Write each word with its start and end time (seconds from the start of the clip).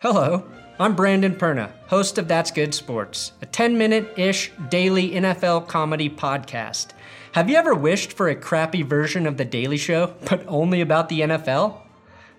Hello, 0.00 0.44
I'm 0.78 0.94
Brandon 0.94 1.34
Perna, 1.34 1.72
host 1.88 2.18
of 2.18 2.28
That's 2.28 2.52
Good 2.52 2.72
Sports, 2.72 3.32
a 3.42 3.46
10 3.46 3.76
minute 3.76 4.16
ish 4.16 4.52
daily 4.68 5.10
NFL 5.10 5.66
comedy 5.66 6.08
podcast. 6.08 6.90
Have 7.32 7.50
you 7.50 7.56
ever 7.56 7.74
wished 7.74 8.12
for 8.12 8.28
a 8.28 8.36
crappy 8.36 8.82
version 8.82 9.26
of 9.26 9.38
The 9.38 9.44
Daily 9.44 9.76
Show, 9.76 10.14
but 10.30 10.44
only 10.46 10.80
about 10.80 11.08
the 11.08 11.22
NFL? 11.22 11.80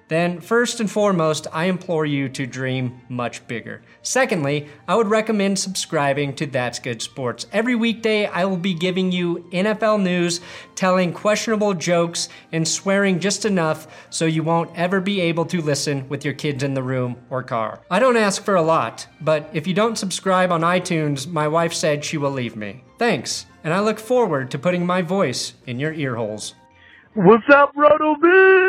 Then 0.10 0.42
first 0.42 0.80
and 0.80 0.90
foremost, 0.90 1.46
I 1.54 1.66
implore 1.66 2.06
you 2.06 2.30
to 2.30 2.48
dream 2.48 3.00
much 3.10 3.48
bigger. 3.48 3.84
Secondly, 4.02 4.68
I 4.88 4.96
would 4.96 5.08
recommend 5.08 5.60
subscribing 5.60 6.36
to 6.36 6.48
That's 6.48 6.80
Good 6.80 7.04
Sports. 7.04 7.46
Every 7.54 7.76
weekday, 7.76 8.26
I 8.26 8.46
will 8.46 8.58
be 8.58 8.74
giving 8.74 9.12
you 9.12 9.48
NFL 9.52 10.02
news, 10.02 10.42
telling 10.74 11.14
questionable 11.14 11.76
jokes, 11.76 12.28
and 12.52 12.68
swearing 12.68 13.20
just 13.20 13.46
enough 13.46 13.88
so 14.10 14.26
you 14.26 14.42
won't 14.42 14.76
ever 14.76 15.00
be 15.00 15.22
able 15.22 15.46
to 15.46 15.62
listen 15.62 16.10
with 16.10 16.26
your 16.26 16.34
kids 16.34 16.64
in 16.64 16.74
the 16.74 16.84
room 16.84 17.16
or 17.30 17.44
car. 17.44 17.80
I 17.92 18.00
don't 18.00 18.18
ask 18.18 18.44
for 18.44 18.56
a 18.56 18.64
lot, 18.64 19.06
but 19.22 19.48
if 19.54 19.68
you 19.68 19.76
don't 19.76 19.98
subscribe 19.98 20.52
on 20.52 20.62
iTunes, 20.62 21.28
my 21.28 21.48
wife 21.48 21.74
said 21.74 22.04
she 22.04 22.18
will 22.18 22.32
leave 22.32 22.56
me. 22.56 22.84
Thanks, 22.98 23.46
and 23.64 23.76
I 23.76 23.80
look 23.80 24.00
forward 24.00 24.50
to 24.52 24.58
putting 24.58 24.88
my 24.88 25.04
voice 25.04 25.54
in 25.68 25.80
your 25.80 25.94
ear 25.94 26.16
holes. 26.16 26.56
What's 27.14 27.48
up, 27.54 27.76
RotoViz? 27.76 28.69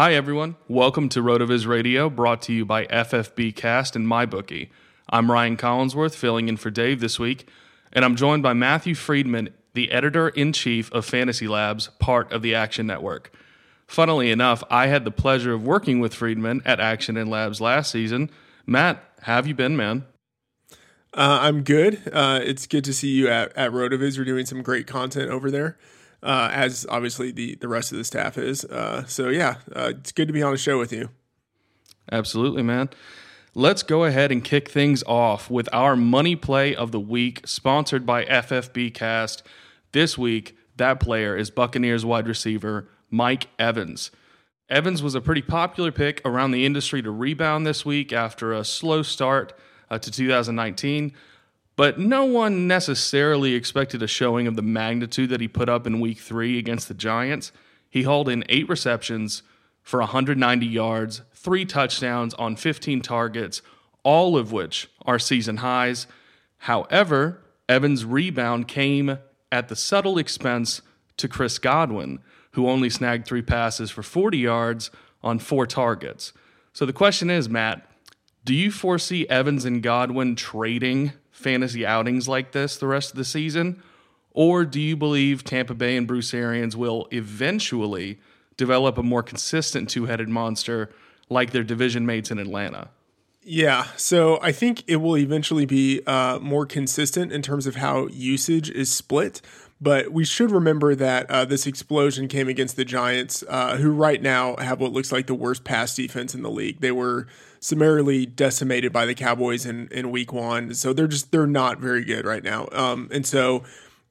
Hi, 0.00 0.14
everyone. 0.14 0.56
Welcome 0.66 1.10
to 1.10 1.22
RotoViz 1.22 1.66
Radio, 1.66 2.08
brought 2.08 2.40
to 2.42 2.54
you 2.54 2.64
by 2.64 2.86
FFB 2.86 3.54
Cast 3.54 3.94
and 3.94 4.06
MyBookie. 4.06 4.70
I'm 5.10 5.30
Ryan 5.30 5.58
Collinsworth, 5.58 6.14
filling 6.14 6.48
in 6.48 6.56
for 6.56 6.70
Dave 6.70 7.00
this 7.00 7.18
week, 7.18 7.46
and 7.92 8.02
I'm 8.02 8.16
joined 8.16 8.42
by 8.42 8.54
Matthew 8.54 8.94
Freedman, 8.94 9.50
the 9.74 9.92
editor 9.92 10.30
in 10.30 10.54
chief 10.54 10.90
of 10.92 11.04
Fantasy 11.04 11.46
Labs, 11.46 11.88
part 11.98 12.32
of 12.32 12.40
the 12.40 12.54
Action 12.54 12.86
Network. 12.86 13.30
Funnily 13.86 14.30
enough, 14.30 14.64
I 14.70 14.86
had 14.86 15.04
the 15.04 15.10
pleasure 15.10 15.52
of 15.52 15.66
working 15.66 16.00
with 16.00 16.14
Freedman 16.14 16.62
at 16.64 16.80
Action 16.80 17.18
and 17.18 17.28
Labs 17.28 17.60
last 17.60 17.90
season. 17.90 18.30
Matt, 18.64 19.04
have 19.24 19.46
you 19.46 19.54
been, 19.54 19.76
man? 19.76 20.06
Uh, 21.12 21.40
I'm 21.42 21.62
good. 21.62 22.00
Uh, 22.10 22.40
it's 22.42 22.66
good 22.66 22.84
to 22.84 22.94
see 22.94 23.10
you 23.10 23.28
at, 23.28 23.54
at 23.54 23.70
RotoViz. 23.70 24.16
You're 24.16 24.24
doing 24.24 24.46
some 24.46 24.62
great 24.62 24.86
content 24.86 25.30
over 25.30 25.50
there 25.50 25.76
uh, 26.22 26.50
as 26.52 26.86
obviously 26.88 27.30
the 27.30 27.56
the 27.56 27.68
rest 27.68 27.92
of 27.92 27.98
the 27.98 28.04
staff 28.04 28.38
is. 28.38 28.64
Uh, 28.64 29.04
so 29.06 29.28
yeah, 29.28 29.56
uh, 29.74 29.92
it's 29.96 30.12
good 30.12 30.28
to 30.28 30.32
be 30.32 30.42
on 30.42 30.52
the 30.52 30.58
show 30.58 30.78
with 30.78 30.92
you. 30.92 31.10
Absolutely, 32.12 32.62
man. 32.62 32.90
Let's 33.54 33.82
go 33.82 34.04
ahead 34.04 34.30
and 34.30 34.44
kick 34.44 34.68
things 34.68 35.02
off 35.04 35.50
with 35.50 35.68
our 35.72 35.96
money 35.96 36.36
play 36.36 36.74
of 36.74 36.92
the 36.92 37.00
week, 37.00 37.42
sponsored 37.46 38.06
by 38.06 38.24
FFB 38.24 38.94
Cast. 38.94 39.42
This 39.92 40.16
week, 40.16 40.56
that 40.76 41.00
player 41.00 41.36
is 41.36 41.50
Buccaneers 41.50 42.04
wide 42.04 42.28
receiver 42.28 42.88
Mike 43.10 43.48
Evans. 43.58 44.12
Evans 44.68 45.02
was 45.02 45.16
a 45.16 45.20
pretty 45.20 45.42
popular 45.42 45.90
pick 45.90 46.22
around 46.24 46.52
the 46.52 46.64
industry 46.64 47.02
to 47.02 47.10
rebound 47.10 47.66
this 47.66 47.84
week 47.84 48.12
after 48.12 48.52
a 48.52 48.64
slow 48.64 49.02
start 49.02 49.52
uh, 49.90 49.98
to 49.98 50.12
2019 50.12 51.12
but 51.80 51.98
no 51.98 52.26
one 52.26 52.66
necessarily 52.66 53.54
expected 53.54 54.02
a 54.02 54.06
showing 54.06 54.46
of 54.46 54.54
the 54.54 54.60
magnitude 54.60 55.30
that 55.30 55.40
he 55.40 55.48
put 55.48 55.66
up 55.66 55.86
in 55.86 55.98
week 55.98 56.18
three 56.18 56.58
against 56.58 56.88
the 56.88 56.92
Giants. 56.92 57.52
He 57.88 58.02
hauled 58.02 58.28
in 58.28 58.44
eight 58.50 58.68
receptions 58.68 59.42
for 59.82 60.00
190 60.00 60.66
yards, 60.66 61.22
three 61.32 61.64
touchdowns 61.64 62.34
on 62.34 62.54
15 62.54 63.00
targets, 63.00 63.62
all 64.02 64.36
of 64.36 64.52
which 64.52 64.90
are 65.06 65.18
season 65.18 65.56
highs. 65.56 66.06
However, 66.58 67.40
Evans' 67.66 68.04
rebound 68.04 68.68
came 68.68 69.16
at 69.50 69.68
the 69.68 69.74
subtle 69.74 70.18
expense 70.18 70.82
to 71.16 71.28
Chris 71.28 71.58
Godwin, 71.58 72.18
who 72.50 72.68
only 72.68 72.90
snagged 72.90 73.26
three 73.26 73.40
passes 73.40 73.90
for 73.90 74.02
40 74.02 74.36
yards 74.36 74.90
on 75.22 75.38
four 75.38 75.66
targets. 75.66 76.34
So 76.74 76.84
the 76.84 76.92
question 76.92 77.30
is, 77.30 77.48
Matt, 77.48 77.90
do 78.44 78.52
you 78.52 78.70
foresee 78.70 79.26
Evans 79.28 79.64
and 79.64 79.82
Godwin 79.82 80.36
trading 80.36 81.12
fantasy 81.40 81.84
outings 81.84 82.28
like 82.28 82.52
this 82.52 82.76
the 82.76 82.86
rest 82.86 83.10
of 83.10 83.16
the 83.16 83.24
season? 83.24 83.82
Or 84.32 84.64
do 84.64 84.80
you 84.80 84.96
believe 84.96 85.42
Tampa 85.42 85.74
Bay 85.74 85.96
and 85.96 86.06
Bruce 86.06 86.32
Arians 86.32 86.76
will 86.76 87.08
eventually 87.10 88.20
develop 88.56 88.96
a 88.98 89.02
more 89.02 89.22
consistent 89.22 89.90
two 89.90 90.06
headed 90.06 90.28
monster 90.28 90.90
like 91.28 91.50
their 91.50 91.64
division 91.64 92.06
mates 92.06 92.30
in 92.30 92.38
Atlanta? 92.38 92.90
Yeah, 93.42 93.86
so 93.96 94.38
I 94.42 94.52
think 94.52 94.84
it 94.86 94.96
will 94.96 95.16
eventually 95.16 95.64
be 95.64 96.02
uh, 96.06 96.38
more 96.40 96.66
consistent 96.66 97.32
in 97.32 97.40
terms 97.40 97.66
of 97.66 97.76
how 97.76 98.06
usage 98.08 98.70
is 98.70 98.92
split. 98.92 99.40
But 99.80 100.12
we 100.12 100.26
should 100.26 100.50
remember 100.50 100.94
that 100.94 101.30
uh, 101.30 101.46
this 101.46 101.66
explosion 101.66 102.28
came 102.28 102.48
against 102.48 102.76
the 102.76 102.84
Giants, 102.84 103.42
uh, 103.48 103.78
who 103.78 103.92
right 103.92 104.20
now 104.20 104.56
have 104.56 104.78
what 104.78 104.92
looks 104.92 105.10
like 105.10 105.26
the 105.26 105.34
worst 105.34 105.64
pass 105.64 105.96
defense 105.96 106.34
in 106.34 106.42
the 106.42 106.50
league. 106.50 106.80
They 106.80 106.92
were 106.92 107.26
summarily 107.60 108.26
decimated 108.26 108.92
by 108.92 109.06
the 109.06 109.14
Cowboys 109.14 109.66
in, 109.66 109.88
in 109.88 110.10
week 110.10 110.32
one. 110.32 110.74
So 110.74 110.92
they're 110.92 111.06
just 111.06 111.30
they're 111.30 111.46
not 111.46 111.78
very 111.78 112.04
good 112.04 112.24
right 112.24 112.42
now. 112.42 112.68
Um, 112.72 113.08
and 113.12 113.26
so 113.26 113.62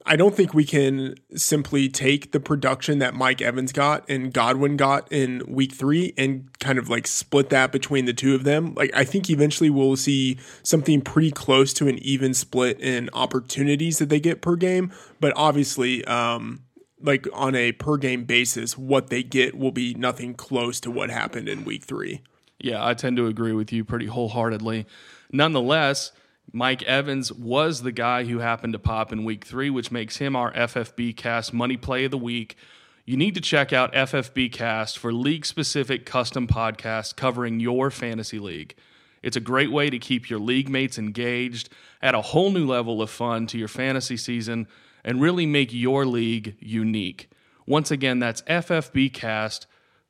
I 0.06 0.16
don't 0.16 0.34
think 0.34 0.54
we 0.54 0.64
can 0.64 1.16
simply 1.36 1.90
take 1.90 2.32
the 2.32 2.40
production 2.40 3.00
that 3.00 3.14
Mike 3.14 3.42
Evans 3.42 3.72
got 3.72 4.10
and 4.10 4.32
Godwin 4.32 4.78
got 4.78 5.12
in 5.12 5.44
week 5.48 5.74
three 5.74 6.14
and 6.18 6.48
kind 6.60 6.80
of 6.80 6.90
like 6.90 7.06
split 7.06 7.50
that 7.50 7.72
between 7.72 8.06
the 8.06 8.14
two 8.14 8.34
of 8.34 8.44
them. 8.44 8.74
Like 8.76 8.92
I 8.96 9.04
think 9.04 9.30
eventually 9.30 9.70
we'll 9.70 9.98
see 9.98 10.38
something 10.64 11.02
pretty 11.02 11.32
close 11.32 11.74
to 11.74 11.88
an 11.88 12.00
even 12.00 12.34
split 12.34 12.80
in 12.80 13.10
opportunities 13.14 13.98
that 14.00 14.10
they 14.10 14.20
get 14.20 14.42
per 14.42 14.56
game. 14.56 14.92
But 15.20 15.34
obviously, 15.36 16.06
um, 16.06 16.62
like 17.02 17.28
on 17.34 17.56
a 17.56 17.74
per 17.74 17.98
game 17.98 18.24
basis, 18.24 18.78
what 18.78 19.10
they 19.10 19.24
get 19.24 19.58
will 19.58 19.72
be 19.72 19.94
nothing 19.96 20.34
close 20.34 20.80
to 20.82 20.92
what 20.92 21.10
happened 21.10 21.50
in 21.50 21.66
week 21.66 21.84
three. 21.84 22.22
Yeah, 22.60 22.86
I 22.86 22.94
tend 22.94 23.18
to 23.18 23.28
agree 23.28 23.54
with 23.54 23.72
you 23.72 23.86
pretty 23.86 24.08
wholeheartedly. 24.08 24.86
Nonetheless, 25.32 26.12
Mike 26.52 26.84
Evans 26.84 27.32
was 27.32 27.84
the 27.84 27.92
guy 27.92 28.26
who 28.26 28.40
happened 28.40 28.74
to 28.74 28.80
pop 28.80 29.14
in 29.14 29.24
week 29.24 29.46
three, 29.46 29.70
which 29.70 29.92
makes 29.92 30.18
him 30.18 30.36
our 30.36 30.52
FFB 30.54 31.16
cast 31.16 31.54
money 31.54 31.78
play 31.78 32.06
of 32.06 32.12
the 32.12 32.18
week. 32.18 32.58
You 33.06 33.18
need 33.18 33.36
to 33.36 33.42
check 33.42 33.72
out 33.72 33.94
FFB 33.94 34.52
cast 34.52 34.98
for 34.98 35.14
league 35.14 35.46
specific 35.46 36.06
custom 36.06 36.48
podcasts 36.48 37.16
covering 37.16 37.60
your 37.60 37.90
fantasy 37.92 38.40
league. 38.40 38.76
It's 39.22 39.38
a 39.38 39.42
great 39.42 39.72
way 39.72 39.90
to 39.90 40.00
keep 40.00 40.30
your 40.30 40.40
league 40.40 40.70
mates 40.70 40.98
engaged, 40.98 41.70
add 42.02 42.16
a 42.16 42.22
whole 42.22 42.52
new 42.52 42.66
level 42.66 43.02
of 43.02 43.10
fun 43.10 43.48
to 43.48 43.58
your 43.58 43.68
fantasy 43.68 44.18
season, 44.18 44.68
and 45.04 45.22
really 45.22 45.46
make 45.46 45.74
your 45.74 46.06
league 46.06 46.56
unique. 46.60 47.30
Once 47.66 47.92
again, 47.92 48.20
that's 48.20 48.42
FFB 48.44 49.14
cast 49.14 49.68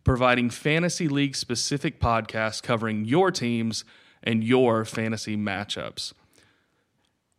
providing 0.09 0.50
fantasy 0.50 1.07
league 1.07 1.35
specific 1.35 2.00
podcasts 2.00 2.63
covering 2.63 3.06
your 3.06 3.29
teams 3.29 3.85
and 4.23 4.44
your 4.44 4.83
fantasy 4.83 5.38
matchups. 5.38 6.13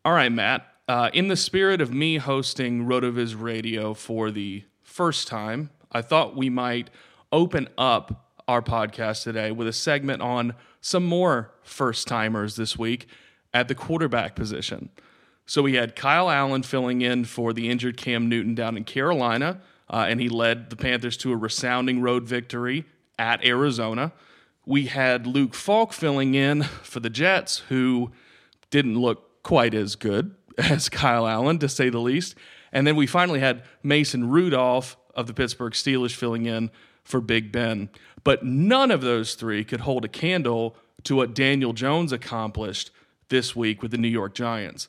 All 0.04 0.12
right, 0.12 0.30
Matt. 0.30 0.68
Uh, 0.86 1.10
in 1.12 1.26
the 1.26 1.34
spirit 1.34 1.80
of 1.80 1.92
me 1.92 2.18
hosting 2.18 2.86
RotoViz 2.86 3.34
Radio 3.36 3.92
for 3.92 4.30
the 4.30 4.62
first 4.84 5.26
time, 5.26 5.70
I 5.90 6.00
thought 6.00 6.36
we 6.36 6.48
might 6.48 6.90
open 7.32 7.68
up 7.76 8.30
our 8.46 8.62
podcast 8.62 9.24
today 9.24 9.50
with 9.50 9.66
a 9.66 9.72
segment 9.72 10.22
on 10.22 10.54
some 10.80 11.04
more 11.04 11.50
first 11.64 12.06
timers 12.06 12.54
this 12.54 12.78
week 12.78 13.08
at 13.52 13.66
the 13.66 13.74
quarterback 13.74 14.36
position. 14.36 14.90
So 15.44 15.60
we 15.60 15.74
had 15.74 15.96
Kyle 15.96 16.30
Allen 16.30 16.62
filling 16.62 17.02
in 17.02 17.24
for 17.24 17.52
the 17.52 17.68
injured 17.68 17.96
Cam 17.96 18.28
Newton 18.28 18.54
down 18.54 18.76
in 18.76 18.84
Carolina, 18.84 19.60
uh, 19.90 20.06
and 20.08 20.20
he 20.20 20.28
led 20.28 20.70
the 20.70 20.76
Panthers 20.76 21.16
to 21.18 21.32
a 21.32 21.36
resounding 21.36 22.00
road 22.00 22.24
victory 22.24 22.84
at 23.18 23.44
Arizona. 23.44 24.12
We 24.64 24.86
had 24.86 25.26
Luke 25.26 25.54
Falk 25.54 25.92
filling 25.92 26.34
in 26.34 26.62
for 26.62 27.00
the 27.00 27.10
Jets, 27.10 27.58
who 27.68 28.12
didn't 28.70 28.98
look 28.98 29.42
quite 29.42 29.74
as 29.74 29.96
good 29.96 30.34
as 30.58 30.88
Kyle 30.88 31.26
Allen, 31.26 31.58
to 31.58 31.68
say 31.68 31.90
the 31.90 31.98
least. 31.98 32.36
And 32.72 32.86
then 32.86 32.94
we 32.94 33.06
finally 33.06 33.40
had 33.40 33.64
Mason 33.82 34.30
Rudolph 34.30 34.96
of 35.14 35.26
the 35.26 35.34
Pittsburgh 35.34 35.72
Steelers 35.72 36.14
filling 36.14 36.46
in 36.46 36.70
for 37.02 37.20
Big 37.20 37.50
Ben. 37.50 37.90
But 38.22 38.44
none 38.44 38.90
of 38.92 39.00
those 39.00 39.34
three 39.34 39.64
could 39.64 39.80
hold 39.80 40.04
a 40.04 40.08
candle 40.08 40.76
to 41.04 41.16
what 41.16 41.34
Daniel 41.34 41.72
Jones 41.72 42.12
accomplished 42.12 42.90
this 43.28 43.56
week 43.56 43.82
with 43.82 43.90
the 43.90 43.98
New 43.98 44.08
York 44.08 44.34
Giants. 44.34 44.88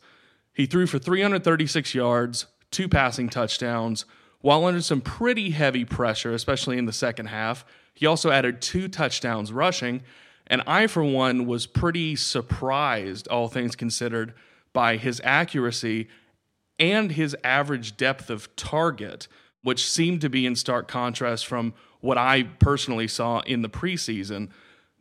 He 0.53 0.65
threw 0.65 0.85
for 0.85 0.99
336 0.99 1.95
yards, 1.95 2.45
two 2.69 2.87
passing 2.87 3.29
touchdowns, 3.29 4.05
while 4.41 4.65
under 4.65 4.81
some 4.81 5.01
pretty 5.01 5.51
heavy 5.51 5.85
pressure, 5.85 6.33
especially 6.33 6.77
in 6.77 6.85
the 6.85 6.93
second 6.93 7.27
half. 7.27 7.65
He 7.93 8.05
also 8.05 8.31
added 8.31 8.61
two 8.61 8.87
touchdowns 8.87 9.53
rushing. 9.53 10.01
And 10.47 10.61
I, 10.67 10.87
for 10.87 11.03
one, 11.03 11.45
was 11.45 11.65
pretty 11.67 12.15
surprised, 12.15 13.27
all 13.27 13.47
things 13.47 13.75
considered, 13.75 14.33
by 14.73 14.97
his 14.97 15.21
accuracy 15.23 16.07
and 16.79 17.11
his 17.11 17.35
average 17.43 17.95
depth 17.95 18.29
of 18.29 18.53
target, 18.55 19.27
which 19.63 19.87
seemed 19.87 20.21
to 20.21 20.29
be 20.29 20.45
in 20.45 20.55
stark 20.55 20.87
contrast 20.87 21.45
from 21.45 21.73
what 21.99 22.17
I 22.17 22.43
personally 22.43 23.07
saw 23.07 23.41
in 23.41 23.61
the 23.61 23.69
preseason. 23.69 24.49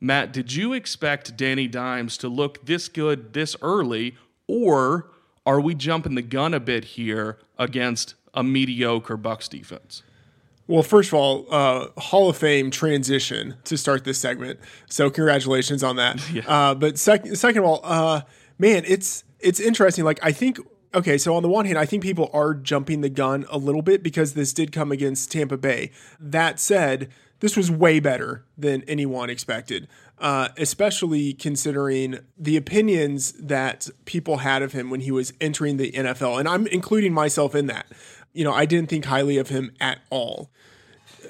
Matt, 0.00 0.32
did 0.32 0.52
you 0.52 0.72
expect 0.72 1.36
Danny 1.36 1.66
Dimes 1.66 2.16
to 2.18 2.28
look 2.28 2.66
this 2.66 2.88
good 2.88 3.32
this 3.32 3.56
early, 3.62 4.16
or 4.46 5.10
are 5.46 5.60
we 5.60 5.74
jumping 5.74 6.14
the 6.14 6.22
gun 6.22 6.52
a 6.52 6.60
bit 6.60 6.84
here 6.84 7.38
against 7.58 8.14
a 8.34 8.42
mediocre 8.42 9.16
Bucks 9.16 9.48
defense? 9.48 10.02
Well, 10.66 10.84
first 10.84 11.08
of 11.08 11.14
all, 11.14 11.46
uh, 11.50 11.88
Hall 11.98 12.30
of 12.30 12.36
Fame 12.36 12.70
transition 12.70 13.56
to 13.64 13.76
start 13.76 14.04
this 14.04 14.18
segment. 14.18 14.60
So 14.88 15.10
congratulations 15.10 15.82
on 15.82 15.96
that. 15.96 16.20
Yeah. 16.32 16.42
Uh, 16.46 16.74
but 16.76 16.96
second, 16.96 17.36
second 17.36 17.62
of 17.62 17.64
all, 17.64 17.80
uh, 17.82 18.22
man, 18.58 18.84
it's 18.86 19.24
it's 19.40 19.58
interesting. 19.58 20.04
Like 20.04 20.20
I 20.22 20.30
think 20.30 20.60
okay, 20.94 21.18
so 21.18 21.34
on 21.34 21.42
the 21.42 21.48
one 21.48 21.66
hand, 21.66 21.78
I 21.78 21.86
think 21.86 22.02
people 22.02 22.30
are 22.32 22.54
jumping 22.54 23.00
the 23.00 23.08
gun 23.08 23.46
a 23.50 23.58
little 23.58 23.82
bit 23.82 24.02
because 24.02 24.34
this 24.34 24.52
did 24.52 24.70
come 24.70 24.92
against 24.92 25.32
Tampa 25.32 25.56
Bay. 25.56 25.90
That 26.18 26.60
said, 26.60 27.10
this 27.40 27.56
was 27.56 27.70
way 27.70 28.00
better 28.00 28.44
than 28.56 28.82
anyone 28.82 29.30
expected, 29.30 29.88
uh, 30.18 30.48
especially 30.56 31.32
considering 31.32 32.18
the 32.38 32.56
opinions 32.56 33.32
that 33.32 33.88
people 34.04 34.38
had 34.38 34.62
of 34.62 34.72
him 34.72 34.90
when 34.90 35.00
he 35.00 35.10
was 35.10 35.32
entering 35.40 35.78
the 35.78 35.90
NFL. 35.92 36.38
And 36.38 36.48
I'm 36.48 36.66
including 36.66 37.12
myself 37.12 37.54
in 37.54 37.66
that. 37.66 37.86
You 38.32 38.44
know, 38.44 38.52
I 38.52 38.64
didn't 38.64 38.88
think 38.88 39.04
highly 39.04 39.38
of 39.38 39.48
him 39.48 39.72
at 39.80 40.00
all 40.10 40.50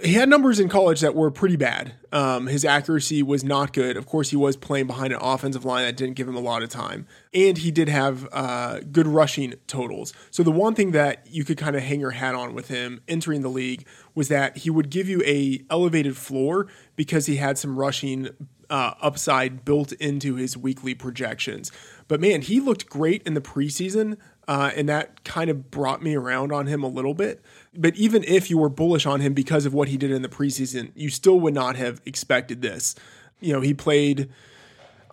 he 0.03 0.15
had 0.15 0.29
numbers 0.29 0.61
in 0.61 0.69
college 0.69 1.01
that 1.01 1.15
were 1.15 1.31
pretty 1.31 1.57
bad. 1.57 1.93
Um, 2.13 2.47
his 2.47 2.65
accuracy 2.65 3.23
was 3.23 3.45
not 3.45 3.73
good. 3.73 3.97
Of 3.97 4.07
course, 4.07 4.31
he 4.31 4.37
was 4.37 4.57
playing 4.57 4.87
behind 4.87 5.13
an 5.13 5.19
offensive 5.21 5.65
line 5.65 5.85
that 5.85 5.97
didn't 5.97 6.15
give 6.15 6.29
him 6.29 6.37
a 6.37 6.41
lot 6.41 6.63
of 6.63 6.69
time, 6.69 7.07
and 7.35 7.59
he 7.59 7.71
did 7.71 7.89
have 7.89 8.29
uh, 8.33 8.81
good 8.81 9.07
rushing 9.07 9.55
totals. 9.67 10.13
So 10.31 10.43
the 10.43 10.51
one 10.51 10.75
thing 10.75 10.93
that 10.93 11.27
you 11.29 11.45
could 11.45 11.59
kind 11.59 11.77
of 11.77 11.83
hang 11.83 12.01
your 12.01 12.13
hat 12.13 12.35
on 12.35 12.55
with 12.55 12.69
him 12.69 13.01
entering 13.09 13.43
the 13.43 13.49
league 13.49 13.87
was 14.15 14.29
that 14.29 14.59
he 14.59 14.71
would 14.71 14.91
give 14.91 15.09
you 15.09 15.23
a 15.25 15.63
elevated 15.71 16.17
floor 16.17 16.67
because 16.97 17.27
he 17.27 17.37
had 17.37 17.59
some 17.59 17.79
rushing 17.79 18.31
uh, 18.71 18.95
upside 19.01 19.65
built 19.65 19.93
into 19.93 20.37
his 20.37 20.57
weekly 20.57 20.95
projections. 20.95 21.71
But 22.09 22.21
man, 22.21 22.43
he 22.43 22.61
looked 22.61 22.89
great 22.89 23.23
in 23.25 23.35
the 23.35 23.41
preseason, 23.41 24.17
uh, 24.51 24.73
and 24.75 24.89
that 24.89 25.23
kind 25.23 25.49
of 25.49 25.71
brought 25.71 26.03
me 26.03 26.17
around 26.17 26.51
on 26.51 26.67
him 26.67 26.83
a 26.83 26.89
little 26.89 27.15
bit. 27.15 27.41
But 27.73 27.95
even 27.95 28.25
if 28.25 28.51
you 28.51 28.59
were 28.59 28.69
bullish 28.69 29.07
on 29.07 29.21
him 29.21 29.33
because 29.33 29.65
of 29.65 29.73
what 29.73 29.87
he 29.87 29.97
did 29.97 30.11
in 30.11 30.23
the 30.23 30.29
preseason, 30.29 30.91
you 30.97 31.09
still 31.09 31.39
would 31.39 31.55
not 31.55 31.77
have 31.77 32.01
expected 32.05 32.61
this. 32.61 32.97
You 33.39 33.53
know, 33.53 33.61
he 33.61 33.75
played. 33.75 34.29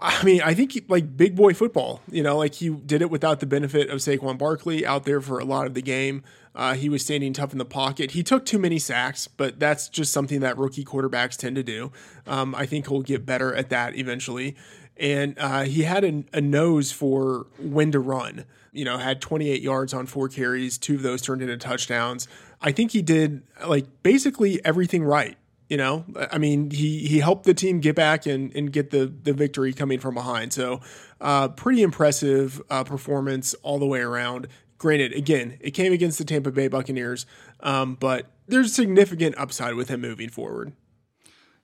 I 0.01 0.23
mean, 0.23 0.41
I 0.41 0.55
think 0.55 0.71
he, 0.71 0.83
like 0.87 1.15
big 1.15 1.35
boy 1.35 1.53
football. 1.53 2.01
You 2.09 2.23
know, 2.23 2.35
like 2.35 2.55
he 2.55 2.69
did 2.69 3.03
it 3.03 3.11
without 3.11 3.39
the 3.39 3.45
benefit 3.45 3.91
of 3.91 3.99
Saquon 3.99 4.39
Barkley 4.39 4.83
out 4.87 5.05
there 5.05 5.21
for 5.21 5.37
a 5.37 5.45
lot 5.45 5.67
of 5.67 5.75
the 5.75 5.83
game. 5.83 6.23
Uh, 6.55 6.73
he 6.73 6.89
was 6.89 7.05
standing 7.05 7.31
tough 7.31 7.51
in 7.51 7.59
the 7.59 7.65
pocket. 7.65 8.11
He 8.11 8.23
took 8.23 8.43
too 8.43 8.57
many 8.57 8.79
sacks, 8.79 9.27
but 9.27 9.59
that's 9.59 9.87
just 9.87 10.11
something 10.11 10.39
that 10.39 10.57
rookie 10.57 10.83
quarterbacks 10.83 11.37
tend 11.37 11.55
to 11.57 11.63
do. 11.63 11.91
Um, 12.25 12.55
I 12.55 12.65
think 12.65 12.87
he'll 12.87 13.03
get 13.03 13.23
better 13.23 13.53
at 13.53 13.69
that 13.69 13.95
eventually. 13.95 14.55
And 14.99 15.37
uh, 15.37 15.63
he 15.63 15.83
had 15.83 16.03
a, 16.03 16.23
a 16.33 16.41
nose 16.41 16.91
for 16.91 17.47
when 17.59 17.91
to 17.91 17.99
run. 17.99 18.45
You 18.71 18.85
know, 18.85 18.97
had 18.97 19.21
28 19.21 19.61
yards 19.61 19.93
on 19.93 20.05
four 20.05 20.29
carries. 20.29 20.77
Two 20.77 20.95
of 20.95 21.01
those 21.01 21.21
turned 21.21 21.41
into 21.41 21.57
touchdowns. 21.57 22.27
I 22.61 22.71
think 22.71 22.91
he 22.91 23.01
did 23.01 23.43
like 23.65 23.85
basically 24.03 24.63
everything 24.65 25.03
right. 25.03 25.37
You 25.69 25.75
know, 25.75 26.05
I 26.31 26.37
mean, 26.37 26.71
he 26.71 26.99
he 26.99 27.19
helped 27.19 27.43
the 27.43 27.53
team 27.53 27.81
get 27.81 27.93
back 27.93 28.25
and, 28.25 28.55
and 28.55 28.71
get 28.71 28.91
the 28.91 29.05
the 29.05 29.33
victory 29.33 29.73
coming 29.73 29.99
from 29.99 30.13
behind. 30.13 30.53
So, 30.53 30.79
uh, 31.19 31.49
pretty 31.49 31.81
impressive 31.81 32.61
uh, 32.69 32.85
performance 32.85 33.53
all 33.63 33.77
the 33.77 33.85
way 33.85 33.99
around. 33.99 34.47
Granted, 34.77 35.13
again, 35.13 35.57
it 35.59 35.71
came 35.71 35.91
against 35.91 36.19
the 36.19 36.23
Tampa 36.23 36.51
Bay 36.51 36.69
Buccaneers, 36.69 37.25
um, 37.59 37.95
but 37.95 38.27
there's 38.47 38.73
significant 38.73 39.37
upside 39.37 39.73
with 39.73 39.89
him 39.89 39.99
moving 40.01 40.29
forward. 40.29 40.71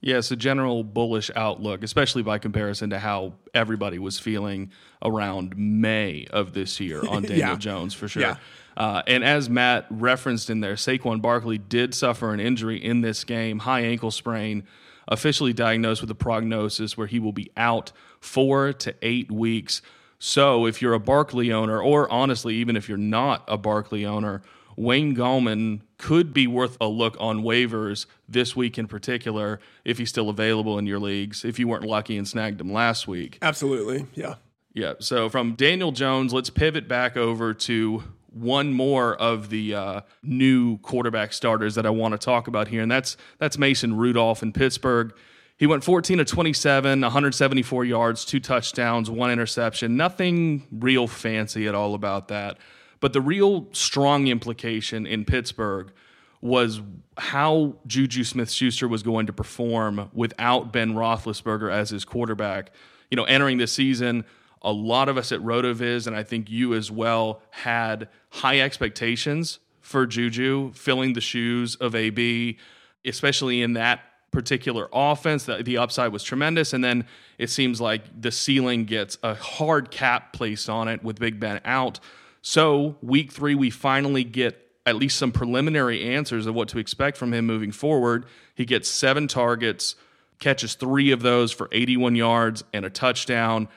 It's 0.03 0.31
a 0.31 0.36
general 0.36 0.83
bullish 0.83 1.31
outlook, 1.33 1.81
especially 1.81 2.24
by 2.24 2.38
comparison 2.38 2.89
to 2.89 3.00
how 3.00 3.33
everybody 3.53 4.00
was 4.00 4.19
feeling 4.19 4.72
around 5.01 5.57
May 5.57 6.27
of 6.29 6.53
this 6.53 6.79
year 6.79 7.01
on 7.07 7.24
Daniel 7.24 7.38
yeah. 7.38 7.55
Jones, 7.55 7.93
for 7.93 8.07
sure. 8.07 8.22
Yeah. 8.22 8.36
Uh, 8.75 9.01
and 9.07 9.24
as 9.24 9.50
Matt 9.50 9.86
referenced 9.89 10.50
in 10.50 10.60
there, 10.60 10.74
Saquon 10.74 11.22
Barkley 11.22 11.57
did 11.57 11.93
suffer 11.93 12.33
an 12.33 12.39
injury 12.39 12.83
in 12.83 13.01
this 13.01 13.24
game, 13.24 13.60
high 13.60 13.81
ankle 13.81 14.12
sprain, 14.12 14.63
officially 15.07 15.53
diagnosed 15.53 16.01
with 16.01 16.12
a 16.12 16.15
prognosis 16.15 16.98
where 16.98 17.07
he 17.07 17.19
will 17.19 17.31
be 17.31 17.51
out 17.55 17.91
four 18.19 18.74
to 18.74 18.95
eight 19.01 19.31
weeks. 19.31 19.81
So 20.19 20.65
if 20.65 20.81
you're 20.81 20.93
a 20.93 21.00
Barkley 21.00 21.51
owner, 21.51 21.81
or 21.81 22.12
honestly, 22.12 22.55
even 22.55 22.75
if 22.75 22.89
you're 22.89 22.98
not 22.98 23.43
a 23.48 23.57
Barkley 23.57 24.05
owner, 24.05 24.41
Wayne 24.75 25.15
Gallman 25.15 25.82
could 25.98 26.34
be 26.34 26.48
worth 26.48 26.77
a 26.82 26.88
look 26.88 27.15
on 27.20 27.44
waivers 27.44 28.06
this 28.27 28.56
week 28.56 28.77
in 28.77 28.88
particular 28.88 29.60
if 29.86 29.98
he's 29.98 30.10
still 30.10 30.30
available 30.30 30.77
in 30.77 30.86
your 30.86 31.00
leagues, 31.00 31.46
if 31.46 31.60
you 31.60 31.68
weren't 31.68 31.86
lucky 31.86 32.18
and 32.18 32.27
snagged 32.27 32.60
him 32.60 32.72
last 32.72 33.08
week. 33.08 33.38
Absolutely. 33.42 34.06
Yeah. 34.13 34.36
Yeah. 34.74 34.94
So 35.00 35.30
from 35.30 35.53
Daniel 35.53 35.92
Jones, 35.92 36.34
let's 36.34 36.50
pivot 36.50 36.88
back 36.88 37.15
over 37.15 37.53
to 37.53 38.03
one 38.34 38.74
more 38.74 39.15
of 39.15 39.50
the 39.50 39.75
uh, 39.75 40.01
new 40.24 40.77
quarterback 40.80 41.34
starters 41.34 41.75
that 41.75 41.86
I 41.86 41.92
want 41.92 42.13
to 42.13 42.18
talk 42.18 42.48
about 42.48 42.68
here, 42.68 42.82
and 42.82 42.92
that's 42.92 43.15
that's 43.38 43.58
Mason 43.58 43.96
Rudolph 43.96 44.42
in 44.42 44.51
Pittsburgh. 44.51 45.13
He 45.56 45.68
went 45.68 45.84
14 45.84 46.18
to 46.18 46.25
27, 46.25 47.01
174 47.01 47.86
yards, 47.86 48.25
two 48.25 48.39
touchdowns, 48.39 49.10
one 49.10 49.32
interception. 49.32 49.96
Nothing 49.96 50.68
real 50.72 51.08
fancy 51.08 51.68
at 51.68 51.75
all 51.75 51.94
about 51.94 52.30
that. 52.30 52.58
But 53.03 53.12
the 53.12 53.19
real 53.19 53.67
strong 53.74 54.27
implication 54.27 55.05
in 55.05 55.25
Pittsburgh 55.25 55.91
was 56.39 56.79
how 57.17 57.75
Juju 57.86 58.24
Smith 58.24 58.50
Schuster 58.50 58.88
was 58.88 59.03
going 59.03 59.25
to 59.25 59.33
perform 59.33 60.10
without 60.13 60.72
Ben 60.72 60.93
Roethlisberger 60.93 61.69
as 61.69 61.89
his 61.89 62.05
quarterback. 62.05 62.72
You 63.12 63.17
know, 63.17 63.25
entering 63.25 63.57
this 63.57 63.74
season, 63.74 64.24
a 64.62 64.72
lot 64.72 65.10
of 65.10 65.17
us 65.17 65.33
at 65.33 65.41
RotoViz, 65.41 66.07
and 66.07 66.15
I 66.15 66.24
think 66.24 66.50
you 66.50 66.75
as 66.75 66.89
well, 66.89 67.41
had 67.50 68.07
high 68.29 68.62
expectations 68.62 69.60
for 69.81 70.05
Juju, 70.05 70.72
filling 70.72 71.12
the 71.12 71.19
shoes 71.19 71.75
of 71.75 71.95
AB, 71.95 72.57
especially 73.03 73.62
in 73.62 73.74
that 73.74 74.00
particular 74.31 74.88
offense. 74.93 75.43
The, 75.43 75.62
the 75.62 75.77
upside 75.77 76.13
was 76.13 76.24
tremendous. 76.24 76.72
And 76.72 76.81
then 76.81 77.05
it 77.38 77.50
seems 77.50 77.81
like 77.81 78.22
the 78.22 78.31
ceiling 78.31 78.86
gets 78.86 79.17
a 79.24 79.36
hard 79.36 79.91
cap 79.91 80.31
placed 80.31 80.69
on 80.69 80.88
it 80.88 81.03
with 81.03 81.19
Big 81.19 81.38
Ben 81.38 81.60
out. 81.65 82.00
So, 82.46 82.98
week 83.02 83.32
three, 83.32 83.56
we 83.56 83.70
finally 83.70 84.26
get 84.26 84.60
at 84.86 84.98
least 84.98 85.18
some 85.18 85.32
preliminary 85.32 86.04
answers 86.04 86.46
of 86.46 86.54
what 86.54 86.68
to 86.68 86.78
expect 86.78 87.16
from 87.16 87.34
him 87.34 87.46
moving 87.46 87.72
forward. 87.72 88.26
He 88.54 88.66
gets 88.66 88.90
seven 88.90 89.30
targets, 89.30 89.96
catches 90.40 90.76
three 90.76 91.12
of 91.12 91.22
those 91.22 91.54
for 91.54 91.70
81 91.72 92.18
yards 92.18 92.66
and 92.74 92.84
a 92.84 92.90
touchdown. 92.90 93.70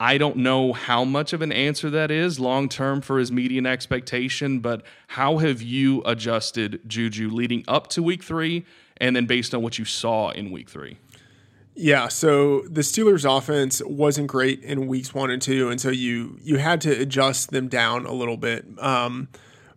I 0.00 0.18
don't 0.18 0.38
know 0.38 0.72
how 0.72 1.04
much 1.04 1.32
of 1.32 1.42
an 1.42 1.52
answer 1.52 1.90
that 1.90 2.10
is 2.10 2.40
long 2.40 2.68
term 2.68 3.02
for 3.02 3.20
his 3.20 3.30
median 3.30 3.66
expectation, 3.66 4.58
but 4.58 4.82
how 5.06 5.38
have 5.38 5.62
you 5.62 6.02
adjusted 6.04 6.80
Juju 6.88 7.30
leading 7.30 7.64
up 7.68 7.86
to 7.90 8.02
week 8.02 8.24
three 8.24 8.66
and 8.96 9.14
then 9.14 9.26
based 9.26 9.54
on 9.54 9.62
what 9.62 9.78
you 9.78 9.84
saw 9.84 10.30
in 10.30 10.50
week 10.50 10.68
three? 10.68 10.98
Yeah, 11.80 12.08
so 12.08 12.62
the 12.62 12.80
Steelers 12.80 13.24
offense 13.24 13.80
wasn't 13.86 14.26
great 14.26 14.64
in 14.64 14.88
weeks 14.88 15.14
one 15.14 15.30
and 15.30 15.40
two, 15.40 15.70
and 15.70 15.80
so 15.80 15.90
you 15.90 16.36
you 16.42 16.56
had 16.56 16.80
to 16.80 16.90
adjust 16.90 17.52
them 17.52 17.68
down 17.68 18.04
a 18.04 18.12
little 18.12 18.36
bit. 18.36 18.66
Um, 18.82 19.28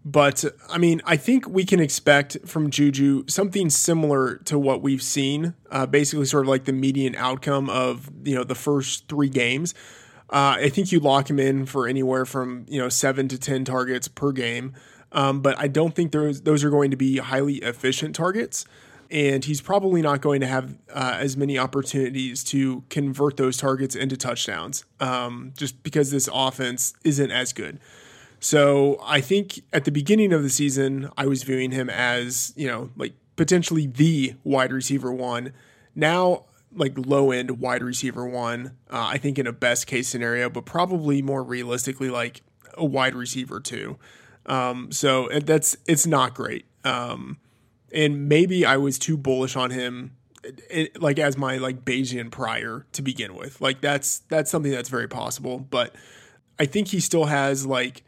but 0.03 0.43
I 0.67 0.79
mean, 0.79 1.03
I 1.05 1.15
think 1.15 1.47
we 1.47 1.63
can 1.63 1.79
expect 1.79 2.37
from 2.47 2.71
Juju 2.71 3.25
something 3.27 3.69
similar 3.69 4.37
to 4.45 4.57
what 4.57 4.81
we've 4.81 5.03
seen, 5.03 5.53
uh, 5.69 5.85
basically 5.85 6.25
sort 6.25 6.45
of 6.45 6.49
like 6.49 6.65
the 6.65 6.73
median 6.73 7.13
outcome 7.13 7.69
of 7.69 8.09
you 8.23 8.33
know 8.33 8.43
the 8.43 8.55
first 8.55 9.07
three 9.07 9.29
games. 9.29 9.75
Uh, 10.31 10.57
I 10.57 10.69
think 10.69 10.91
you 10.91 10.99
lock 10.99 11.29
him 11.29 11.39
in 11.39 11.67
for 11.67 11.87
anywhere 11.87 12.25
from 12.25 12.65
you 12.67 12.79
know 12.79 12.89
seven 12.89 13.27
to 13.27 13.37
ten 13.37 13.63
targets 13.63 14.07
per 14.07 14.31
game, 14.31 14.73
um, 15.11 15.41
but 15.41 15.55
I 15.59 15.67
don't 15.67 15.93
think 15.93 16.13
those 16.13 16.41
those 16.41 16.63
are 16.63 16.71
going 16.71 16.89
to 16.89 16.97
be 16.97 17.17
highly 17.17 17.57
efficient 17.57 18.15
targets 18.15 18.65
and 19.11 19.43
he's 19.43 19.61
probably 19.61 20.01
not 20.01 20.21
going 20.21 20.39
to 20.39 20.47
have 20.47 20.77
uh, 20.93 21.17
as 21.19 21.35
many 21.35 21.57
opportunities 21.57 22.43
to 22.45 22.83
convert 22.89 23.37
those 23.37 23.57
targets 23.57 23.95
into 23.95 24.15
touchdowns 24.15 24.85
um, 24.99 25.53
just 25.57 25.83
because 25.83 26.11
this 26.11 26.29
offense 26.33 26.93
isn't 27.03 27.31
as 27.31 27.51
good. 27.51 27.79
So 28.39 28.99
I 29.03 29.21
think 29.21 29.61
at 29.71 29.85
the 29.85 29.91
beginning 29.91 30.33
of 30.33 30.41
the 30.41 30.49
season, 30.49 31.09
I 31.17 31.27
was 31.27 31.43
viewing 31.43 31.71
him 31.71 31.89
as, 31.89 32.53
you 32.55 32.67
know, 32.67 32.89
like 32.95 33.13
potentially 33.35 33.85
the 33.85 34.35
wide 34.43 34.71
receiver 34.71 35.11
one. 35.11 35.53
Now, 35.93 36.45
like 36.73 36.93
low 36.97 37.31
end 37.31 37.59
wide 37.59 37.83
receiver 37.83 38.25
one, 38.25 38.77
uh, 38.89 39.09
I 39.11 39.17
think 39.17 39.37
in 39.37 39.45
a 39.45 39.53
best 39.53 39.87
case 39.87 40.07
scenario, 40.07 40.49
but 40.49 40.65
probably 40.65 41.21
more 41.21 41.43
realistically, 41.43 42.09
like 42.09 42.41
a 42.75 42.85
wide 42.85 43.13
receiver 43.13 43.59
two. 43.59 43.97
Um, 44.45 44.91
so 44.91 45.27
that's, 45.27 45.75
it's 45.85 46.07
not 46.07 46.33
great. 46.33 46.65
Um, 46.83 47.37
and 47.93 48.27
maybe 48.29 48.65
I 48.65 48.77
was 48.77 48.97
too 48.97 49.17
bullish 49.17 49.55
on 49.55 49.71
him 49.71 50.15
it, 50.43 51.01
like 51.01 51.19
as 51.19 51.37
my 51.37 51.57
like 51.57 51.85
Bayesian 51.85 52.31
prior 52.31 52.85
to 52.93 53.01
begin 53.01 53.35
with. 53.35 53.59
Like 53.61 53.81
that's 53.81 54.19
that's 54.29 54.51
something 54.51 54.71
that's 54.71 54.89
very 54.89 55.07
possible, 55.07 55.59
but 55.59 55.95
I 56.59 56.65
think 56.65 56.89
he 56.89 56.99
still 56.99 57.25
has 57.25 57.65
like 57.65 58.03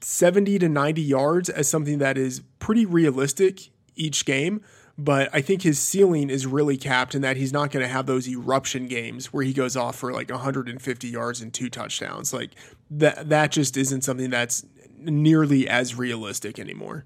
70 0.00 0.58
to 0.60 0.68
90 0.68 1.02
yards 1.02 1.48
as 1.48 1.68
something 1.68 1.98
that 1.98 2.18
is 2.18 2.42
pretty 2.58 2.84
realistic 2.84 3.70
each 3.94 4.24
game, 4.24 4.62
but 4.98 5.30
I 5.32 5.40
think 5.40 5.62
his 5.62 5.78
ceiling 5.78 6.30
is 6.30 6.46
really 6.46 6.76
capped 6.76 7.14
in 7.14 7.22
that 7.22 7.36
he's 7.36 7.52
not 7.52 7.70
going 7.70 7.84
to 7.84 7.92
have 7.92 8.06
those 8.06 8.28
eruption 8.28 8.88
games 8.88 9.32
where 9.32 9.44
he 9.44 9.52
goes 9.52 9.76
off 9.76 9.96
for 9.96 10.12
like 10.12 10.30
150 10.30 11.08
yards 11.08 11.40
and 11.40 11.52
two 11.52 11.70
touchdowns. 11.70 12.32
Like 12.32 12.50
that 12.90 13.28
that 13.28 13.52
just 13.52 13.76
isn't 13.76 14.02
something 14.02 14.30
that's 14.30 14.66
nearly 14.98 15.68
as 15.68 15.94
realistic 15.94 16.58
anymore. 16.58 17.04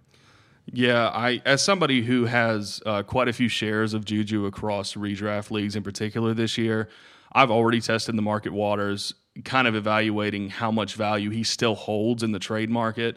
Yeah, 0.72 1.08
I 1.08 1.40
as 1.44 1.62
somebody 1.62 2.02
who 2.02 2.24
has 2.24 2.82
uh, 2.84 3.02
quite 3.04 3.28
a 3.28 3.32
few 3.32 3.48
shares 3.48 3.94
of 3.94 4.04
Juju 4.04 4.46
across 4.46 4.94
redraft 4.94 5.50
leagues 5.50 5.76
in 5.76 5.82
particular 5.82 6.34
this 6.34 6.58
year, 6.58 6.88
I've 7.32 7.50
already 7.50 7.80
tested 7.80 8.16
the 8.16 8.22
market 8.22 8.52
waters, 8.52 9.14
kind 9.44 9.68
of 9.68 9.76
evaluating 9.76 10.50
how 10.50 10.72
much 10.72 10.94
value 10.94 11.30
he 11.30 11.44
still 11.44 11.76
holds 11.76 12.22
in 12.22 12.32
the 12.32 12.40
trade 12.40 12.68
market. 12.68 13.16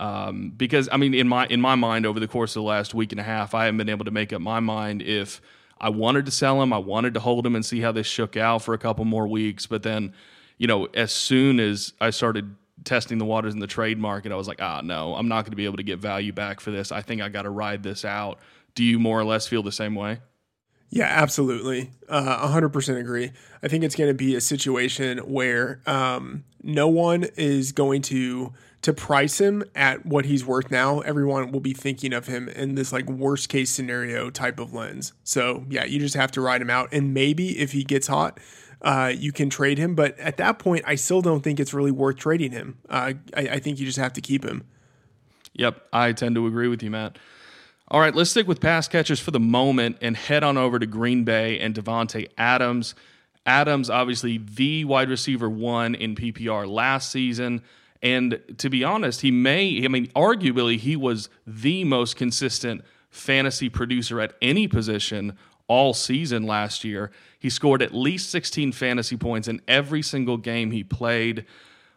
Um, 0.00 0.52
because 0.56 0.88
I 0.90 0.96
mean, 0.96 1.14
in 1.14 1.28
my 1.28 1.46
in 1.46 1.60
my 1.60 1.76
mind, 1.76 2.04
over 2.04 2.18
the 2.18 2.28
course 2.28 2.56
of 2.56 2.62
the 2.62 2.68
last 2.68 2.94
week 2.94 3.12
and 3.12 3.20
a 3.20 3.24
half, 3.24 3.54
I 3.54 3.66
haven't 3.66 3.78
been 3.78 3.88
able 3.88 4.04
to 4.04 4.10
make 4.10 4.32
up 4.32 4.40
my 4.40 4.60
mind 4.60 5.02
if 5.02 5.40
I 5.80 5.90
wanted 5.90 6.26
to 6.26 6.32
sell 6.32 6.60
him, 6.60 6.72
I 6.72 6.78
wanted 6.78 7.14
to 7.14 7.20
hold 7.20 7.46
him 7.46 7.54
and 7.54 7.64
see 7.64 7.80
how 7.80 7.92
this 7.92 8.06
shook 8.06 8.36
out 8.36 8.62
for 8.62 8.74
a 8.74 8.78
couple 8.78 9.04
more 9.04 9.28
weeks. 9.28 9.66
But 9.66 9.84
then, 9.84 10.12
you 10.56 10.66
know, 10.66 10.86
as 10.94 11.12
soon 11.12 11.60
as 11.60 11.92
I 12.00 12.10
started 12.10 12.56
testing 12.84 13.18
the 13.18 13.24
waters 13.24 13.54
in 13.54 13.60
the 13.60 13.66
trade 13.66 13.98
market, 13.98 14.32
I 14.32 14.36
was 14.36 14.48
like, 14.48 14.60
ah, 14.60 14.80
no, 14.82 15.14
I'm 15.14 15.28
not 15.28 15.44
going 15.44 15.52
to 15.52 15.56
be 15.56 15.64
able 15.64 15.76
to 15.76 15.82
get 15.82 15.98
value 15.98 16.32
back 16.32 16.60
for 16.60 16.70
this. 16.70 16.92
I 16.92 17.02
think 17.02 17.20
I 17.22 17.28
got 17.28 17.42
to 17.42 17.50
ride 17.50 17.82
this 17.82 18.04
out. 18.04 18.38
Do 18.74 18.84
you 18.84 18.98
more 18.98 19.18
or 19.18 19.24
less 19.24 19.46
feel 19.46 19.62
the 19.62 19.72
same 19.72 19.94
way? 19.94 20.20
Yeah, 20.90 21.06
absolutely. 21.06 21.90
Uh, 22.08 22.48
100% 22.48 22.98
agree. 22.98 23.32
I 23.62 23.68
think 23.68 23.84
it's 23.84 23.94
going 23.94 24.08
to 24.08 24.14
be 24.14 24.34
a 24.34 24.40
situation 24.40 25.18
where 25.18 25.80
um, 25.86 26.44
no 26.62 26.88
one 26.88 27.24
is 27.36 27.72
going 27.72 28.02
to 28.02 28.52
to 28.80 28.92
price 28.92 29.40
him 29.40 29.64
at 29.74 30.06
what 30.06 30.24
he's 30.24 30.46
worth 30.46 30.70
now. 30.70 31.00
Everyone 31.00 31.50
will 31.50 31.60
be 31.60 31.72
thinking 31.72 32.12
of 32.12 32.28
him 32.28 32.48
in 32.48 32.76
this 32.76 32.92
like 32.92 33.08
worst 33.08 33.48
case 33.48 33.70
scenario 33.70 34.30
type 34.30 34.60
of 34.60 34.72
lens. 34.72 35.12
So, 35.24 35.64
yeah, 35.68 35.84
you 35.84 35.98
just 35.98 36.14
have 36.14 36.30
to 36.32 36.40
ride 36.40 36.62
him 36.62 36.70
out 36.70 36.88
and 36.92 37.12
maybe 37.12 37.58
if 37.58 37.72
he 37.72 37.82
gets 37.82 38.06
hot, 38.06 38.38
uh, 38.82 39.12
you 39.16 39.32
can 39.32 39.50
trade 39.50 39.78
him. 39.78 39.94
But 39.94 40.18
at 40.18 40.36
that 40.36 40.58
point, 40.58 40.84
I 40.86 40.94
still 40.94 41.22
don't 41.22 41.42
think 41.42 41.60
it's 41.60 41.74
really 41.74 41.90
worth 41.90 42.16
trading 42.16 42.52
him. 42.52 42.78
Uh, 42.88 43.14
I, 43.36 43.40
I 43.40 43.58
think 43.58 43.78
you 43.78 43.86
just 43.86 43.98
have 43.98 44.12
to 44.14 44.20
keep 44.20 44.44
him. 44.44 44.64
Yep, 45.54 45.82
I 45.92 46.12
tend 46.12 46.36
to 46.36 46.46
agree 46.46 46.68
with 46.68 46.82
you, 46.82 46.90
Matt. 46.90 47.18
All 47.90 48.00
right, 48.00 48.14
let's 48.14 48.30
stick 48.30 48.46
with 48.46 48.60
pass 48.60 48.86
catchers 48.86 49.18
for 49.18 49.30
the 49.30 49.40
moment 49.40 49.96
and 50.02 50.16
head 50.16 50.44
on 50.44 50.58
over 50.58 50.78
to 50.78 50.86
Green 50.86 51.24
Bay 51.24 51.58
and 51.58 51.74
Davante 51.74 52.28
Adams. 52.36 52.94
Adams, 53.46 53.88
obviously 53.88 54.36
the 54.36 54.84
wide 54.84 55.08
receiver 55.08 55.48
one 55.48 55.94
in 55.94 56.14
PPR 56.14 56.68
last 56.68 57.10
season. 57.10 57.62
And 58.02 58.40
to 58.58 58.68
be 58.68 58.84
honest, 58.84 59.22
he 59.22 59.30
may, 59.30 59.82
I 59.84 59.88
mean, 59.88 60.08
arguably, 60.08 60.76
he 60.76 60.96
was 60.96 61.30
the 61.46 61.82
most 61.84 62.14
consistent 62.16 62.84
fantasy 63.10 63.70
producer 63.70 64.20
at 64.20 64.34
any 64.42 64.68
position 64.68 65.36
all 65.68 65.94
season 65.94 66.44
last 66.44 66.82
year. 66.82 67.10
He 67.38 67.50
scored 67.50 67.82
at 67.82 67.94
least 67.94 68.30
16 68.30 68.72
fantasy 68.72 69.16
points 69.16 69.46
in 69.46 69.60
every 69.68 70.02
single 70.02 70.36
game 70.36 70.70
he 70.70 70.82
played. 70.82 71.44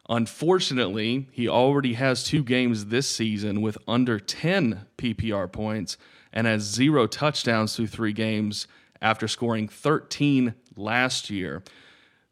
Unfortunately, 0.09 1.27
he 1.31 1.47
already 1.47 1.93
has 1.93 2.23
two 2.23 2.43
games 2.43 2.85
this 2.85 3.09
season 3.09 3.61
with 3.61 3.77
under 3.87 4.19
10 4.19 4.85
PPR 4.97 5.51
points 5.51 5.97
and 6.33 6.47
has 6.47 6.61
zero 6.63 7.07
touchdowns 7.07 7.75
through 7.75 7.87
three 7.87 8.13
games 8.13 8.67
after 9.01 9.27
scoring 9.27 9.67
13 9.67 10.53
last 10.75 11.29
year. 11.29 11.63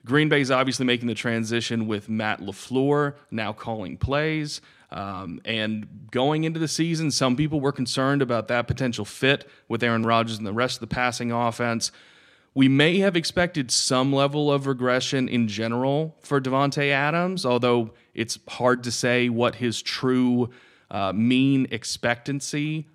Green 0.05 0.29
Bay 0.29 0.41
is 0.41 0.51
obviously 0.51 0.86
making 0.86 1.08
the 1.08 1.13
transition 1.13 1.88
with 1.88 2.10
Matt 2.10 2.41
LaFleur 2.41 3.15
now 3.31 3.51
calling 3.53 3.98
plays. 3.98 4.62
Um, 4.91 5.39
and 5.46 5.88
going 6.12 6.43
into 6.43 6.60
the 6.60 6.67
season, 6.67 7.12
some 7.12 7.36
people 7.36 7.60
were 7.60 7.72
concerned 7.72 8.22
about 8.22 8.48
that 8.48 8.67
potential 8.67 9.05
fit 9.05 9.48
with 9.67 9.84
Aaron 9.84 10.03
Rodgers 10.03 10.38
and 10.38 10.48
the 10.48 10.53
rest 10.53 10.77
of 10.77 10.81
the 10.81 10.93
passing 10.93 11.31
offense. 11.31 11.91
We 12.55 12.67
may 12.67 12.98
have 13.00 13.15
expected 13.15 13.69
some 13.69 14.12
level 14.12 14.51
of 14.51 14.65
regression 14.65 15.29
in 15.29 15.48
general 15.48 16.15
for 16.22 16.41
Davante 16.41 16.89
Adams, 16.89 17.46
although 17.46 17.91
it's 18.15 18.39
hard 18.48 18.84
to 18.84 18.91
say 18.91 19.29
what 19.29 19.55
his 19.55 19.81
true 19.81 20.50
uh, 20.89 21.13
mean 21.13 21.67
expectancy 21.69 22.88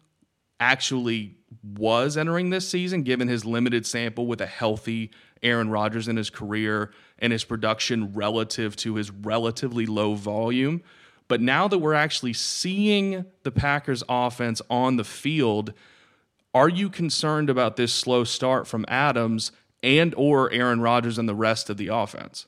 actually 0.59 1.37
was 1.63 2.17
entering 2.17 2.51
this 2.51 2.69
season, 2.69 3.05
given 3.05 3.29
his 3.29 3.45
limited 3.45 3.87
sample 3.87 4.27
with 4.27 4.41
a 4.41 4.47
healthy 4.47 5.11
Aaron 5.43 5.71
Rodgers 5.71 6.09
in 6.09 6.17
his 6.17 6.31
career 6.31 6.91
and 7.19 7.33
his 7.33 7.45
production 7.45 8.13
relative 8.13 8.75
to 8.77 8.97
his 8.97 9.11
relatively 9.11 9.87
low 9.87 10.15
volume. 10.15 10.83
But 11.29 11.41
now 11.41 11.69
that 11.69 11.79
we're 11.79 11.95
actually 11.95 12.35
seeing 12.35 13.25
the 13.43 13.51
Packers 13.51 14.03
offense 14.09 14.61
on 14.69 14.97
the 14.97 15.05
field, 15.05 15.73
are 16.53 16.69
you 16.69 16.91
concerned 16.91 17.51
about 17.51 17.77
this 17.77 17.93
slow 17.93 18.25
start 18.25 18.67
from 18.67 18.85
Adams 18.89 19.51
and 19.83 20.15
or 20.17 20.53
Aaron 20.53 20.81
Rodgers 20.81 21.19
and 21.19 21.29
the 21.29 21.35
rest 21.35 21.71
of 21.71 21.77
the 21.77 21.89
offense? 21.89 22.47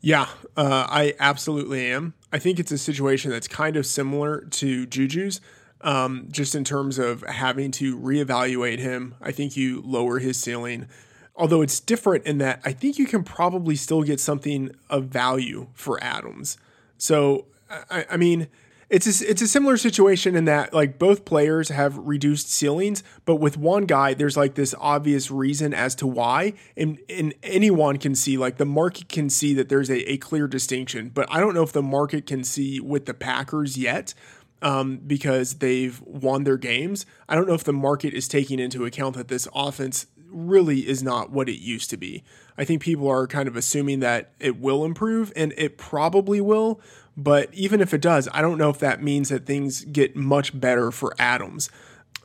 Yeah, 0.00 0.26
uh, 0.56 0.86
I 0.88 1.14
absolutely 1.20 1.86
am. 1.92 2.14
I 2.32 2.38
think 2.38 2.58
it's 2.58 2.72
a 2.72 2.78
situation 2.78 3.30
that's 3.30 3.46
kind 3.46 3.76
of 3.76 3.86
similar 3.86 4.40
to 4.40 4.86
Juju's, 4.86 5.40
um, 5.82 6.26
just 6.30 6.56
in 6.56 6.64
terms 6.64 6.98
of 6.98 7.22
having 7.22 7.70
to 7.72 7.96
reevaluate 7.96 8.78
him. 8.78 9.14
I 9.20 9.30
think 9.30 9.56
you 9.56 9.80
lower 9.84 10.18
his 10.18 10.40
ceiling. 10.40 10.88
Although 11.36 11.62
it's 11.62 11.78
different 11.78 12.26
in 12.26 12.38
that 12.38 12.60
I 12.64 12.72
think 12.72 12.98
you 12.98 13.06
can 13.06 13.22
probably 13.22 13.76
still 13.76 14.02
get 14.02 14.18
something 14.18 14.74
of 14.90 15.04
value 15.04 15.68
for 15.72 16.02
Adams. 16.02 16.58
So 16.98 17.46
I, 17.90 18.06
I 18.10 18.16
mean, 18.16 18.48
it's 18.90 19.06
a, 19.22 19.30
it's 19.30 19.40
a 19.40 19.48
similar 19.48 19.78
situation 19.78 20.36
in 20.36 20.44
that 20.44 20.74
like 20.74 20.98
both 20.98 21.24
players 21.24 21.70
have 21.70 21.96
reduced 21.96 22.52
ceilings, 22.52 23.02
but 23.24 23.36
with 23.36 23.56
one 23.56 23.86
guy, 23.86 24.12
there's 24.14 24.36
like 24.36 24.54
this 24.54 24.74
obvious 24.78 25.30
reason 25.30 25.72
as 25.72 25.94
to 25.96 26.06
why, 26.06 26.52
and 26.76 26.98
and 27.08 27.34
anyone 27.42 27.96
can 27.96 28.14
see 28.14 28.36
like 28.36 28.58
the 28.58 28.66
market 28.66 29.08
can 29.08 29.30
see 29.30 29.54
that 29.54 29.68
there's 29.70 29.88
a, 29.90 30.12
a 30.12 30.16
clear 30.18 30.46
distinction, 30.46 31.08
but 31.08 31.26
I 31.30 31.40
don't 31.40 31.54
know 31.54 31.62
if 31.62 31.72
the 31.72 31.82
market 31.82 32.26
can 32.26 32.44
see 32.44 32.80
with 32.80 33.06
the 33.06 33.14
Packers 33.14 33.78
yet. 33.78 34.14
um, 34.62 34.98
because 35.06 35.54
they've 35.54 36.00
won 36.02 36.44
their 36.44 36.56
games. 36.56 37.04
I 37.28 37.34
don't 37.34 37.48
know 37.48 37.54
if 37.54 37.64
the 37.64 37.72
market 37.72 38.14
is 38.14 38.28
taking 38.28 38.58
into 38.58 38.84
account 38.84 39.16
that 39.16 39.28
this 39.28 39.48
offense 39.54 40.06
really 40.30 40.88
is 40.88 41.02
not 41.02 41.30
what 41.30 41.48
it 41.48 41.60
used 41.60 41.90
to 41.90 41.96
be. 41.96 42.22
I 42.56 42.64
think 42.64 42.80
people 42.80 43.08
are 43.08 43.26
kind 43.26 43.48
of 43.48 43.56
assuming 43.56 44.00
that 44.00 44.32
it 44.38 44.58
will 44.60 44.84
improve, 44.84 45.32
and 45.36 45.52
it 45.56 45.76
probably 45.76 46.40
will. 46.40 46.80
But 47.16 47.52
even 47.52 47.80
if 47.80 47.92
it 47.92 48.00
does, 48.00 48.28
I 48.32 48.40
don't 48.40 48.58
know 48.58 48.70
if 48.70 48.78
that 48.78 49.02
means 49.02 49.28
that 49.28 49.46
things 49.46 49.84
get 49.84 50.16
much 50.16 50.58
better 50.58 50.90
for 50.90 51.14
Adams. 51.18 51.68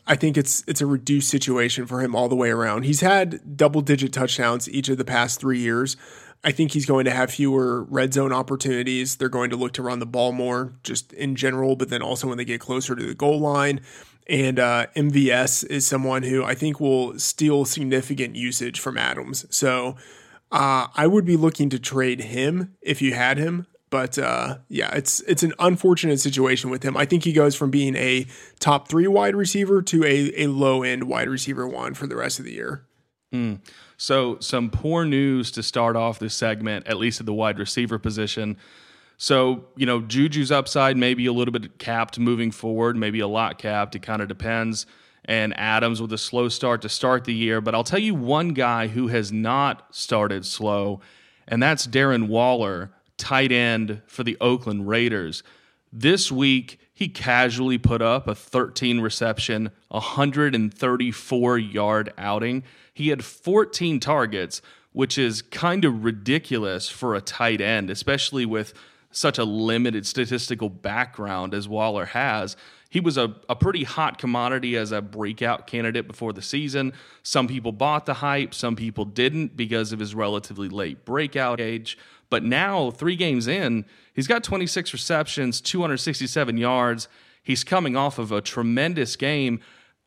I 0.07 0.15
think 0.15 0.37
it's 0.37 0.63
it's 0.67 0.79
a 0.79 0.85
reduced 0.85 1.29
situation 1.29 1.85
for 1.85 2.01
him 2.01 2.15
all 2.15 2.29
the 2.29 2.35
way 2.35 2.49
around. 2.49 2.83
He's 2.83 3.01
had 3.01 3.57
double 3.57 3.81
digit 3.81 4.13
touchdowns 4.13 4.69
each 4.69 4.87
of 4.87 4.97
the 4.97 5.05
past 5.05 5.39
three 5.39 5.59
years. 5.59 5.97
I 6.43 6.51
think 6.51 6.71
he's 6.71 6.85
going 6.85 7.05
to 7.05 7.11
have 7.11 7.31
fewer 7.31 7.83
red 7.83 8.13
zone 8.13 8.31
opportunities. 8.31 9.15
They're 9.15 9.27
going 9.27 9.49
to 9.49 9.55
look 9.55 9.73
to 9.73 9.81
run 9.81 9.99
the 9.99 10.05
ball 10.05 10.31
more, 10.31 10.73
just 10.83 11.11
in 11.13 11.35
general, 11.35 11.75
but 11.75 11.89
then 11.89 12.01
also 12.01 12.27
when 12.27 12.37
they 12.37 12.45
get 12.45 12.61
closer 12.61 12.95
to 12.95 13.05
the 13.05 13.15
goal 13.15 13.39
line. 13.39 13.81
And 14.29 14.59
uh, 14.59 14.87
MVS 14.95 15.65
is 15.67 15.87
someone 15.87 16.23
who 16.23 16.43
I 16.43 16.53
think 16.53 16.79
will 16.79 17.17
steal 17.17 17.65
significant 17.65 18.35
usage 18.35 18.79
from 18.79 18.97
Adams. 18.97 19.45
So 19.49 19.95
uh, 20.51 20.87
I 20.95 21.07
would 21.07 21.25
be 21.25 21.37
looking 21.37 21.69
to 21.71 21.79
trade 21.79 22.21
him 22.21 22.75
if 22.81 23.01
you 23.01 23.13
had 23.13 23.37
him. 23.37 23.67
But 23.89 24.17
uh, 24.19 24.57
yeah, 24.67 24.93
it's 24.93 25.21
it's 25.21 25.43
an 25.43 25.53
unfortunate 25.59 26.19
situation 26.19 26.69
with 26.69 26.83
him. 26.83 26.97
I 26.97 27.05
think 27.05 27.23
he 27.23 27.31
goes 27.31 27.55
from 27.55 27.71
being 27.71 27.95
a 27.95 28.25
top 28.59 28.89
three 28.89 29.07
wide 29.07 29.35
receiver 29.35 29.81
to 29.83 30.03
a, 30.03 30.43
a 30.43 30.47
low 30.47 30.83
end 30.83 31.05
wide 31.05 31.29
receiver 31.29 31.67
one 31.67 31.93
for 31.93 32.05
the 32.05 32.15
rest 32.15 32.39
of 32.39 32.45
the 32.45 32.53
year. 32.53 32.85
Mm. 33.33 33.59
So 33.97 34.37
some 34.39 34.69
poor 34.69 35.05
news 35.05 35.51
to 35.51 35.63
start 35.63 35.95
off 35.95 36.19
this 36.19 36.35
segment, 36.35 36.87
at 36.87 36.97
least 36.97 37.19
at 37.19 37.25
the 37.25 37.33
wide 37.33 37.59
receiver 37.59 37.97
position. 37.97 38.57
So, 39.17 39.65
you 39.75 39.87
know, 39.87 40.01
Juju's 40.01 40.51
upside 40.51 40.95
maybe 40.95 41.25
a 41.25 41.33
little 41.33 41.51
bit 41.51 41.79
capped 41.79 42.19
moving 42.19 42.51
forward, 42.51 42.95
maybe 42.95 43.19
a 43.19 43.27
lot 43.27 43.57
capped. 43.57 43.95
It 43.95 44.03
kind 44.03 44.21
of 44.21 44.27
depends. 44.27 44.85
And 45.25 45.57
Adams 45.57 46.01
with 46.01 46.13
a 46.13 46.17
slow 46.17 46.47
start 46.47 46.83
to 46.83 46.89
start 46.89 47.25
the 47.25 47.33
year. 47.33 47.59
But 47.59 47.73
I'll 47.73 47.83
tell 47.83 47.99
you 47.99 48.13
one 48.13 48.49
guy 48.49 48.87
who 48.87 49.07
has 49.07 49.31
not 49.31 49.93
started 49.93 50.45
slow, 50.45 51.01
and 51.47 51.61
that's 51.61 51.87
Darren 51.87 52.27
Waller, 52.27 52.91
tight 53.17 53.51
end 53.51 54.01
for 54.07 54.23
the 54.23 54.37
Oakland 54.39 54.87
Raiders. 54.87 55.43
This 55.91 56.31
week, 56.31 56.79
he 56.93 57.07
casually 57.07 57.77
put 57.77 58.01
up 58.01 58.27
a 58.27 58.35
13 58.35 58.99
reception, 58.99 59.71
134 59.89 61.57
yard 61.57 62.13
outing. 62.17 62.63
He 62.93 63.09
had 63.09 63.23
14 63.23 63.99
targets, 63.99 64.61
which 64.93 65.17
is 65.17 65.41
kind 65.43 65.85
of 65.85 66.03
ridiculous 66.03 66.89
for 66.89 67.13
a 67.13 67.21
tight 67.21 67.61
end, 67.61 67.89
especially 67.89 68.45
with 68.45 68.73
such 69.11 69.37
a 69.37 69.43
limited 69.43 70.05
statistical 70.05 70.69
background 70.69 71.53
as 71.53 71.67
Waller 71.67 72.05
has. 72.05 72.57
He 72.89 72.99
was 72.99 73.17
a, 73.17 73.35
a 73.49 73.55
pretty 73.55 73.83
hot 73.83 74.17
commodity 74.17 74.77
as 74.77 74.91
a 74.91 75.01
breakout 75.01 75.67
candidate 75.67 76.07
before 76.07 76.33
the 76.33 76.41
season. 76.41 76.93
Some 77.21 77.47
people 77.47 77.71
bought 77.71 78.05
the 78.05 78.15
hype, 78.15 78.53
some 78.53 78.75
people 78.75 79.05
didn't 79.05 79.57
because 79.57 79.91
of 79.91 79.99
his 79.99 80.15
relatively 80.15 80.69
late 80.69 81.03
breakout 81.05 81.59
age. 81.59 81.97
But 82.29 82.43
now, 82.43 82.91
three 82.91 83.15
games 83.15 83.47
in, 83.47 83.85
he's 84.13 84.27
got 84.27 84.43
26 84.43 84.93
receptions, 84.93 85.61
267 85.61 86.57
yards. 86.57 87.07
He's 87.41 87.63
coming 87.63 87.95
off 87.95 88.19
of 88.19 88.31
a 88.31 88.41
tremendous 88.41 89.15
game. 89.15 89.61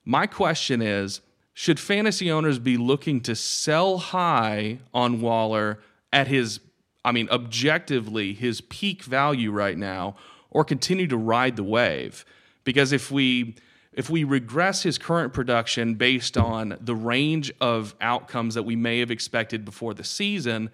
My 0.05 0.27
question 0.27 0.83
is 0.83 1.21
should 1.55 1.81
fantasy 1.81 2.31
owners 2.31 2.59
be 2.59 2.77
looking 2.77 3.21
to 3.23 3.35
sell 3.35 3.99
high 3.99 4.79
on 4.95 5.21
Waller 5.21 5.81
at 6.13 6.29
his 6.29 6.61
I 7.05 7.13
mean, 7.13 7.29
objectively, 7.31 8.35
his 8.35 8.61
peak 8.61 9.05
value 9.05 9.51
right 9.51 9.77
now, 9.77 10.17
or 10.51 10.65
continue 10.65 11.07
to 11.07 11.17
ride 11.17 11.57
the 11.57 11.65
wave. 11.65 12.25
Because 12.65 12.93
if 12.93 13.11
we 13.11 13.57
if 13.93 14.09
we 14.09 14.23
regress 14.23 14.85
his 14.85 14.99
current 14.99 15.33
production 15.33 15.95
based 15.95 16.39
on 16.39 16.77
the 16.81 16.95
range 16.95 17.53
of 17.61 17.95
outcomes 18.01 18.55
that 18.55 18.63
we 18.63 18.77
may 18.77 19.01
have 19.01 19.11
expected 19.11 19.65
before 19.65 19.95
the 19.95 20.05
season, 20.05 20.71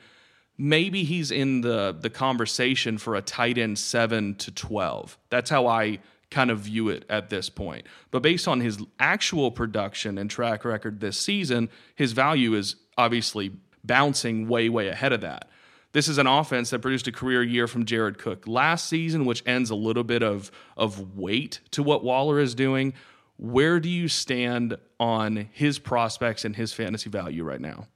maybe 0.59 1.05
he's 1.05 1.31
in 1.31 1.61
the 1.61 1.97
the 1.99 2.11
conversation 2.11 2.99
for 2.99 3.15
a 3.15 3.23
tight 3.23 3.59
end 3.59 3.79
7 3.79 4.35
to 4.37 4.51
12. 4.51 5.19
That's 5.31 5.51
how 5.51 5.67
I 5.67 5.99
kind 6.31 6.51
of 6.51 6.61
view 6.61 6.89
it 6.89 7.05
at 7.09 7.31
this 7.31 7.49
point. 7.49 7.87
But 8.11 8.23
based 8.23 8.49
on 8.49 8.61
his 8.61 8.79
actual 8.99 9.51
production 9.51 10.19
and 10.19 10.31
track 10.31 10.65
record 10.65 11.01
this 11.01 11.19
season, 11.19 11.69
his 11.95 12.13
value 12.13 12.55
is 12.55 12.77
obviously 12.99 13.53
bouncing 13.85 14.49
way 14.49 14.69
way 14.69 14.89
ahead 14.89 15.13
of 15.13 15.21
that. 15.21 15.49
This 15.93 16.09
is 16.09 16.19
an 16.19 16.27
offense 16.27 16.71
that 16.71 16.81
produced 16.81 17.07
a 17.07 17.13
career 17.13 17.43
year 17.43 17.67
from 17.67 17.87
Jared 17.87 18.19
Cook 18.19 18.47
last 18.47 18.87
season, 18.87 19.25
which 19.25 19.43
ends 19.47 19.71
a 19.71 19.75
little 19.75 20.05
bit 20.05 20.23
of, 20.23 20.51
of 20.77 21.17
weight 21.17 21.61
to 21.71 21.83
what 21.83 22.05
Waller 22.05 22.39
is 22.39 22.55
doing. 22.55 22.93
Where 23.39 23.81
do 23.81 23.89
you 23.89 24.09
stand 24.09 24.77
on 25.01 25.49
his 25.53 25.79
prospects 25.79 26.45
and 26.45 26.55
his 26.55 26.75
fantasy 26.75 27.09
value 27.09 27.45
right 27.45 27.61
now? 27.61 27.87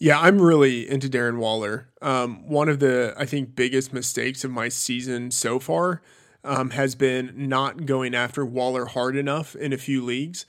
Yeah, 0.00 0.18
I'm 0.18 0.40
really 0.40 0.88
into 0.90 1.08
Darren 1.08 1.38
Waller. 1.38 1.90
Um, 2.00 2.48
one 2.48 2.70
of 2.70 2.80
the, 2.80 3.14
I 3.18 3.26
think, 3.26 3.54
biggest 3.54 3.92
mistakes 3.92 4.44
of 4.44 4.50
my 4.50 4.70
season 4.70 5.30
so 5.30 5.58
far 5.58 6.00
um, 6.42 6.70
has 6.70 6.94
been 6.94 7.34
not 7.36 7.84
going 7.84 8.14
after 8.14 8.44
Waller 8.46 8.86
hard 8.86 9.14
enough 9.14 9.54
in 9.54 9.74
a 9.74 9.78
few 9.78 10.02
leagues 10.02 10.46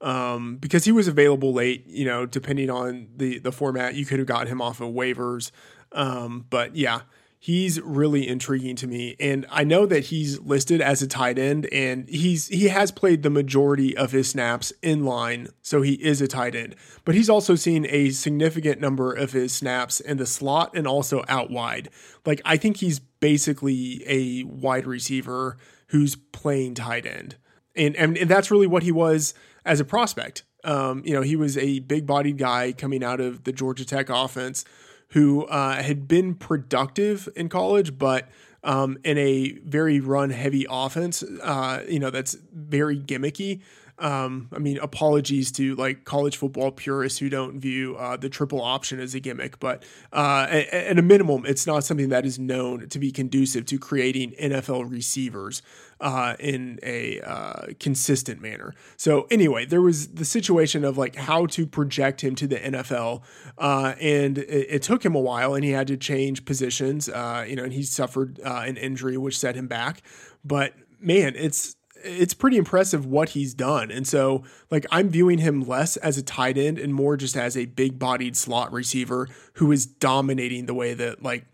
um, 0.00 0.56
because 0.56 0.86
he 0.86 0.92
was 0.92 1.06
available 1.06 1.52
late. 1.52 1.86
You 1.86 2.06
know, 2.06 2.24
depending 2.24 2.70
on 2.70 3.08
the 3.14 3.38
the 3.38 3.52
format, 3.52 3.94
you 3.94 4.06
could 4.06 4.18
have 4.20 4.28
got 4.28 4.48
him 4.48 4.62
off 4.62 4.80
of 4.80 4.88
waivers. 4.94 5.50
Um, 5.92 6.46
but 6.48 6.74
yeah, 6.74 7.02
he's 7.44 7.78
really 7.82 8.26
intriguing 8.26 8.74
to 8.74 8.86
me. 8.86 9.14
And 9.20 9.44
I 9.50 9.64
know 9.64 9.84
that 9.84 10.04
he's 10.04 10.40
listed 10.40 10.80
as 10.80 11.02
a 11.02 11.06
tight 11.06 11.38
end 11.38 11.66
and 11.66 12.08
he's 12.08 12.48
he 12.48 12.68
has 12.68 12.90
played 12.90 13.22
the 13.22 13.28
majority 13.28 13.94
of 13.94 14.12
his 14.12 14.30
snaps 14.30 14.72
in 14.80 15.04
line, 15.04 15.48
so 15.60 15.82
he 15.82 15.92
is 15.92 16.22
a 16.22 16.26
tight 16.26 16.54
end. 16.54 16.74
But 17.04 17.14
he's 17.14 17.28
also 17.28 17.54
seen 17.54 17.86
a 17.90 18.08
significant 18.08 18.80
number 18.80 19.12
of 19.12 19.32
his 19.32 19.52
snaps 19.52 20.00
in 20.00 20.16
the 20.16 20.24
slot 20.24 20.74
and 20.74 20.86
also 20.86 21.22
out 21.28 21.50
wide. 21.50 21.90
Like 22.24 22.40
I 22.46 22.56
think 22.56 22.78
he's 22.78 22.98
basically 22.98 24.02
a 24.06 24.44
wide 24.44 24.86
receiver 24.86 25.58
who's 25.88 26.16
playing 26.16 26.76
tight 26.76 27.04
end. 27.04 27.36
And 27.76 27.94
and, 27.96 28.16
and 28.16 28.30
that's 28.30 28.50
really 28.50 28.66
what 28.66 28.84
he 28.84 28.90
was 28.90 29.34
as 29.66 29.80
a 29.80 29.84
prospect. 29.84 30.44
Um, 30.64 31.02
you 31.04 31.12
know, 31.12 31.20
he 31.20 31.36
was 31.36 31.58
a 31.58 31.80
big 31.80 32.06
bodied 32.06 32.38
guy 32.38 32.72
coming 32.72 33.04
out 33.04 33.20
of 33.20 33.44
the 33.44 33.52
Georgia 33.52 33.84
Tech 33.84 34.08
offense 34.08 34.64
who 35.10 35.44
uh, 35.46 35.82
had 35.82 36.08
been 36.08 36.34
productive 36.34 37.28
in 37.36 37.48
college, 37.48 37.98
but 37.98 38.28
um, 38.62 38.98
in 39.04 39.18
a 39.18 39.52
very 39.64 40.00
run 40.00 40.30
heavy 40.30 40.66
offense, 40.68 41.22
uh, 41.22 41.84
you 41.88 41.98
know, 41.98 42.10
that's 42.10 42.36
very 42.52 42.98
gimmicky. 42.98 43.60
Um, 43.98 44.48
I 44.52 44.58
mean, 44.58 44.78
apologies 44.78 45.52
to 45.52 45.76
like 45.76 46.04
college 46.04 46.36
football 46.36 46.72
purists 46.72 47.20
who 47.20 47.28
don't 47.28 47.60
view 47.60 47.96
uh, 47.96 48.16
the 48.16 48.28
triple 48.28 48.60
option 48.60 48.98
as 48.98 49.14
a 49.14 49.20
gimmick, 49.20 49.60
but 49.60 49.84
uh, 50.12 50.46
at, 50.50 50.98
a 50.98 51.02
minimum, 51.02 51.46
it's 51.46 51.66
not 51.66 51.84
something 51.84 52.08
that 52.08 52.26
is 52.26 52.38
known 52.38 52.88
to 52.88 52.98
be 52.98 53.12
conducive 53.12 53.66
to 53.66 53.78
creating 53.78 54.32
NFL 54.32 54.90
receivers 54.90 55.62
uh, 56.00 56.34
in 56.40 56.80
a 56.82 57.20
uh, 57.20 57.66
consistent 57.78 58.42
manner. 58.42 58.74
So 58.96 59.28
anyway, 59.30 59.64
there 59.64 59.80
was 59.80 60.08
the 60.08 60.24
situation 60.24 60.84
of 60.84 60.98
like 60.98 61.14
how 61.14 61.46
to 61.46 61.66
project 61.66 62.22
him 62.22 62.34
to 62.36 62.48
the 62.48 62.56
NFL, 62.56 63.22
uh, 63.58 63.94
and 64.00 64.38
it, 64.38 64.66
it, 64.70 64.82
took 64.82 65.04
him 65.04 65.14
a 65.14 65.20
while, 65.20 65.54
and 65.54 65.64
he 65.64 65.70
had 65.70 65.86
to 65.86 65.96
change 65.96 66.44
positions. 66.44 67.08
Uh, 67.08 67.44
you 67.48 67.54
know, 67.54 67.64
and 67.64 67.72
he 67.72 67.84
suffered 67.84 68.40
uh, 68.44 68.64
an 68.66 68.76
injury 68.76 69.16
which 69.16 69.38
set 69.38 69.54
him 69.54 69.68
back. 69.68 70.02
But 70.44 70.74
man, 71.00 71.34
it's 71.36 71.73
it's 72.04 72.34
pretty 72.34 72.56
impressive 72.56 73.06
what 73.06 73.30
he's 73.30 73.54
done. 73.54 73.90
And 73.90 74.06
so, 74.06 74.44
like, 74.70 74.86
I'm 74.90 75.08
viewing 75.08 75.38
him 75.38 75.62
less 75.62 75.96
as 75.96 76.18
a 76.18 76.22
tight 76.22 76.58
end 76.58 76.78
and 76.78 76.94
more 76.94 77.16
just 77.16 77.36
as 77.36 77.56
a 77.56 77.66
big 77.66 77.98
bodied 77.98 78.36
slot 78.36 78.72
receiver 78.72 79.28
who 79.54 79.72
is 79.72 79.86
dominating 79.86 80.66
the 80.66 80.74
way 80.74 80.94
that, 80.94 81.22
like, 81.22 81.46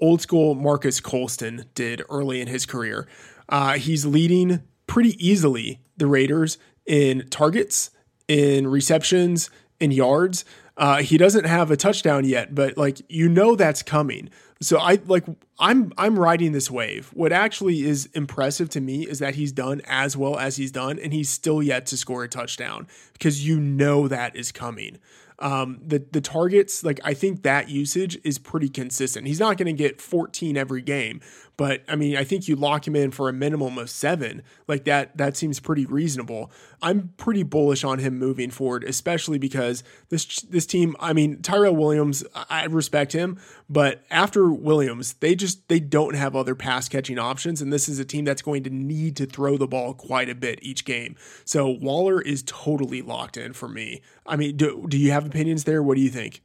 old 0.00 0.20
school 0.20 0.54
Marques 0.54 1.00
Colston 1.00 1.64
did 1.74 2.02
early 2.08 2.40
in 2.40 2.48
his 2.48 2.66
career. 2.66 3.06
Uh, 3.48 3.74
he's 3.74 4.06
leading 4.06 4.62
pretty 4.86 5.16
easily 5.24 5.80
the 5.96 6.06
Raiders 6.06 6.58
in 6.86 7.26
targets, 7.30 7.90
in 8.28 8.68
receptions, 8.68 9.50
in 9.80 9.90
yards. 9.90 10.44
Uh, 10.76 10.98
he 11.02 11.16
doesn't 11.16 11.44
have 11.44 11.70
a 11.70 11.76
touchdown 11.76 12.24
yet, 12.24 12.54
but 12.54 12.76
like 12.76 13.00
you 13.08 13.28
know 13.28 13.56
that's 13.56 13.82
coming. 13.82 14.28
So 14.60 14.78
I 14.78 14.98
like 15.06 15.24
I'm 15.58 15.92
I'm 15.98 16.18
riding 16.18 16.52
this 16.52 16.70
wave. 16.70 17.10
What 17.12 17.32
actually 17.32 17.84
is 17.84 18.06
impressive 18.14 18.70
to 18.70 18.80
me 18.80 19.06
is 19.06 19.18
that 19.18 19.34
he's 19.34 19.52
done 19.52 19.82
as 19.86 20.16
well 20.16 20.38
as 20.38 20.56
he's 20.56 20.72
done, 20.72 20.98
and 20.98 21.12
he's 21.12 21.28
still 21.28 21.62
yet 21.62 21.84
to 21.86 21.96
score 21.96 22.24
a 22.24 22.28
touchdown 22.28 22.86
because 23.12 23.46
you 23.46 23.60
know 23.60 24.08
that 24.08 24.34
is 24.34 24.52
coming. 24.52 24.98
Um, 25.38 25.80
the 25.84 26.02
the 26.10 26.22
targets, 26.22 26.82
like 26.82 27.00
I 27.04 27.12
think 27.12 27.42
that 27.42 27.68
usage 27.68 28.18
is 28.24 28.38
pretty 28.38 28.70
consistent. 28.70 29.26
He's 29.26 29.40
not 29.40 29.58
going 29.58 29.66
to 29.66 29.74
get 29.74 30.00
14 30.00 30.56
every 30.56 30.80
game, 30.80 31.20
but 31.56 31.82
I 31.88 31.96
mean, 31.96 32.16
I 32.16 32.24
think 32.24 32.48
you 32.48 32.56
lock 32.56 32.86
him 32.86 32.94
in 32.94 33.10
for 33.10 33.28
a 33.28 33.32
minimum 33.32 33.78
of 33.78 33.88
seven. 33.88 34.42
Like 34.68 34.84
that, 34.84 35.16
that 35.16 35.36
seems 35.36 35.58
pretty 35.58 35.86
reasonable. 35.86 36.50
I'm 36.82 37.14
pretty 37.16 37.42
bullish 37.42 37.82
on 37.82 37.98
him 37.98 38.18
moving 38.18 38.50
forward, 38.50 38.84
especially 38.84 39.38
because 39.38 39.82
this 40.10 40.42
this 40.42 40.66
team. 40.66 40.94
I 41.00 41.12
mean, 41.12 41.40
Tyrell 41.40 41.74
Williams, 41.74 42.24
I 42.34 42.64
respect 42.66 43.12
him, 43.12 43.38
but 43.70 44.04
after 44.10 44.52
Williams, 44.52 45.14
they 45.14 45.34
just 45.34 45.66
they 45.68 45.80
don't 45.80 46.14
have 46.14 46.36
other 46.36 46.54
pass 46.54 46.88
catching 46.88 47.18
options, 47.18 47.62
and 47.62 47.72
this 47.72 47.88
is 47.88 47.98
a 47.98 48.04
team 48.04 48.24
that's 48.26 48.42
going 48.42 48.62
to 48.64 48.70
need 48.70 49.16
to 49.16 49.26
throw 49.26 49.56
the 49.56 49.66
ball 49.66 49.94
quite 49.94 50.28
a 50.28 50.34
bit 50.34 50.58
each 50.62 50.84
game. 50.84 51.16
So 51.44 51.68
Waller 51.68 52.20
is 52.20 52.42
totally 52.46 53.00
locked 53.00 53.36
in 53.36 53.54
for 53.54 53.68
me. 53.68 54.02
I 54.26 54.36
mean, 54.36 54.56
do, 54.56 54.86
do 54.88 54.98
you 54.98 55.12
have 55.12 55.24
opinions 55.26 55.64
there? 55.64 55.82
What 55.82 55.96
do 55.96 56.02
you 56.02 56.10
think? 56.10 56.42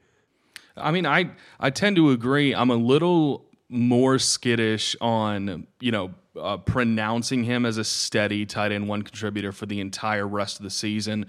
I 0.77 0.91
mean, 0.91 1.05
I 1.05 1.31
I 1.59 1.69
tend 1.69 1.97
to 1.97 2.11
agree. 2.11 2.55
I'm 2.55 2.69
a 2.69 2.75
little 2.75 3.45
more 3.71 4.19
skittish 4.19 4.95
on 5.01 5.65
you 5.79 5.91
know 5.91 6.13
uh, 6.39 6.57
pronouncing 6.57 7.43
him 7.43 7.65
as 7.65 7.77
a 7.77 7.83
steady 7.83 8.45
tight 8.45 8.71
end 8.71 8.87
one 8.87 9.01
contributor 9.01 9.51
for 9.51 9.65
the 9.65 9.79
entire 9.79 10.27
rest 10.27 10.59
of 10.59 10.63
the 10.63 10.69
season 10.69 11.25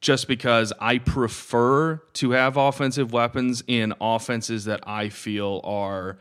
just 0.00 0.28
because 0.28 0.72
I 0.80 0.98
prefer 0.98 1.96
to 2.14 2.30
have 2.32 2.56
offensive 2.56 3.12
weapons 3.12 3.62
in 3.66 3.94
offenses 4.00 4.66
that 4.66 4.80
I 4.86 5.08
feel 5.08 5.60
are, 5.64 6.18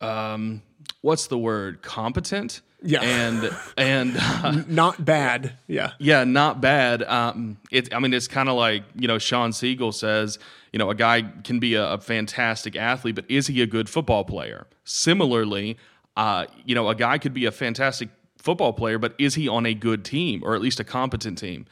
um, 0.00 0.62
what's 1.00 1.26
the 1.26 1.38
word, 1.38 1.82
competent. 1.82 2.60
Yeah, 2.82 3.02
and 3.02 3.50
and 3.76 4.16
uh, 4.18 4.62
not 4.66 5.04
bad. 5.04 5.54
Yeah, 5.66 5.92
yeah, 5.98 6.24
not 6.24 6.60
bad. 6.60 7.02
Um, 7.02 7.58
it. 7.70 7.94
I 7.94 7.98
mean, 7.98 8.12
it's 8.12 8.28
kind 8.28 8.48
of 8.48 8.56
like 8.56 8.84
you 8.94 9.08
know 9.08 9.18
Shawn 9.18 9.50
Siegele 9.50 9.94
says. 9.94 10.38
You 10.72 10.78
know, 10.78 10.88
a 10.88 10.94
guy 10.94 11.22
can 11.44 11.58
be 11.58 11.74
a, 11.74 11.86
a 11.86 11.98
fantastic 11.98 12.76
athlete, 12.76 13.14
but 13.14 13.26
is 13.28 13.46
he 13.46 13.60
a 13.60 13.66
good 13.66 13.90
football 13.90 14.24
player? 14.24 14.66
Similarly, 14.84 15.76
uh, 16.16 16.46
you 16.64 16.74
know, 16.74 16.88
a 16.88 16.94
guy 16.94 17.18
could 17.18 17.34
be 17.34 17.44
a 17.44 17.52
fantastic 17.52 18.08
football 18.38 18.72
player, 18.72 18.98
but 18.98 19.14
is 19.18 19.34
he 19.34 19.48
on 19.48 19.66
a 19.66 19.74
good 19.74 20.02
team 20.04 20.42
or 20.42 20.54
at 20.54 20.62
least 20.62 20.80
a 20.80 20.84
competent 20.84 21.36
team? 21.36 21.66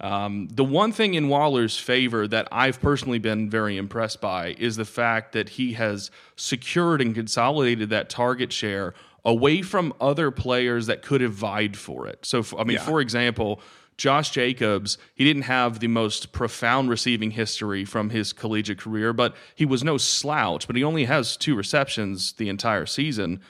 Um, 0.00 0.48
the 0.50 0.64
one 0.64 0.92
thing 0.92 1.14
in 1.14 1.28
Waller's 1.28 1.78
favor 1.78 2.26
that 2.26 2.48
I've 2.50 2.80
personally 2.80 3.18
been 3.18 3.50
very 3.50 3.76
impressed 3.76 4.20
by 4.20 4.54
is 4.58 4.76
the 4.76 4.84
fact 4.84 5.32
that 5.32 5.50
he 5.50 5.74
has 5.74 6.10
secured 6.36 7.02
and 7.02 7.14
consolidated 7.14 7.90
that 7.90 8.08
target 8.08 8.50
share 8.52 8.94
away 9.24 9.62
from 9.62 9.92
other 10.00 10.30
players 10.30 10.86
that 10.86 11.02
could 11.02 11.20
have 11.20 11.32
vied 11.32 11.76
for 11.76 12.06
it. 12.06 12.24
So, 12.24 12.44
I 12.58 12.64
mean, 12.64 12.76
yeah. 12.76 12.84
for 12.84 13.00
example, 13.00 13.60
Josh 14.00 14.30
Jacobs, 14.30 14.96
he 15.14 15.24
didn't 15.24 15.42
have 15.42 15.80
the 15.80 15.86
most 15.86 16.32
profound 16.32 16.88
receiving 16.88 17.32
history 17.32 17.84
from 17.84 18.08
his 18.08 18.32
collegiate 18.32 18.78
career, 18.78 19.12
but 19.12 19.36
he 19.54 19.66
was 19.66 19.84
no 19.84 19.98
slouch. 19.98 20.66
But 20.66 20.76
he 20.76 20.82
only 20.82 21.04
has 21.04 21.36
two 21.36 21.54
receptions 21.54 22.32
the 22.32 22.48
entire 22.48 22.86
season. 22.86 23.40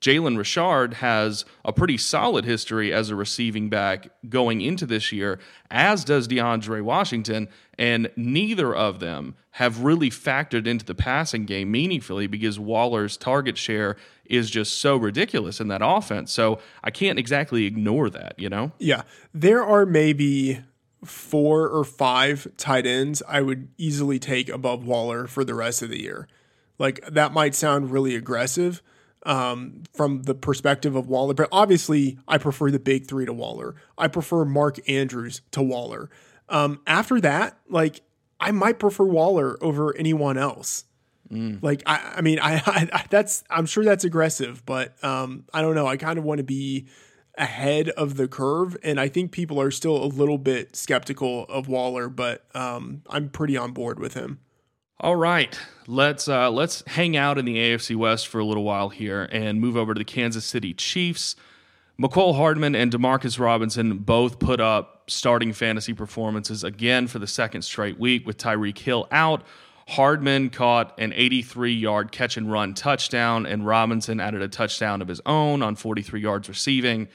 Jalen 0.00 0.38
Richard 0.38 0.94
has 0.94 1.44
a 1.64 1.72
pretty 1.72 1.98
solid 1.98 2.44
history 2.44 2.92
as 2.92 3.10
a 3.10 3.14
receiving 3.14 3.68
back 3.68 4.08
going 4.28 4.62
into 4.62 4.86
this 4.86 5.12
year, 5.12 5.38
as 5.70 6.04
does 6.04 6.26
DeAndre 6.26 6.82
Washington, 6.82 7.48
and 7.78 8.10
neither 8.16 8.74
of 8.74 8.98
them 8.98 9.36
have 9.52 9.82
really 9.82 10.10
factored 10.10 10.66
into 10.66 10.84
the 10.84 10.94
passing 10.94 11.44
game 11.44 11.70
meaningfully 11.70 12.26
because 12.26 12.58
Waller's 12.58 13.16
target 13.16 13.58
share 13.58 13.96
is 14.30 14.48
just 14.50 14.80
so 14.80 14.96
ridiculous 14.96 15.60
in 15.60 15.68
that 15.68 15.80
offense. 15.82 16.32
So 16.32 16.60
I 16.84 16.90
can't 16.90 17.18
exactly 17.18 17.66
ignore 17.66 18.08
that, 18.10 18.34
you 18.38 18.48
know? 18.48 18.72
Yeah. 18.78 19.02
There 19.34 19.62
are 19.62 19.84
maybe 19.84 20.60
four 21.04 21.68
or 21.68 21.84
five 21.84 22.46
tight 22.56 22.86
ends 22.86 23.22
I 23.28 23.40
would 23.40 23.68
easily 23.78 24.18
take 24.18 24.48
above 24.48 24.84
Waller 24.84 25.26
for 25.26 25.44
the 25.44 25.54
rest 25.54 25.82
of 25.82 25.90
the 25.90 26.00
year. 26.00 26.28
Like 26.78 27.00
that 27.08 27.32
might 27.32 27.54
sound 27.54 27.90
really 27.90 28.14
aggressive, 28.14 28.82
um, 29.26 29.82
from 29.94 30.22
the 30.22 30.34
perspective 30.34 30.96
of 30.96 31.08
Waller. 31.08 31.34
But 31.34 31.48
obviously, 31.52 32.18
I 32.26 32.38
prefer 32.38 32.70
the 32.70 32.78
big 32.78 33.06
three 33.06 33.26
to 33.26 33.32
Waller. 33.32 33.74
I 33.98 34.08
prefer 34.08 34.44
Mark 34.44 34.78
Andrews 34.88 35.42
to 35.50 35.62
Waller. 35.62 36.10
Um, 36.48 36.80
after 36.86 37.20
that, 37.20 37.58
like 37.68 38.00
I 38.38 38.50
might 38.50 38.78
prefer 38.78 39.04
Waller 39.04 39.62
over 39.62 39.96
anyone 39.96 40.38
else. 40.38 40.84
Mm. 41.32 41.62
Like 41.62 41.82
I, 41.86 42.14
I 42.16 42.20
mean, 42.20 42.38
I, 42.42 42.62
I, 42.66 43.04
that's 43.10 43.44
I'm 43.50 43.66
sure 43.66 43.84
that's 43.84 44.04
aggressive, 44.04 44.64
but 44.66 45.02
um, 45.04 45.44
I 45.52 45.62
don't 45.62 45.74
know. 45.74 45.86
I 45.86 45.96
kind 45.96 46.18
of 46.18 46.24
want 46.24 46.38
to 46.38 46.44
be 46.44 46.86
ahead 47.36 47.88
of 47.90 48.16
the 48.16 48.28
curve, 48.28 48.76
and 48.82 49.00
I 49.00 49.08
think 49.08 49.32
people 49.32 49.60
are 49.60 49.70
still 49.70 50.02
a 50.02 50.06
little 50.06 50.38
bit 50.38 50.76
skeptical 50.76 51.44
of 51.44 51.68
Waller, 51.68 52.08
but 52.08 52.44
um, 52.54 53.02
I'm 53.08 53.28
pretty 53.28 53.56
on 53.56 53.72
board 53.72 53.98
with 53.98 54.14
him. 54.14 54.40
All 54.98 55.16
right, 55.16 55.58
let's 55.86 56.28
uh, 56.28 56.50
let's 56.50 56.82
hang 56.86 57.16
out 57.16 57.38
in 57.38 57.46
the 57.46 57.56
AFC 57.56 57.96
West 57.96 58.28
for 58.28 58.38
a 58.38 58.44
little 58.44 58.64
while 58.64 58.90
here 58.90 59.28
and 59.32 59.60
move 59.60 59.76
over 59.76 59.94
to 59.94 59.98
the 59.98 60.04
Kansas 60.04 60.44
City 60.44 60.74
Chiefs. 60.74 61.36
Mecole 62.00 62.34
Hardman 62.34 62.74
and 62.74 62.90
Demarcus 62.90 63.38
Robinson 63.38 63.98
both 63.98 64.38
put 64.38 64.58
up 64.58 65.04
starting 65.10 65.52
fantasy 65.52 65.92
performances 65.92 66.64
again 66.64 67.06
for 67.06 67.18
the 67.18 67.26
second 67.26 67.62
straight 67.62 67.98
week 67.98 68.26
with 68.26 68.38
Tyreek 68.38 68.78
Hill 68.78 69.06
out. 69.10 69.42
Hardman 69.90 70.50
caught 70.50 70.94
an 71.00 71.12
83 71.12 71.72
yard 71.72 72.12
catch 72.12 72.36
and 72.36 72.50
run 72.50 72.74
touchdown, 72.74 73.44
and 73.44 73.66
Robinson 73.66 74.20
added 74.20 74.40
a 74.40 74.48
touchdown 74.48 75.02
of 75.02 75.08
his 75.08 75.20
own 75.26 75.62
on 75.62 75.74
43 75.74 76.20
yards 76.20 76.48
receiving. 76.48 77.08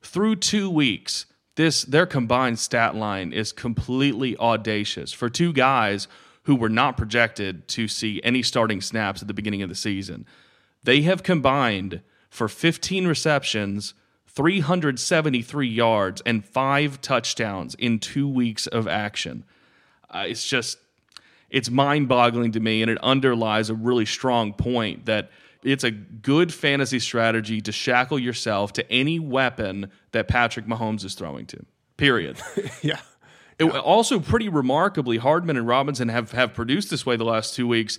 Through 0.00 0.36
two 0.36 0.70
weeks, 0.70 1.26
this 1.56 1.82
their 1.82 2.06
combined 2.06 2.58
stat 2.58 2.94
line 2.94 3.34
is 3.34 3.52
completely 3.52 4.34
audacious 4.38 5.12
for 5.12 5.28
two 5.28 5.52
guys 5.52 6.08
who 6.44 6.56
were 6.56 6.70
not 6.70 6.96
projected 6.96 7.68
to 7.68 7.86
see 7.86 8.20
any 8.24 8.42
starting 8.42 8.80
snaps 8.80 9.20
at 9.20 9.28
the 9.28 9.34
beginning 9.34 9.60
of 9.60 9.68
the 9.68 9.74
season. 9.74 10.26
They 10.82 11.02
have 11.02 11.22
combined 11.22 12.00
for 12.30 12.48
15 12.48 13.06
receptions, 13.06 13.92
373 14.26 15.68
yards, 15.68 16.22
and 16.24 16.42
five 16.42 17.02
touchdowns 17.02 17.74
in 17.74 17.98
two 17.98 18.26
weeks 18.26 18.66
of 18.66 18.88
action. 18.88 19.44
Uh, 20.10 20.24
it's 20.26 20.48
just, 20.48 20.78
it's 21.52 21.70
mind 21.70 22.08
boggling 22.08 22.50
to 22.52 22.60
me, 22.60 22.80
and 22.82 22.90
it 22.90 22.98
underlies 23.02 23.68
a 23.70 23.74
really 23.74 24.06
strong 24.06 24.54
point 24.54 25.04
that 25.04 25.30
it's 25.62 25.84
a 25.84 25.90
good 25.90 26.52
fantasy 26.52 26.98
strategy 26.98 27.60
to 27.60 27.70
shackle 27.70 28.18
yourself 28.18 28.72
to 28.72 28.90
any 28.90 29.20
weapon 29.20 29.90
that 30.12 30.26
Patrick 30.26 30.66
Mahomes 30.66 31.04
is 31.04 31.14
throwing 31.14 31.46
to. 31.46 31.64
Period. 31.98 32.38
yeah. 32.82 33.00
It, 33.58 33.64
also, 33.64 34.18
pretty 34.18 34.48
remarkably, 34.48 35.18
Hardman 35.18 35.58
and 35.58 35.68
Robinson 35.68 36.08
have, 36.08 36.32
have 36.32 36.54
produced 36.54 36.90
this 36.90 37.04
way 37.04 37.16
the 37.16 37.24
last 37.24 37.54
two 37.54 37.68
weeks, 37.68 37.98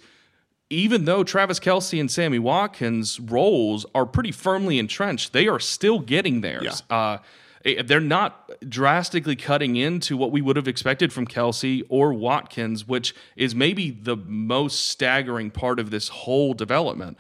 even 0.72 1.06
though 1.06 1.24
Travis 1.24 1.60
Kelce 1.60 2.00
and 2.00 2.10
Sammy 2.10 2.40
Watkins' 2.40 3.20
roles 3.20 3.86
are 3.94 4.08
pretty 4.08 4.32
firmly 4.32 4.80
entrenched. 4.80 5.32
They 5.32 5.48
are 5.48 5.60
still 5.60 6.00
getting 6.00 6.42
theirs. 6.42 6.84
Yeah. 6.90 6.98
Uh, 6.98 7.18
Eh, 7.66 7.82
they're 7.82 8.00
not 8.00 8.52
drastically 8.70 9.36
cutting 9.36 9.76
into 9.76 10.18
what 10.18 10.32
we 10.32 10.42
would 10.42 10.56
have 10.56 10.68
expected 10.68 11.14
from 11.14 11.28
Kelce 11.28 11.84
or 11.90 12.14
Watkins, 12.14 12.88
which 12.88 13.16
is 13.36 13.56
maybe 13.56 13.92
the 13.92 14.18
most 14.18 14.88
staggering 14.88 15.52
part 15.52 15.80
of 15.80 15.90
this 15.90 16.10
whole 16.10 16.54
development. 16.54 17.18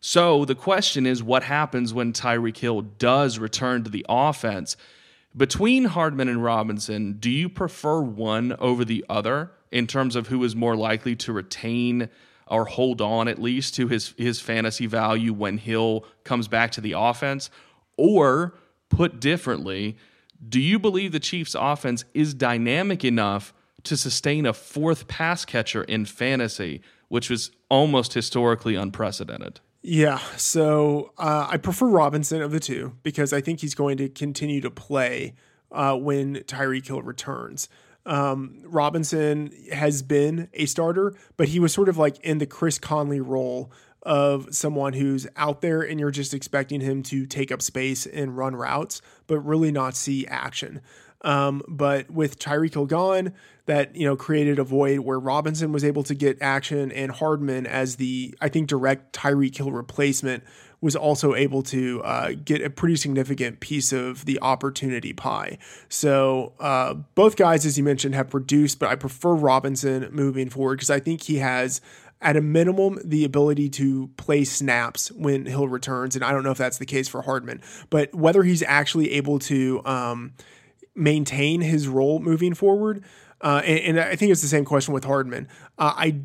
So 0.00 0.44
the 0.44 0.54
question 0.54 1.06
is 1.06 1.22
what 1.22 1.44
happens 1.44 1.94
when 1.94 2.12
Tyreek 2.12 2.58
Hill 2.58 2.82
does 2.82 3.38
return 3.38 3.84
to 3.84 3.90
the 3.90 4.04
offense? 4.08 4.76
Between 5.36 5.86
Hardman 5.86 6.28
and 6.28 6.44
Robinson, 6.44 7.14
do 7.14 7.30
you 7.30 7.48
prefer 7.48 8.00
one 8.00 8.52
over 8.58 8.84
the 8.84 9.04
other 9.08 9.50
in 9.72 9.86
terms 9.86 10.14
of 10.14 10.28
who 10.28 10.44
is 10.44 10.54
more 10.54 10.76
likely 10.76 11.16
to 11.16 11.32
retain 11.32 12.08
or 12.46 12.66
hold 12.66 13.00
on 13.00 13.26
at 13.26 13.40
least 13.40 13.74
to 13.74 13.88
his 13.88 14.14
his 14.18 14.40
fantasy 14.40 14.86
value 14.86 15.32
when 15.32 15.58
Hill 15.58 16.04
comes 16.22 16.46
back 16.48 16.70
to 16.72 16.80
the 16.80 16.92
offense? 16.92 17.50
Or 17.96 18.54
put 18.96 19.20
differently, 19.20 19.96
do 20.46 20.60
you 20.60 20.78
believe 20.78 21.12
the 21.12 21.20
Chiefs 21.20 21.54
offense 21.58 22.04
is 22.14 22.34
dynamic 22.34 23.04
enough 23.04 23.54
to 23.84 23.96
sustain 23.96 24.46
a 24.46 24.52
fourth 24.52 25.08
pass 25.08 25.44
catcher 25.44 25.84
in 25.84 26.04
fantasy, 26.04 26.80
which 27.08 27.30
was 27.30 27.50
almost 27.68 28.14
historically 28.14 28.74
unprecedented? 28.74 29.60
Yeah, 29.82 30.18
so 30.36 31.12
uh, 31.18 31.46
I 31.50 31.58
prefer 31.58 31.86
Robinson 31.86 32.40
of 32.40 32.50
the 32.50 32.60
two 32.60 32.96
because 33.02 33.32
I 33.32 33.42
think 33.42 33.60
he's 33.60 33.74
going 33.74 33.98
to 33.98 34.08
continue 34.08 34.62
to 34.62 34.70
play 34.70 35.34
uh, 35.70 35.94
when 35.96 36.36
Tyreek 36.36 36.86
Hill 36.86 37.02
returns. 37.02 37.68
Um, 38.06 38.62
Robinson 38.64 39.52
has 39.72 40.02
been 40.02 40.48
a 40.54 40.66
starter, 40.66 41.14
but 41.36 41.48
he 41.48 41.58
was 41.58 41.72
sort 41.72 41.88
of 41.88 41.98
like 41.98 42.18
in 42.20 42.38
the 42.38 42.46
Chris 42.46 42.78
Conley 42.78 43.20
role 43.20 43.70
of 44.04 44.54
someone 44.54 44.92
who's 44.92 45.26
out 45.36 45.60
there 45.60 45.80
and 45.80 45.98
you're 45.98 46.10
just 46.10 46.34
expecting 46.34 46.80
him 46.80 47.02
to 47.04 47.26
take 47.26 47.50
up 47.50 47.62
space 47.62 48.06
and 48.06 48.36
run 48.36 48.54
routes, 48.54 49.00
but 49.26 49.38
really 49.40 49.72
not 49.72 49.96
see 49.96 50.26
action. 50.26 50.80
Um, 51.22 51.62
but 51.66 52.10
with 52.10 52.38
Tyreek 52.38 52.74
Hill 52.74 52.86
gone, 52.86 53.32
that 53.66 53.96
you 53.96 54.04
know 54.04 54.14
created 54.14 54.58
a 54.58 54.64
void 54.64 55.00
where 55.00 55.18
Robinson 55.18 55.72
was 55.72 55.84
able 55.84 56.02
to 56.04 56.14
get 56.14 56.36
action, 56.42 56.92
and 56.92 57.10
Hardman 57.10 57.66
as 57.66 57.96
the 57.96 58.34
I 58.40 58.50
think 58.50 58.68
direct 58.68 59.14
Tyreek 59.14 59.56
Hill 59.56 59.72
replacement 59.72 60.44
was 60.84 60.94
also 60.94 61.34
able 61.34 61.62
to 61.62 62.02
uh, 62.02 62.32
get 62.44 62.60
a 62.60 62.68
pretty 62.68 62.94
significant 62.94 63.58
piece 63.58 63.90
of 63.90 64.26
the 64.26 64.38
opportunity 64.42 65.14
pie. 65.14 65.56
So 65.88 66.52
uh, 66.60 66.92
both 67.14 67.36
guys, 67.36 67.64
as 67.64 67.78
you 67.78 67.84
mentioned, 67.84 68.14
have 68.14 68.28
produced, 68.28 68.80
but 68.80 68.90
I 68.90 68.94
prefer 68.94 69.32
Robinson 69.32 70.10
moving 70.12 70.50
forward 70.50 70.76
because 70.76 70.90
I 70.90 71.00
think 71.00 71.22
he 71.22 71.36
has 71.36 71.80
at 72.24 72.36
a 72.36 72.40
minimum 72.40 72.98
the 73.04 73.24
ability 73.24 73.68
to 73.68 74.08
play 74.16 74.44
snaps 74.44 75.12
when 75.12 75.46
Hill 75.46 75.68
returns, 75.68 76.16
and 76.16 76.24
I 76.24 76.32
don't 76.32 76.42
know 76.42 76.50
if 76.50 76.58
that's 76.58 76.78
the 76.78 76.86
case 76.86 77.06
for 77.06 77.22
Hardman, 77.22 77.62
but 77.90 78.12
whether 78.14 78.42
he's 78.42 78.62
actually 78.62 79.12
able 79.12 79.38
to. 79.40 79.84
Um, 79.84 80.32
maintain 80.94 81.60
his 81.60 81.88
role 81.88 82.20
moving 82.20 82.54
forward. 82.54 83.04
Uh, 83.40 83.60
and, 83.64 83.98
and, 83.98 84.00
I 84.00 84.16
think 84.16 84.32
it's 84.32 84.42
the 84.42 84.48
same 84.48 84.64
question 84.64 84.94
with 84.94 85.04
Hardman. 85.04 85.48
Uh, 85.78 85.92
I 85.96 86.20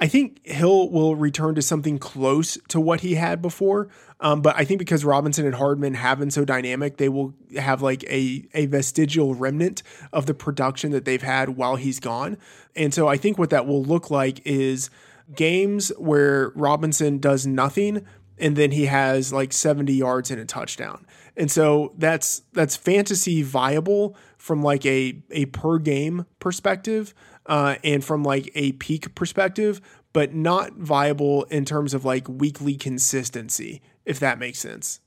I 0.00 0.08
think 0.08 0.44
Hill 0.44 0.90
will 0.90 1.14
return 1.14 1.54
to 1.54 1.62
something 1.62 1.98
close 1.98 2.58
to 2.68 2.80
what 2.80 3.00
he 3.00 3.14
had 3.14 3.40
before. 3.40 3.88
Um, 4.18 4.42
but 4.42 4.56
I 4.56 4.64
think 4.64 4.80
because 4.80 5.04
Robinson 5.04 5.46
and 5.46 5.54
Hardman 5.54 5.94
have 5.94 6.18
been 6.18 6.30
so 6.30 6.44
dynamic, 6.44 6.96
they 6.96 7.08
will 7.08 7.34
have 7.56 7.82
like 7.82 8.02
a, 8.04 8.44
a 8.52 8.66
vestigial 8.66 9.34
remnant 9.34 9.82
of 10.12 10.26
the 10.26 10.34
production 10.34 10.90
that 10.90 11.04
they've 11.04 11.22
had 11.22 11.50
while 11.50 11.76
he's 11.76 12.00
gone. 12.00 12.36
And 12.74 12.92
so 12.92 13.06
I 13.06 13.16
think 13.16 13.38
what 13.38 13.50
that 13.50 13.66
will 13.66 13.82
look 13.82 14.10
like 14.10 14.40
is 14.44 14.90
games 15.36 15.90
where 15.98 16.50
Robinson 16.54 17.18
does 17.18 17.46
nothing 17.46 18.04
and 18.38 18.56
then 18.56 18.72
he 18.72 18.86
has 18.86 19.32
like 19.32 19.52
70 19.52 19.92
yards 19.92 20.30
and 20.30 20.40
a 20.40 20.44
touchdown. 20.44 21.06
And 21.36 21.50
so 21.50 21.94
that's 21.96 22.42
that's 22.52 22.76
fantasy 22.76 23.42
viable 23.42 24.16
from 24.36 24.62
like 24.62 24.84
a 24.84 25.22
a 25.30 25.46
per 25.46 25.78
game 25.78 26.26
perspective 26.40 27.14
uh, 27.46 27.76
and 27.82 28.04
from 28.04 28.22
like 28.22 28.50
a 28.54 28.72
peak 28.72 29.14
perspective, 29.14 29.80
but 30.12 30.34
not 30.34 30.74
viable 30.74 31.44
in 31.44 31.64
terms 31.64 31.94
of 31.94 32.04
like 32.04 32.28
weekly 32.28 32.74
consistency, 32.74 33.80
if 34.04 34.20
that 34.20 34.38
makes 34.38 34.58
sense. 34.58 35.00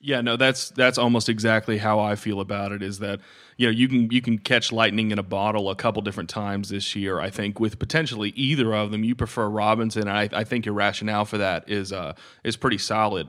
Yeah, 0.00 0.22
no, 0.22 0.36
that's 0.36 0.70
that's 0.70 0.96
almost 0.96 1.28
exactly 1.28 1.76
how 1.76 2.00
I 2.00 2.16
feel 2.16 2.40
about 2.40 2.72
it. 2.72 2.82
Is 2.82 3.00
that 3.00 3.20
you 3.58 3.66
know 3.66 3.70
you 3.70 3.86
can 3.86 4.10
you 4.10 4.22
can 4.22 4.38
catch 4.38 4.72
lightning 4.72 5.10
in 5.10 5.18
a 5.18 5.22
bottle 5.22 5.68
a 5.68 5.76
couple 5.76 6.00
different 6.00 6.30
times 6.30 6.70
this 6.70 6.96
year. 6.96 7.20
I 7.20 7.28
think 7.28 7.60
with 7.60 7.78
potentially 7.78 8.30
either 8.30 8.74
of 8.74 8.92
them, 8.92 9.04
you 9.04 9.14
prefer 9.14 9.48
Robinson. 9.48 10.08
I, 10.08 10.28
I 10.32 10.44
think 10.44 10.64
your 10.64 10.74
rationale 10.74 11.26
for 11.26 11.38
that 11.38 11.68
is 11.68 11.92
uh 11.92 12.14
is 12.44 12.56
pretty 12.56 12.78
solid, 12.78 13.28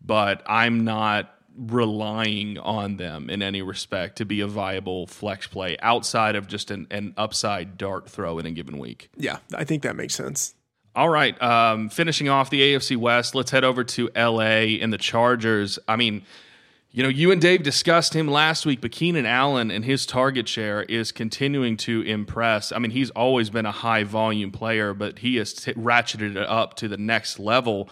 but 0.00 0.42
I'm 0.46 0.84
not 0.84 1.34
relying 1.56 2.56
on 2.58 2.96
them 2.96 3.28
in 3.28 3.42
any 3.42 3.60
respect 3.60 4.16
to 4.16 4.24
be 4.24 4.40
a 4.40 4.46
viable 4.46 5.06
flex 5.06 5.46
play 5.46 5.76
outside 5.82 6.36
of 6.36 6.46
just 6.46 6.70
an, 6.70 6.86
an 6.90 7.14
upside 7.16 7.76
dart 7.76 8.08
throw 8.08 8.38
in 8.38 8.46
a 8.46 8.50
given 8.50 8.78
week. 8.78 9.10
Yeah, 9.16 9.38
I 9.54 9.64
think 9.64 9.82
that 9.82 9.96
makes 9.96 10.14
sense. 10.14 10.54
All 10.94 11.08
right. 11.08 11.40
Um, 11.40 11.88
finishing 11.88 12.28
off 12.28 12.50
the 12.50 12.60
AFC 12.60 12.98
West, 12.98 13.34
let's 13.34 13.50
head 13.50 13.64
over 13.64 13.82
to 13.82 14.10
LA 14.14 14.76
and 14.80 14.92
the 14.92 14.98
Chargers. 14.98 15.78
I 15.88 15.96
mean, 15.96 16.22
you 16.90 17.02
know, 17.02 17.08
you 17.08 17.32
and 17.32 17.40
Dave 17.40 17.62
discussed 17.62 18.14
him 18.14 18.28
last 18.28 18.66
week, 18.66 18.82
but 18.82 18.92
Keenan 18.92 19.24
Allen 19.24 19.70
and 19.70 19.86
his 19.86 20.04
target 20.04 20.46
share 20.46 20.82
is 20.82 21.10
continuing 21.10 21.78
to 21.78 22.02
impress. 22.02 22.70
I 22.72 22.78
mean, 22.78 22.90
he's 22.90 23.08
always 23.10 23.48
been 23.48 23.64
a 23.64 23.72
high 23.72 24.04
volume 24.04 24.52
player, 24.52 24.92
but 24.92 25.20
he 25.20 25.36
has 25.36 25.54
t- 25.54 25.72
ratcheted 25.72 26.36
it 26.36 26.46
up 26.46 26.74
to 26.74 26.88
the 26.88 26.98
next 26.98 27.38
level. 27.38 27.88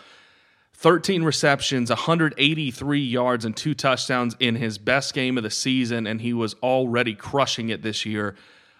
13 0.74 1.22
receptions, 1.22 1.88
183 1.88 3.00
yards, 3.00 3.46
and 3.46 3.56
two 3.56 3.72
touchdowns 3.72 4.36
in 4.38 4.56
his 4.56 4.76
best 4.76 5.14
game 5.14 5.38
of 5.38 5.42
the 5.42 5.50
season, 5.50 6.06
and 6.06 6.20
he 6.20 6.34
was 6.34 6.52
already 6.62 7.14
crushing 7.14 7.70
it 7.70 7.82
this 7.82 8.04
year. 8.04 8.36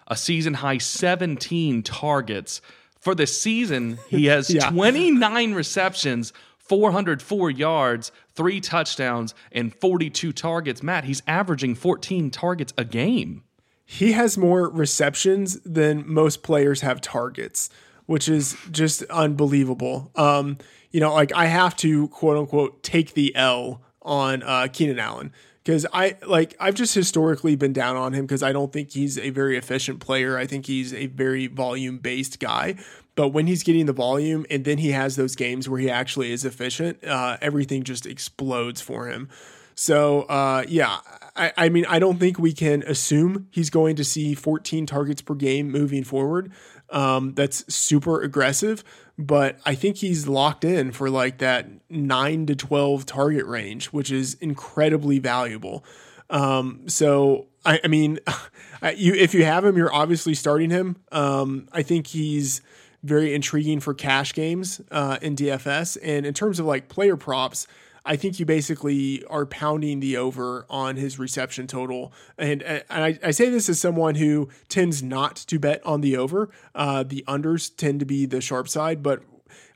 A 0.07 0.15
season 0.15 0.53
high 0.55 0.77
17 0.77 1.81
targets. 1.81 2.61
For 3.01 3.15
the 3.15 3.27
season, 3.27 3.99
he 4.07 4.25
has 4.27 4.49
yeah. 4.49 4.69
29 4.69 5.53
receptions, 5.53 6.31
404 6.59 7.51
yards, 7.51 8.11
three 8.33 8.61
touchdowns, 8.61 9.33
and 9.51 9.75
42 9.75 10.31
targets. 10.31 10.81
Matt, 10.81 11.03
he's 11.03 11.21
averaging 11.27 11.75
14 11.75 12.29
targets 12.29 12.73
a 12.77 12.85
game. 12.85 13.43
He 13.83 14.13
has 14.13 14.37
more 14.37 14.69
receptions 14.69 15.59
than 15.65 16.05
most 16.07 16.43
players 16.43 16.79
have 16.79 17.01
targets, 17.01 17.69
which 18.05 18.29
is 18.29 18.55
just 18.71 19.03
unbelievable. 19.03 20.11
Um, 20.15 20.59
you 20.91 21.01
know, 21.01 21.13
like 21.13 21.33
I 21.33 21.47
have 21.47 21.75
to 21.77 22.07
quote 22.07 22.37
unquote 22.37 22.83
take 22.83 23.15
the 23.15 23.35
L 23.35 23.81
on 24.01 24.43
uh, 24.43 24.67
Keenan 24.71 24.99
Allen 24.99 25.33
because 25.63 25.85
I 25.93 26.17
like 26.25 26.55
I've 26.59 26.75
just 26.75 26.95
historically 26.95 27.55
been 27.55 27.73
down 27.73 27.95
on 27.95 28.13
him 28.13 28.25
because 28.25 28.43
I 28.43 28.51
don't 28.51 28.73
think 28.73 28.91
he's 28.91 29.17
a 29.17 29.29
very 29.29 29.57
efficient 29.57 29.99
player. 29.99 30.37
I 30.37 30.45
think 30.45 30.65
he's 30.65 30.93
a 30.93 31.07
very 31.07 31.47
volume 31.47 31.97
based 31.97 32.39
guy. 32.39 32.75
But 33.15 33.29
when 33.29 33.45
he's 33.45 33.61
getting 33.63 33.85
the 33.85 33.93
volume 33.93 34.45
and 34.49 34.63
then 34.63 34.77
he 34.77 34.91
has 34.91 35.17
those 35.17 35.35
games 35.35 35.67
where 35.67 35.79
he 35.79 35.89
actually 35.89 36.31
is 36.31 36.45
efficient, 36.45 37.03
uh, 37.03 37.37
everything 37.41 37.83
just 37.83 38.05
explodes 38.05 38.79
for 38.79 39.07
him. 39.07 39.29
So 39.75 40.21
uh, 40.23 40.63
yeah, 40.67 40.99
I, 41.35 41.51
I 41.57 41.69
mean 41.69 41.85
I 41.87 41.99
don't 41.99 42.19
think 42.19 42.39
we 42.39 42.53
can 42.53 42.83
assume 42.83 43.47
he's 43.51 43.69
going 43.69 43.95
to 43.97 44.03
see 44.03 44.33
14 44.33 44.85
targets 44.85 45.21
per 45.21 45.35
game 45.35 45.69
moving 45.69 46.03
forward. 46.03 46.51
Um, 46.89 47.33
that's 47.35 47.73
super 47.73 48.21
aggressive 48.21 48.83
but 49.27 49.59
I 49.65 49.75
think 49.75 49.97
he's 49.97 50.27
locked 50.27 50.63
in 50.63 50.91
for 50.91 51.09
like 51.09 51.37
that 51.39 51.67
nine 51.89 52.45
to 52.47 52.55
12 52.55 53.05
target 53.05 53.45
range, 53.45 53.87
which 53.87 54.11
is 54.11 54.35
incredibly 54.35 55.19
valuable. 55.19 55.85
Um, 56.29 56.87
so, 56.87 57.47
I, 57.65 57.79
I 57.83 57.87
mean, 57.87 58.19
you 58.95 59.13
if 59.13 59.33
you 59.33 59.45
have 59.45 59.65
him, 59.65 59.77
you're 59.77 59.93
obviously 59.93 60.33
starting 60.33 60.69
him. 60.69 60.97
Um, 61.11 61.67
I 61.71 61.83
think 61.83 62.07
he's 62.07 62.61
very 63.03 63.33
intriguing 63.33 63.79
for 63.79 63.93
cash 63.93 64.33
games 64.33 64.81
uh, 64.91 65.17
in 65.21 65.35
DFS. 65.35 65.97
And 66.03 66.25
in 66.25 66.33
terms 66.33 66.59
of 66.59 66.65
like 66.65 66.87
player 66.87 67.17
props, 67.17 67.67
I 68.05 68.15
think 68.15 68.39
you 68.39 68.45
basically 68.45 69.23
are 69.25 69.45
pounding 69.45 69.99
the 69.99 70.17
over 70.17 70.65
on 70.69 70.95
his 70.95 71.19
reception 71.19 71.67
total. 71.67 72.11
And, 72.37 72.63
and 72.63 72.83
I, 72.89 73.19
I, 73.23 73.31
say 73.31 73.49
this 73.49 73.69
as 73.69 73.79
someone 73.79 74.15
who 74.15 74.49
tends 74.69 75.03
not 75.03 75.35
to 75.35 75.59
bet 75.59 75.85
on 75.85 76.01
the 76.01 76.17
over. 76.17 76.49
Uh, 76.73 77.03
the 77.03 77.23
unders 77.27 77.75
tend 77.75 77.99
to 77.99 78.05
be 78.05 78.25
the 78.25 78.41
sharp 78.41 78.67
side, 78.67 79.03
but 79.03 79.21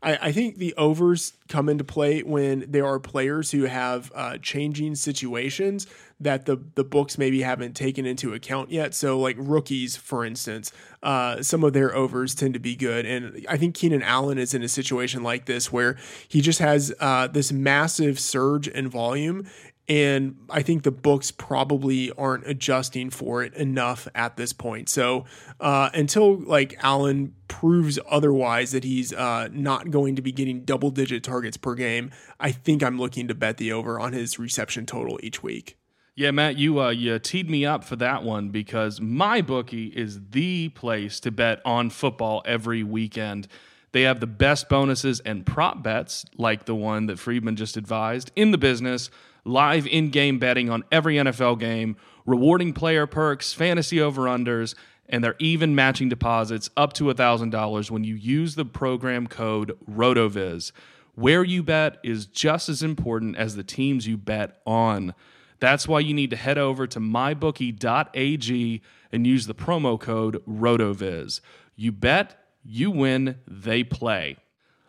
I, 0.05 0.27
I 0.27 0.31
think 0.31 0.57
the 0.57 0.73
overs 0.75 1.33
come 1.49 1.67
into 1.67 1.83
play 1.83 2.21
when 2.21 2.65
there 2.67 2.85
are 2.85 2.99
players 2.99 3.51
who 3.51 3.63
have 3.63 4.11
uh, 4.15 4.37
changing 4.37 4.95
situations 4.95 5.87
that 6.19 6.45
the 6.45 6.57
the 6.75 6.83
books 6.83 7.17
maybe 7.17 7.41
haven't 7.41 7.73
taken 7.73 8.05
into 8.05 8.33
account 8.33 8.71
yet. 8.71 8.93
So 8.93 9.19
like 9.19 9.35
rookies, 9.37 9.97
for 9.97 10.23
instance, 10.23 10.71
uh, 11.03 11.41
some 11.41 11.63
of 11.63 11.73
their 11.73 11.93
overs 11.93 12.35
tend 12.35 12.53
to 12.53 12.59
be 12.59 12.75
good, 12.75 13.05
and 13.05 13.45
I 13.49 13.57
think 13.57 13.75
Keenan 13.75 14.03
Allen 14.03 14.37
is 14.37 14.53
in 14.53 14.63
a 14.63 14.69
situation 14.69 15.23
like 15.23 15.45
this 15.45 15.73
where 15.73 15.97
he 16.27 16.39
just 16.39 16.59
has 16.59 16.93
uh, 16.99 17.27
this 17.27 17.51
massive 17.51 18.19
surge 18.19 18.67
in 18.67 18.89
volume, 18.89 19.45
and 19.87 20.35
I 20.49 20.63
think 20.63 20.83
the 20.83 20.91
books 20.91 21.31
probably 21.31 22.11
aren't 22.13 22.47
adjusting 22.47 23.11
for 23.11 23.43
it 23.43 23.53
enough 23.53 24.07
at 24.15 24.35
this 24.35 24.51
point. 24.51 24.89
So 24.89 25.25
uh, 25.59 25.89
until 25.93 26.37
like 26.39 26.75
Allen 26.79 27.35
proves 27.47 27.99
otherwise 28.09 28.71
that 28.71 28.83
he's 28.83 29.13
uh, 29.13 29.49
not 29.51 29.91
going 29.91 30.15
to 30.15 30.21
be 30.21 30.31
getting 30.31 30.61
double 30.61 30.89
digit 30.89 31.23
targets 31.23 31.57
per 31.57 31.75
game, 31.75 32.11
I 32.39 32.51
think 32.51 32.83
I'm 32.83 32.97
looking 32.97 33.27
to 33.27 33.35
bet 33.35 33.57
the 33.57 33.71
over 33.71 33.99
on 33.99 34.13
his 34.13 34.39
reception 34.39 34.85
total 34.85 35.19
each 35.21 35.43
week. 35.43 35.77
Yeah, 36.15 36.31
Matt, 36.31 36.57
you 36.57 36.79
uh, 36.79 36.89
you 36.89 37.19
teed 37.19 37.49
me 37.49 37.65
up 37.65 37.83
for 37.83 37.97
that 37.97 38.23
one 38.23 38.49
because 38.49 39.01
MyBookie 39.01 39.93
is 39.93 40.19
the 40.29 40.69
place 40.69 41.19
to 41.19 41.31
bet 41.31 41.61
on 41.65 41.89
football 41.89 42.41
every 42.45 42.83
weekend. 42.83 43.49
They 43.91 44.03
have 44.03 44.19
the 44.21 44.27
best 44.27 44.67
bonuses 44.67 45.19
and 45.21 45.45
prop 45.45 45.83
bets, 45.83 46.25
like 46.37 46.65
the 46.65 46.75
one 46.75 47.05
that 47.07 47.19
Freedman 47.19 47.57
just 47.57 47.77
advised, 47.77 48.31
in 48.35 48.51
the 48.51 48.57
business 48.57 49.09
live 49.45 49.87
in 49.87 50.09
game 50.09 50.39
betting 50.39 50.69
on 50.69 50.83
every 50.91 51.15
NFL 51.15 51.59
game, 51.59 51.95
rewarding 52.25 52.73
player 52.73 53.07
perks, 53.07 53.53
fantasy 53.53 54.01
over 54.01 54.23
unders, 54.23 54.75
and 55.07 55.23
they're 55.23 55.35
even 55.39 55.75
matching 55.75 56.09
deposits 56.09 56.69
up 56.75 56.93
to 56.93 57.05
$1,000 57.05 57.91
when 57.91 58.03
you 58.03 58.15
use 58.15 58.55
the 58.55 58.65
program 58.65 59.27
code 59.27 59.77
RotoViz. 59.89 60.71
Where 61.13 61.43
you 61.43 61.63
bet 61.63 61.97
is 62.03 62.25
just 62.25 62.67
as 62.67 62.83
important 62.83 63.37
as 63.37 63.55
the 63.55 63.63
teams 63.63 64.07
you 64.07 64.17
bet 64.17 64.59
on. 64.65 65.13
That's 65.59 65.87
why 65.87 65.99
you 65.99 66.13
need 66.13 66.31
to 66.31 66.35
head 66.35 66.57
over 66.57 66.87
to 66.87 66.99
mybookie.ag 66.99 68.81
and 69.11 69.27
use 69.27 69.47
the 69.47 69.55
promo 69.55 69.99
code 69.99 70.43
RotoViz. 70.45 71.39
You 71.75 71.91
bet, 71.91 72.37
you 72.63 72.91
win, 72.91 73.37
they 73.47 73.83
play. 73.83 74.37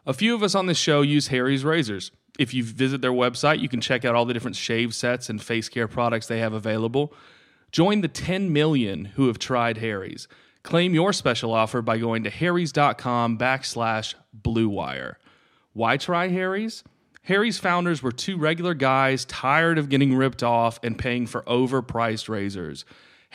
A 0.04 0.14
few 0.14 0.34
of 0.34 0.42
us 0.42 0.54
on 0.54 0.66
this 0.66 0.78
show 0.78 1.02
use 1.02 1.28
Harry's 1.28 1.64
razors 1.64 2.10
if 2.38 2.54
you 2.54 2.62
visit 2.62 3.00
their 3.00 3.12
website, 3.12 3.60
you 3.60 3.68
can 3.68 3.80
check 3.80 4.04
out 4.04 4.14
all 4.14 4.24
the 4.24 4.34
different 4.34 4.56
shave 4.56 4.94
sets 4.94 5.28
and 5.28 5.42
face 5.42 5.68
care 5.68 5.88
products 5.88 6.26
they 6.26 6.38
have 6.38 6.52
available. 6.52 7.12
Join 7.72 8.00
the 8.00 8.08
10 8.08 8.52
million 8.52 9.06
who 9.06 9.26
have 9.26 9.38
tried 9.38 9.78
Harry's. 9.78 10.28
Claim 10.62 10.94
your 10.94 11.12
special 11.12 11.52
offer 11.52 11.82
by 11.82 11.98
going 11.98 12.24
to 12.24 12.30
harrys.com 12.30 13.38
backslash 13.38 14.14
blue 14.32 14.68
wire. 14.68 15.18
Why 15.72 15.96
try 15.96 16.28
Harry's? 16.28 16.82
Harry's 17.22 17.58
founders 17.58 18.02
were 18.02 18.12
two 18.12 18.36
regular 18.36 18.74
guys 18.74 19.24
tired 19.24 19.78
of 19.78 19.88
getting 19.88 20.14
ripped 20.14 20.42
off 20.42 20.78
and 20.82 20.98
paying 20.98 21.26
for 21.26 21.42
overpriced 21.42 22.28
razors. 22.28 22.84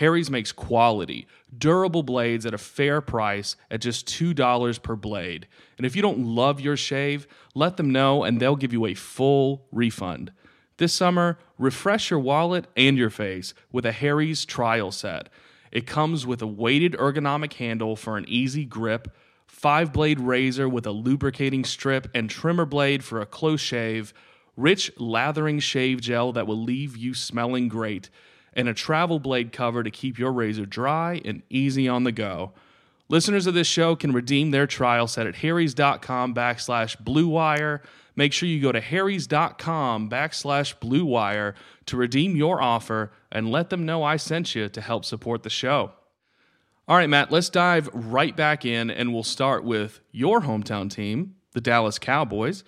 Harry's 0.01 0.31
makes 0.31 0.51
quality, 0.51 1.27
durable 1.55 2.01
blades 2.01 2.47
at 2.47 2.55
a 2.55 2.57
fair 2.57 3.01
price 3.01 3.55
at 3.69 3.81
just 3.81 4.07
$2 4.07 4.81
per 4.81 4.95
blade. 4.95 5.47
And 5.77 5.85
if 5.85 5.95
you 5.95 6.01
don't 6.01 6.25
love 6.25 6.59
your 6.59 6.75
shave, 6.75 7.27
let 7.53 7.77
them 7.77 7.91
know 7.91 8.23
and 8.23 8.39
they'll 8.39 8.55
give 8.55 8.73
you 8.73 8.87
a 8.87 8.95
full 8.95 9.67
refund. 9.71 10.31
This 10.77 10.91
summer, 10.91 11.37
refresh 11.59 12.09
your 12.09 12.19
wallet 12.19 12.65
and 12.75 12.97
your 12.97 13.11
face 13.11 13.53
with 13.71 13.85
a 13.85 13.91
Harry's 13.91 14.43
trial 14.43 14.89
set. 14.89 15.29
It 15.71 15.85
comes 15.85 16.25
with 16.25 16.41
a 16.41 16.47
weighted 16.47 16.93
ergonomic 16.93 17.53
handle 17.53 17.95
for 17.95 18.17
an 18.17 18.25
easy 18.27 18.65
grip, 18.65 19.15
five 19.45 19.93
blade 19.93 20.19
razor 20.19 20.67
with 20.67 20.87
a 20.87 20.91
lubricating 20.91 21.63
strip 21.63 22.09
and 22.15 22.27
trimmer 22.27 22.65
blade 22.65 23.03
for 23.03 23.21
a 23.21 23.27
close 23.27 23.61
shave, 23.61 24.15
rich 24.57 24.91
lathering 24.97 25.59
shave 25.59 26.01
gel 26.01 26.31
that 26.31 26.47
will 26.47 26.59
leave 26.59 26.97
you 26.97 27.13
smelling 27.13 27.67
great 27.67 28.09
and 28.53 28.67
a 28.67 28.73
travel 28.73 29.19
blade 29.19 29.51
cover 29.51 29.83
to 29.83 29.91
keep 29.91 30.19
your 30.19 30.31
razor 30.31 30.65
dry 30.65 31.21
and 31.23 31.41
easy 31.49 31.87
on 31.87 32.03
the 32.03 32.11
go. 32.11 32.51
Listeners 33.09 33.45
of 33.45 33.53
this 33.53 33.67
show 33.67 33.95
can 33.95 34.13
redeem 34.13 34.51
their 34.51 34.67
trial 34.67 35.05
set 35.05 35.27
at 35.27 35.35
harrys.com 35.35 36.33
backslash 36.33 36.97
blue 36.99 37.27
wire. 37.27 37.81
Make 38.15 38.31
sure 38.31 38.47
you 38.47 38.61
go 38.61 38.71
to 38.71 38.79
harrys.com 38.79 40.09
backslash 40.09 40.79
blue 40.79 41.05
wire 41.05 41.55
to 41.87 41.97
redeem 41.97 42.35
your 42.35 42.61
offer 42.61 43.11
and 43.31 43.51
let 43.51 43.69
them 43.69 43.85
know 43.85 44.03
I 44.03 44.15
sent 44.15 44.55
you 44.55 44.69
to 44.69 44.81
help 44.81 45.03
support 45.03 45.43
the 45.43 45.49
show. 45.49 45.91
All 46.87 46.97
right, 46.97 47.09
Matt, 47.09 47.31
let's 47.31 47.49
dive 47.49 47.89
right 47.93 48.35
back 48.35 48.65
in 48.65 48.89
and 48.89 49.13
we'll 49.13 49.23
start 49.23 49.63
with 49.63 49.99
your 50.11 50.41
hometown 50.41 50.89
team, 50.89 51.35
the 51.51 51.61
Dallas 51.61 51.99
Cowboys. 51.99 52.63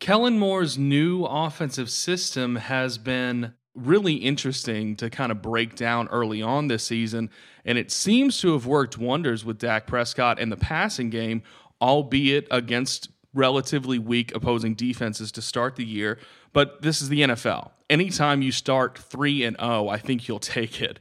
Kellen 0.00 0.38
Moore's 0.38 0.76
new 0.78 1.24
offensive 1.24 1.90
system 1.90 2.56
has 2.56 2.98
been 2.98 3.54
really 3.74 4.14
interesting 4.14 4.96
to 4.96 5.10
kind 5.10 5.32
of 5.32 5.42
break 5.42 5.74
down 5.74 6.08
early 6.08 6.42
on 6.42 6.68
this 6.68 6.84
season. 6.84 7.30
And 7.64 7.76
it 7.78 7.90
seems 7.90 8.40
to 8.40 8.52
have 8.52 8.66
worked 8.66 8.98
wonders 8.98 9.44
with 9.44 9.58
Dak 9.58 9.86
Prescott 9.86 10.38
in 10.38 10.50
the 10.50 10.56
passing 10.56 11.10
game, 11.10 11.42
albeit 11.80 12.46
against 12.50 13.10
relatively 13.32 13.98
weak 13.98 14.34
opposing 14.34 14.74
defenses 14.74 15.32
to 15.32 15.42
start 15.42 15.76
the 15.76 15.84
year. 15.84 16.18
But 16.52 16.82
this 16.82 17.02
is 17.02 17.08
the 17.08 17.22
NFL. 17.22 17.70
Anytime 17.90 18.42
you 18.42 18.52
start 18.52 18.96
3 18.96 19.44
and 19.44 19.56
0, 19.58 19.88
I 19.88 19.98
think 19.98 20.28
you'll 20.28 20.38
take 20.38 20.80
it. 20.80 21.00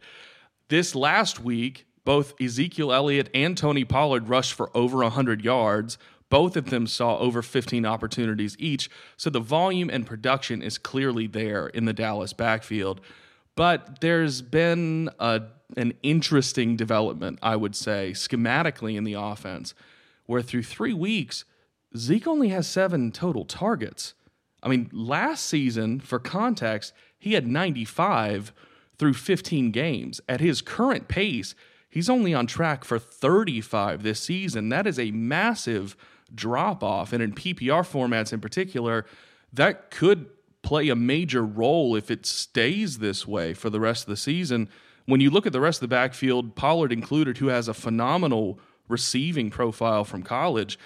This 0.69 0.95
last 0.95 1.39
week, 1.39 1.85
both 2.05 2.33
Ezekiel 2.41 2.91
Elliott 2.91 3.29
and 3.33 3.57
Tony 3.57 3.85
Pollard 3.85 4.27
rushed 4.27 4.53
for 4.53 4.75
over 4.75 4.97
100 4.97 5.43
yards. 5.43 5.97
Both 6.33 6.57
of 6.57 6.71
them 6.71 6.87
saw 6.87 7.19
over 7.19 7.43
15 7.43 7.85
opportunities 7.85 8.55
each, 8.57 8.89
so 9.17 9.29
the 9.29 9.39
volume 9.39 9.91
and 9.91 10.03
production 10.03 10.63
is 10.63 10.79
clearly 10.79 11.27
there 11.27 11.67
in 11.67 11.85
the 11.85 11.93
Dallas 11.93 12.33
backfield. 12.33 13.01
But 13.55 14.01
there's 14.01 14.41
been 14.41 15.11
a, 15.19 15.43
an 15.77 15.93
interesting 16.01 16.75
development, 16.75 17.37
I 17.43 17.55
would 17.55 17.75
say, 17.75 18.13
schematically 18.15 18.95
in 18.95 19.03
the 19.03 19.13
offense, 19.13 19.75
where 20.25 20.41
through 20.41 20.63
three 20.63 20.91
weeks, 20.91 21.45
Zeke 21.95 22.25
only 22.25 22.49
has 22.49 22.65
seven 22.65 23.11
total 23.11 23.45
targets. 23.45 24.15
I 24.63 24.69
mean, 24.69 24.89
last 24.91 25.45
season, 25.45 25.99
for 25.99 26.17
context, 26.17 26.93
he 27.19 27.33
had 27.33 27.45
95 27.45 28.53
through 28.97 29.13
15 29.13 29.69
games. 29.69 30.19
At 30.27 30.41
his 30.41 30.63
current 30.63 31.07
pace, 31.07 31.53
he's 31.91 32.09
only 32.09 32.33
on 32.33 32.47
track 32.47 32.85
for 32.85 32.97
35 32.97 34.01
this 34.01 34.19
season. 34.19 34.69
That 34.69 34.87
is 34.87 34.97
a 34.97 35.11
massive 35.11 35.95
drop 36.33 36.83
off. 36.83 37.13
And 37.13 37.21
in 37.21 37.33
PPR 37.33 37.83
formats 37.83 38.33
in 38.33 38.41
particular, 38.41 39.05
that 39.51 39.91
could 39.91 40.29
play 40.61 40.89
a 40.89 40.95
major 40.95 41.43
role 41.43 41.95
if 41.95 42.09
it 42.09 42.25
stays 42.25 42.99
this 42.99 43.27
way 43.27 43.53
for 43.53 43.69
the 43.69 43.79
rest 43.79 44.03
of 44.03 44.09
the 44.09 44.17
season. 44.17 44.69
When 45.05 45.19
you 45.19 45.29
look 45.29 45.45
at 45.45 45.53
the 45.53 45.59
rest 45.59 45.77
of 45.77 45.89
the 45.89 45.95
backfield, 45.95 46.55
Pollard 46.55 46.91
included, 46.91 47.37
who 47.37 47.47
has 47.47 47.67
a 47.67 47.73
phenomenal 47.73 48.59
receiving 48.87 49.49
profile 49.49 50.05
from 50.05 50.23
college, 50.23 50.79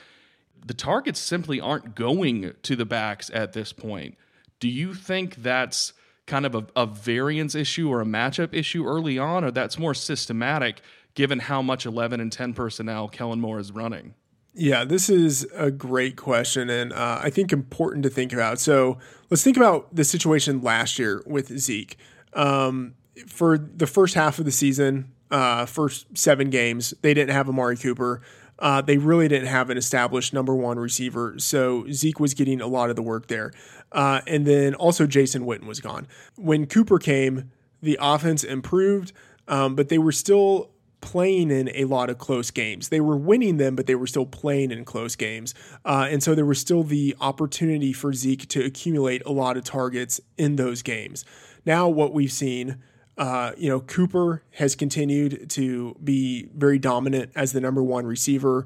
the 0.65 0.73
targets 0.73 1.19
simply 1.19 1.61
aren't 1.61 1.95
going 1.95 2.53
to 2.63 2.75
the 2.75 2.85
backs 2.85 3.29
at 3.33 3.53
this 3.53 3.71
point. 3.71 4.17
Do 4.59 4.67
you 4.67 4.93
think 4.93 5.35
that's 5.35 5.93
kind 6.25 6.45
of 6.45 6.55
a, 6.55 6.67
a 6.75 6.85
variance 6.85 7.55
issue 7.55 7.89
or 7.89 8.01
a 8.01 8.05
matchup 8.05 8.53
issue 8.53 8.85
early 8.85 9.17
on, 9.17 9.43
or 9.43 9.51
that's 9.51 9.79
more 9.79 9.93
systematic 9.93 10.81
given 11.13 11.39
how 11.39 11.61
much 11.61 11.85
11 11.85 12.19
and 12.19 12.31
10 12.31 12.53
personnel 12.53 13.07
Kellen 13.07 13.39
Moore 13.39 13.59
is 13.59 13.71
running? 13.71 14.13
Yeah, 14.59 14.85
this 14.85 15.07
is 15.07 15.47
a 15.53 15.69
great 15.69 16.15
question, 16.15 16.67
and 16.71 16.91
uh, 16.91 17.19
I 17.21 17.29
think 17.29 17.53
important 17.53 18.01
to 18.03 18.09
think 18.09 18.33
about. 18.33 18.59
So 18.59 18.97
let's 19.29 19.43
think 19.43 19.55
about 19.55 19.95
the 19.95 20.03
situation 20.03 20.63
last 20.63 20.97
year 20.97 21.21
with 21.27 21.55
Zeke. 21.59 21.95
Um, 22.33 22.95
for 23.27 23.59
the 23.59 23.85
first 23.85 24.15
half 24.15 24.39
of 24.39 24.45
the 24.45 24.51
season, 24.51 25.13
uh, 25.29 25.67
first 25.67 26.17
seven 26.17 26.49
games, 26.49 26.95
they 27.03 27.13
didn't 27.13 27.35
have 27.35 27.47
Amari 27.47 27.77
Cooper. 27.77 28.21
Uh, 28.57 28.81
they 28.81 28.97
really 28.97 29.27
didn't 29.27 29.47
have 29.47 29.69
an 29.69 29.77
established 29.77 30.33
number 30.33 30.55
one 30.55 30.79
receiver, 30.79 31.35
so 31.37 31.85
Zeke 31.91 32.19
was 32.19 32.33
getting 32.33 32.59
a 32.59 32.67
lot 32.67 32.89
of 32.89 32.95
the 32.95 33.03
work 33.03 33.27
there. 33.27 33.51
Uh, 33.91 34.21
and 34.25 34.47
then 34.47 34.73
also 34.73 35.05
Jason 35.05 35.45
Witten 35.45 35.67
was 35.67 35.79
gone. 35.79 36.07
When 36.35 36.65
Cooper 36.65 36.97
came, 36.97 37.51
the 37.83 37.99
offense 38.01 38.43
improved, 38.43 39.13
um, 39.47 39.75
but 39.75 39.89
they 39.89 39.99
were 39.99 40.11
still 40.11 40.71
playing 41.01 41.51
in 41.51 41.69
a 41.75 41.85
lot 41.85 42.09
of 42.09 42.17
close 42.17 42.51
games. 42.51 42.89
They 42.89 43.01
were 43.01 43.17
winning 43.17 43.57
them, 43.57 43.75
but 43.75 43.85
they 43.85 43.95
were 43.95 44.07
still 44.07 44.25
playing 44.25 44.71
in 44.71 44.85
close 44.85 45.15
games. 45.15 45.53
Uh, 45.85 46.07
and 46.09 46.23
so 46.23 46.35
there 46.35 46.45
was 46.45 46.59
still 46.59 46.83
the 46.83 47.15
opportunity 47.21 47.93
for 47.93 48.13
Zeke 48.13 48.47
to 48.49 48.65
accumulate 48.65 49.21
a 49.25 49.31
lot 49.31 49.57
of 49.57 49.63
targets 49.63 50.19
in 50.37 50.55
those 50.55 50.81
games. 50.81 51.23
Now, 51.65 51.87
what 51.87 52.13
we've 52.13 52.31
seen, 52.31 52.81
uh, 53.17 53.51
you 53.57 53.69
know, 53.69 53.81
Cooper 53.81 54.43
has 54.51 54.75
continued 54.75 55.49
to 55.51 55.95
be 56.03 56.49
very 56.55 56.79
dominant 56.79 57.31
as 57.35 57.51
the 57.51 57.61
number 57.61 57.83
one 57.83 58.05
receiver. 58.05 58.65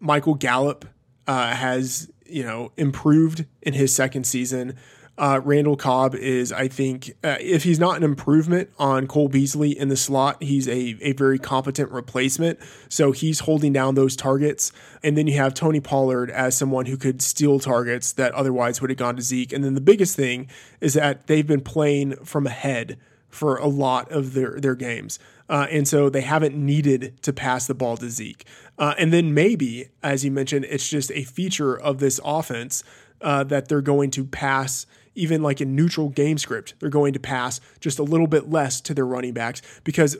Michael 0.00 0.34
Gallup 0.34 0.84
uh, 1.26 1.54
has, 1.54 2.10
you 2.26 2.44
know, 2.44 2.72
improved 2.76 3.46
in 3.62 3.72
his 3.72 3.94
second 3.94 4.24
season. 4.24 4.76
Uh, 5.16 5.40
Randall 5.44 5.76
Cobb 5.76 6.16
is, 6.16 6.52
I 6.52 6.66
think, 6.66 7.12
uh, 7.22 7.36
if 7.40 7.62
he's 7.62 7.78
not 7.78 7.96
an 7.96 8.02
improvement 8.02 8.70
on 8.78 9.06
Cole 9.06 9.28
Beasley 9.28 9.78
in 9.78 9.88
the 9.88 9.96
slot, 9.96 10.42
he's 10.42 10.66
a, 10.66 10.96
a 11.00 11.12
very 11.12 11.38
competent 11.38 11.92
replacement. 11.92 12.58
So 12.88 13.12
he's 13.12 13.40
holding 13.40 13.72
down 13.72 13.94
those 13.94 14.16
targets. 14.16 14.72
And 15.04 15.16
then 15.16 15.28
you 15.28 15.34
have 15.36 15.54
Tony 15.54 15.78
Pollard 15.78 16.30
as 16.30 16.56
someone 16.56 16.86
who 16.86 16.96
could 16.96 17.22
steal 17.22 17.60
targets 17.60 18.12
that 18.12 18.32
otherwise 18.34 18.80
would 18.80 18.90
have 18.90 18.98
gone 18.98 19.14
to 19.14 19.22
Zeke. 19.22 19.52
And 19.52 19.62
then 19.62 19.74
the 19.74 19.80
biggest 19.80 20.16
thing 20.16 20.48
is 20.80 20.94
that 20.94 21.28
they've 21.28 21.46
been 21.46 21.60
playing 21.60 22.16
from 22.24 22.46
ahead 22.46 22.98
for 23.28 23.56
a 23.56 23.66
lot 23.66 24.10
of 24.10 24.34
their, 24.34 24.58
their 24.58 24.74
games. 24.74 25.20
Uh, 25.48 25.66
and 25.70 25.86
so 25.86 26.08
they 26.08 26.22
haven't 26.22 26.56
needed 26.56 27.20
to 27.22 27.32
pass 27.32 27.66
the 27.66 27.74
ball 27.74 27.96
to 27.98 28.08
Zeke. 28.08 28.46
Uh, 28.78 28.94
and 28.98 29.12
then 29.12 29.34
maybe, 29.34 29.90
as 30.02 30.24
you 30.24 30.30
mentioned, 30.30 30.64
it's 30.68 30.88
just 30.88 31.12
a 31.12 31.22
feature 31.22 31.78
of 31.78 31.98
this 31.98 32.18
offense 32.24 32.82
uh, 33.20 33.44
that 33.44 33.68
they're 33.68 33.80
going 33.80 34.10
to 34.10 34.24
pass 34.24 34.86
even 35.14 35.42
like 35.42 35.60
in 35.60 35.74
neutral 35.76 36.08
game 36.08 36.38
script, 36.38 36.74
they're 36.80 36.88
going 36.88 37.12
to 37.12 37.20
pass 37.20 37.60
just 37.80 37.98
a 37.98 38.02
little 38.02 38.26
bit 38.26 38.50
less 38.50 38.80
to 38.82 38.94
their 38.94 39.06
running 39.06 39.32
backs 39.32 39.62
because 39.84 40.16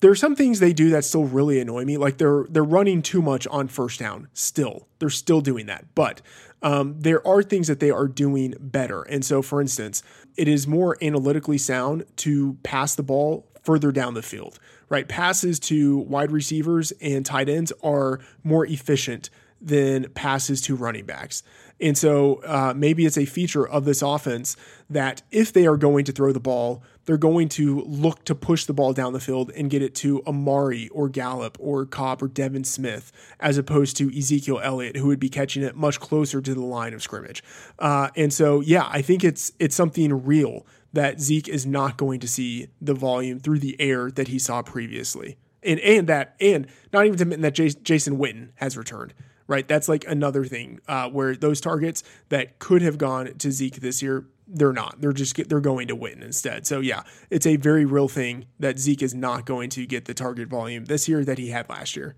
there 0.00 0.10
are 0.10 0.16
some 0.16 0.34
things 0.34 0.58
they 0.58 0.72
do 0.72 0.90
that 0.90 1.04
still 1.04 1.24
really 1.24 1.60
annoy 1.60 1.84
me. 1.84 1.96
Like 1.96 2.18
they're 2.18 2.44
they're 2.50 2.64
running 2.64 3.02
too 3.02 3.22
much 3.22 3.46
on 3.46 3.68
first 3.68 4.00
down. 4.00 4.28
Still, 4.34 4.88
they're 4.98 5.10
still 5.10 5.40
doing 5.40 5.66
that, 5.66 5.86
but 5.94 6.20
um, 6.62 6.96
there 6.98 7.26
are 7.26 7.42
things 7.42 7.68
that 7.68 7.80
they 7.80 7.90
are 7.90 8.08
doing 8.08 8.54
better. 8.58 9.02
And 9.02 9.24
so, 9.24 9.42
for 9.42 9.60
instance, 9.60 10.02
it 10.36 10.48
is 10.48 10.66
more 10.66 10.96
analytically 11.02 11.58
sound 11.58 12.04
to 12.16 12.56
pass 12.62 12.94
the 12.94 13.02
ball 13.02 13.48
further 13.62 13.92
down 13.92 14.14
the 14.14 14.22
field. 14.22 14.58
Right, 14.88 15.08
passes 15.08 15.58
to 15.60 15.98
wide 15.98 16.32
receivers 16.32 16.92
and 17.00 17.24
tight 17.24 17.48
ends 17.48 17.72
are 17.82 18.20
more 18.44 18.66
efficient 18.66 19.30
than 19.60 20.10
passes 20.10 20.60
to 20.62 20.74
running 20.74 21.06
backs. 21.06 21.42
And 21.82 21.98
so 21.98 22.36
uh, 22.44 22.72
maybe 22.76 23.04
it's 23.04 23.18
a 23.18 23.24
feature 23.24 23.68
of 23.68 23.84
this 23.84 24.02
offense 24.02 24.56
that 24.88 25.22
if 25.32 25.52
they 25.52 25.66
are 25.66 25.76
going 25.76 26.04
to 26.04 26.12
throw 26.12 26.32
the 26.32 26.40
ball, 26.40 26.82
they're 27.06 27.16
going 27.16 27.48
to 27.50 27.80
look 27.82 28.24
to 28.26 28.36
push 28.36 28.66
the 28.66 28.72
ball 28.72 28.92
down 28.92 29.12
the 29.12 29.20
field 29.20 29.50
and 29.56 29.68
get 29.68 29.82
it 29.82 29.92
to 29.96 30.22
Amari 30.24 30.88
or 30.90 31.08
Gallup 31.08 31.58
or 31.60 31.84
Cobb 31.84 32.22
or 32.22 32.28
Devin 32.28 32.62
Smith, 32.62 33.10
as 33.40 33.58
opposed 33.58 33.96
to 33.96 34.16
Ezekiel 34.16 34.60
Elliott, 34.62 34.96
who 34.96 35.08
would 35.08 35.18
be 35.18 35.28
catching 35.28 35.64
it 35.64 35.74
much 35.74 35.98
closer 35.98 36.40
to 36.40 36.54
the 36.54 36.62
line 36.62 36.94
of 36.94 37.02
scrimmage. 37.02 37.42
Uh, 37.80 38.10
and 38.14 38.32
so, 38.32 38.60
yeah, 38.60 38.88
I 38.88 39.02
think 39.02 39.24
it's 39.24 39.50
it's 39.58 39.74
something 39.74 40.24
real 40.24 40.64
that 40.92 41.20
Zeke 41.20 41.48
is 41.48 41.66
not 41.66 41.96
going 41.96 42.20
to 42.20 42.28
see 42.28 42.68
the 42.80 42.94
volume 42.94 43.40
through 43.40 43.58
the 43.58 43.80
air 43.80 44.08
that 44.12 44.28
he 44.28 44.38
saw 44.38 44.62
previously. 44.62 45.36
And, 45.64 45.80
and 45.80 46.06
that 46.08 46.36
and 46.40 46.68
not 46.92 47.06
even 47.06 47.18
to 47.18 47.24
mention 47.24 47.40
that 47.42 47.82
Jason 47.82 48.18
Witten 48.18 48.50
has 48.56 48.76
returned 48.76 49.14
right? 49.52 49.68
That's 49.68 49.86
like 49.86 50.06
another 50.08 50.46
thing 50.46 50.80
uh, 50.88 51.10
where 51.10 51.36
those 51.36 51.60
targets 51.60 52.02
that 52.30 52.58
could 52.58 52.80
have 52.80 52.96
gone 52.96 53.34
to 53.34 53.52
Zeke 53.52 53.76
this 53.76 54.02
year, 54.02 54.24
they're 54.48 54.72
not. 54.72 55.02
They're 55.02 55.12
just 55.12 55.36
they're 55.48 55.60
going 55.60 55.88
to 55.88 55.96
Witten 55.96 56.22
instead. 56.22 56.66
So 56.66 56.80
yeah, 56.80 57.02
it's 57.28 57.46
a 57.46 57.56
very 57.56 57.84
real 57.84 58.08
thing 58.08 58.46
that 58.60 58.78
Zeke 58.78 59.02
is 59.02 59.14
not 59.14 59.44
going 59.44 59.68
to 59.70 59.84
get 59.84 60.06
the 60.06 60.14
target 60.14 60.48
volume 60.48 60.86
this 60.86 61.06
year 61.06 61.22
that 61.26 61.36
he 61.36 61.50
had 61.50 61.68
last 61.68 61.96
year. 61.96 62.16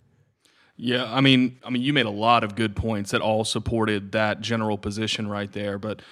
Yeah, 0.76 1.12
I 1.12 1.20
mean, 1.20 1.58
I 1.64 1.70
mean, 1.70 1.82
you 1.82 1.92
made 1.92 2.06
a 2.06 2.10
lot 2.10 2.44
of 2.44 2.54
good 2.54 2.76
points 2.76 3.10
that 3.10 3.20
all 3.20 3.44
supported 3.44 4.12
that 4.12 4.40
general 4.40 4.78
position 4.78 5.28
right 5.28 5.50
there, 5.52 5.76
but 5.76 6.02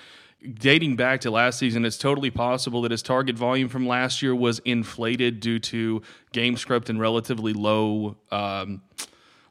dating 0.54 0.96
back 0.96 1.20
to 1.20 1.30
last 1.30 1.58
season, 1.58 1.84
it's 1.84 1.98
totally 1.98 2.30
possible 2.30 2.82
that 2.82 2.90
his 2.90 3.02
target 3.02 3.36
volume 3.36 3.68
from 3.68 3.86
last 3.86 4.22
year 4.22 4.34
was 4.34 4.58
inflated 4.60 5.38
due 5.38 5.60
to 5.60 6.02
game 6.32 6.56
script 6.56 6.90
and 6.90 7.00
relatively 7.00 7.52
low 7.52 8.16
um, 8.32 8.82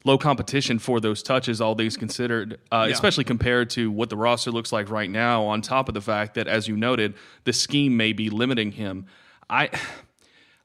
low 0.04 0.18
competition 0.18 0.80
for 0.80 1.00
those 1.00 1.22
touches, 1.22 1.62
all 1.62 1.76
things 1.76 1.98
considered, 1.98 2.60
uh, 2.72 2.86
yeah. 2.88 2.94
especially 2.94 3.24
compared 3.24 3.70
to 3.72 3.92
what 3.92 4.10
the 4.10 4.18
roster 4.18 4.52
looks 4.52 4.72
like 4.72 4.90
right 4.90 5.10
now. 5.10 5.44
On 5.44 5.62
top 5.62 5.88
of 5.88 5.94
the 5.94 6.02
fact 6.02 6.36
that, 6.36 6.48
as 6.48 6.68
you 6.68 6.76
noted, 6.76 7.14
the 7.44 7.54
scheme 7.54 7.98
may 7.98 8.14
be 8.14 8.30
limiting 8.30 8.72
him. 8.72 9.06
I, 9.50 9.70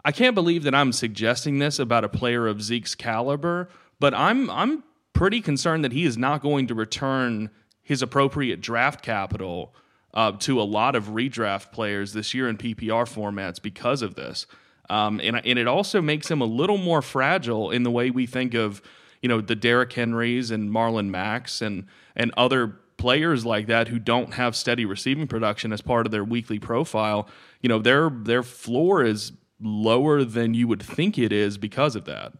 I 0.05 0.13
can't 0.13 0.35
believe 0.35 0.63
that 0.65 0.75
I'm 0.75 0.93
suggesting 0.93 1.59
this 1.59 1.79
about 1.79 2.05
a 2.05 2.09
player 2.09 2.47
of 2.47 2.63
Zeke's 2.63 2.95
caliber, 2.95 3.69
but 3.99 4.15
I'm 4.15 4.49
I'm 4.51 4.85
pretty 5.13 5.41
concerned 5.41 5.83
that 5.85 5.93
he 5.93 6.05
is 6.05 6.19
not 6.19 6.43
going 6.43 6.67
to 6.67 6.75
return 6.75 7.51
his 7.83 8.03
appropriate 8.03 8.61
draft 8.61 9.03
capital 9.03 9.75
uh, 10.13 10.33
to 10.33 10.61
a 10.61 10.65
lot 10.65 10.95
of 10.95 11.07
redraft 11.09 11.73
players 11.73 12.13
this 12.13 12.35
year 12.35 12.49
in 12.49 12.57
PPR 12.57 13.07
formats 13.07 13.61
because 13.61 14.03
of 14.03 14.15
this. 14.15 14.47
Um, 14.89 15.21
and, 15.23 15.37
and 15.45 15.59
it 15.59 15.67
also 15.67 16.01
makes 16.01 16.31
him 16.31 16.41
a 16.41 16.45
little 16.45 16.79
more 16.79 17.03
fragile 17.03 17.71
in 17.71 17.83
the 17.83 17.91
way 17.91 18.11
we 18.11 18.27
think 18.27 18.55
of 18.55 18.83
you 19.27 19.29
know, 19.29 19.41
the 19.41 19.57
Derrick 19.57 19.93
Henrys 19.93 20.53
and 20.53 20.71
Marlon 20.71 21.09
Macks 21.09 21.61
and 21.61 21.87
and 22.15 22.33
other 22.37 22.77
players 22.97 23.45
like 23.45 23.67
that 23.67 23.89
who 23.89 23.99
don't 23.99 24.35
have 24.35 24.55
steady 24.55 24.85
receiving 24.85 25.27
production 25.27 25.73
as 25.73 25.81
part 25.81 26.07
of 26.07 26.13
their 26.13 26.23
weekly 26.23 26.61
profile, 26.61 27.29
you 27.61 27.69
know, 27.69 27.81
their 27.81 28.09
their 28.09 28.45
floor 28.45 29.03
is 29.03 29.33
lower 29.61 30.23
than 30.23 30.55
you 30.55 30.69
would 30.69 30.81
think 30.81 31.19
it 31.19 31.33
is 31.33 31.59
because 31.59 31.97
of 31.97 32.05
that. 32.05 32.35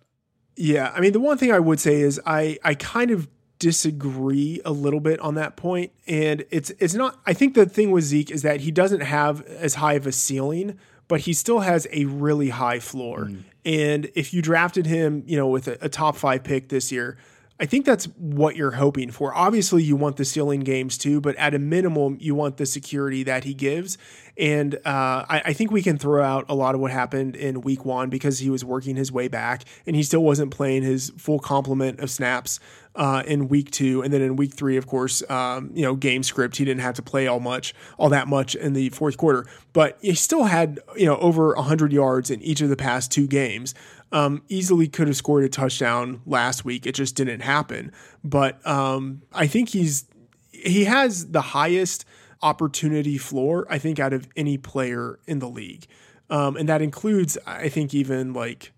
Yeah, 0.55 0.93
I 0.95 1.01
mean 1.01 1.11
the 1.11 1.19
one 1.19 1.37
thing 1.39 1.51
I 1.51 1.59
would 1.59 1.81
say 1.81 1.97
is 1.97 2.21
I 2.25 2.57
I 2.63 2.75
kind 2.75 3.11
of 3.11 3.27
disagree 3.59 4.61
a 4.65 4.71
little 4.71 5.01
bit 5.01 5.19
on 5.19 5.35
that 5.35 5.57
point 5.57 5.91
and 6.07 6.45
it's 6.53 6.71
it's 6.79 6.95
not 6.95 7.19
I 7.27 7.33
think 7.33 7.55
the 7.55 7.67
thing 7.67 7.91
with 7.91 8.05
Zeke 8.05 8.31
is 8.31 8.43
that 8.43 8.61
he 8.61 8.71
doesn't 8.71 9.01
have 9.01 9.41
as 9.43 9.75
high 9.75 9.95
of 9.95 10.07
a 10.07 10.13
ceiling 10.13 10.79
but 11.09 11.21
he 11.21 11.33
still 11.33 11.61
has 11.61 11.87
a 11.93 12.05
really 12.05 12.49
high 12.49 12.81
floor. 12.81 13.27
Mm. 13.27 13.45
And 13.65 14.11
if 14.15 14.33
you 14.33 14.43
drafted 14.43 14.87
him, 14.87 15.25
you 15.27 15.37
know, 15.37 15.49
with 15.49 15.69
a, 15.69 15.79
a 15.81 15.89
top 15.89 16.17
5 16.17 16.45
pick 16.45 16.69
this 16.69 16.93
year, 16.93 17.19
I 17.59 17.65
think 17.65 17.87
that's 17.87 18.05
what 18.19 18.55
you're 18.55 18.73
hoping 18.73 19.11
for. 19.11 19.35
Obviously, 19.35 19.83
you 19.83 19.97
want 19.97 20.17
the 20.17 20.27
ceiling 20.27 20.61
games 20.61 20.99
too, 20.99 21.23
but 21.23 21.35
at 21.37 21.55
a 21.55 21.59
minimum, 21.59 22.19
you 22.21 22.35
want 22.35 22.59
the 22.59 22.67
security 22.67 23.23
that 23.23 23.45
he 23.45 23.55
gives. 23.55 23.97
And 24.37 24.75
uh, 24.85 25.25
I, 25.29 25.43
I, 25.47 25.53
think 25.55 25.71
we 25.71 25.81
can 25.81 25.97
throw 25.97 26.23
out 26.23 26.45
a 26.51 26.55
lot 26.55 26.75
of 26.75 26.81
what 26.83 26.91
happened 26.91 27.35
in 27.35 27.63
week 27.63 27.87
one 27.87 28.11
because 28.11 28.39
he 28.39 28.51
was 28.51 28.63
working 28.63 28.95
his 28.95 29.11
way 29.11 29.29
back 29.29 29.65
and 29.87 29.97
he 29.97 30.03
still 30.03 30.23
wasn't 30.23 30.51
playing 30.51 30.83
his 30.83 31.11
full 31.17 31.39
complement 31.39 32.01
of 32.01 32.11
snaps 32.11 32.61
uh, 32.97 33.23
in 33.27 33.49
week 33.49 33.71
two. 33.71 34.03
And 34.03 34.13
then 34.13 34.21
in 34.21 34.37
week 34.37 34.53
three, 34.53 34.77
of 34.77 34.87
course, 34.87 35.23
um, 35.31 35.71
you 35.75 35.83
know, 35.83 35.95
game 35.95 36.23
script, 36.23 36.57
he 36.57 36.67
didn't 36.67 36.83
have 36.83 36.97
to 36.97 37.03
play 37.03 37.27
all 37.27 37.41
much, 37.41 37.75
all 37.97 38.11
that 38.11 38.29
much 38.29 38.55
in 38.55 38.75
the 38.75 38.91
fourth 38.91 39.17
quarter, 39.17 39.47
but 39.73 39.97
he 40.03 40.15
still 40.15 40.45
had, 40.45 40.81
you 40.97 41.07
know, 41.07 41.17
over 41.17 41.55
100 41.55 41.91
yards 41.91 42.31
in 42.31 42.43
each 42.43 42.61
of 42.61 42.69
the 42.69 42.77
past 42.77 43.11
two 43.11 43.27
games 43.27 43.75
um, 44.13 44.43
easily 44.49 44.89
could 44.89 45.09
have 45.09 45.17
scored 45.17 45.45
a 45.45 45.49
touchdown 45.49 46.21
last 46.27 46.65
week. 46.65 46.87
It 46.87 46.95
just 46.95 47.17
didn't 47.17 47.41
happen. 47.41 47.93
But 48.23 48.65
um, 48.67 49.23
I 49.33 49.47
think 49.47 49.71
he's 49.71 50.07
he 50.51 50.85
has 50.85 51.29
the 51.29 51.41
highest 51.41 52.05
opportunity 52.43 53.19
floor 53.19 53.67
I 53.71 53.79
think 53.79 53.99
out 53.99 54.13
of 54.13 54.29
any 54.37 54.59
player 54.59 55.19
in 55.27 55.39
the 55.39 55.49
league, 55.49 55.87
um, 56.31 56.57
and 56.57 56.69
that 56.69 56.83
includes 56.83 57.37
I 57.47 57.69
think 57.69 57.95
even 57.95 58.33
like. 58.33 58.73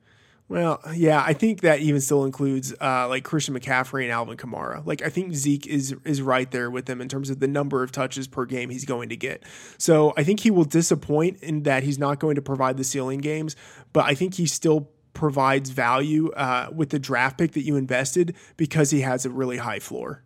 Well, 0.50 0.80
yeah, 0.94 1.22
I 1.22 1.34
think 1.34 1.60
that 1.60 1.80
even 1.80 2.00
still 2.00 2.24
includes 2.24 2.72
uh, 2.80 3.06
like 3.06 3.22
Christian 3.22 3.54
McCaffrey 3.54 4.04
and 4.04 4.10
Alvin 4.10 4.38
Kamara. 4.38 4.80
Like 4.86 5.02
I 5.02 5.10
think 5.10 5.34
Zeke 5.34 5.66
is 5.66 5.94
is 6.06 6.22
right 6.22 6.50
there 6.50 6.70
with 6.70 6.86
them 6.86 7.02
in 7.02 7.08
terms 7.10 7.28
of 7.28 7.38
the 7.38 7.46
number 7.46 7.82
of 7.82 7.92
touches 7.92 8.26
per 8.26 8.46
game 8.46 8.70
he's 8.70 8.86
going 8.86 9.10
to 9.10 9.16
get. 9.16 9.42
So 9.76 10.14
I 10.16 10.24
think 10.24 10.40
he 10.40 10.50
will 10.50 10.64
disappoint 10.64 11.42
in 11.42 11.64
that 11.64 11.82
he's 11.82 11.98
not 11.98 12.18
going 12.18 12.36
to 12.36 12.40
provide 12.40 12.78
the 12.78 12.84
ceiling 12.84 13.18
games, 13.18 13.56
but 13.92 14.06
I 14.06 14.14
think 14.14 14.36
he's 14.36 14.50
still 14.50 14.88
provides 15.18 15.70
value 15.70 16.30
uh, 16.30 16.68
with 16.72 16.90
the 16.90 16.98
draft 16.98 17.38
pick 17.38 17.50
that 17.50 17.62
you 17.62 17.74
invested 17.74 18.36
because 18.56 18.92
he 18.92 19.00
has 19.00 19.26
a 19.26 19.30
really 19.30 19.56
high 19.56 19.80
floor. 19.80 20.22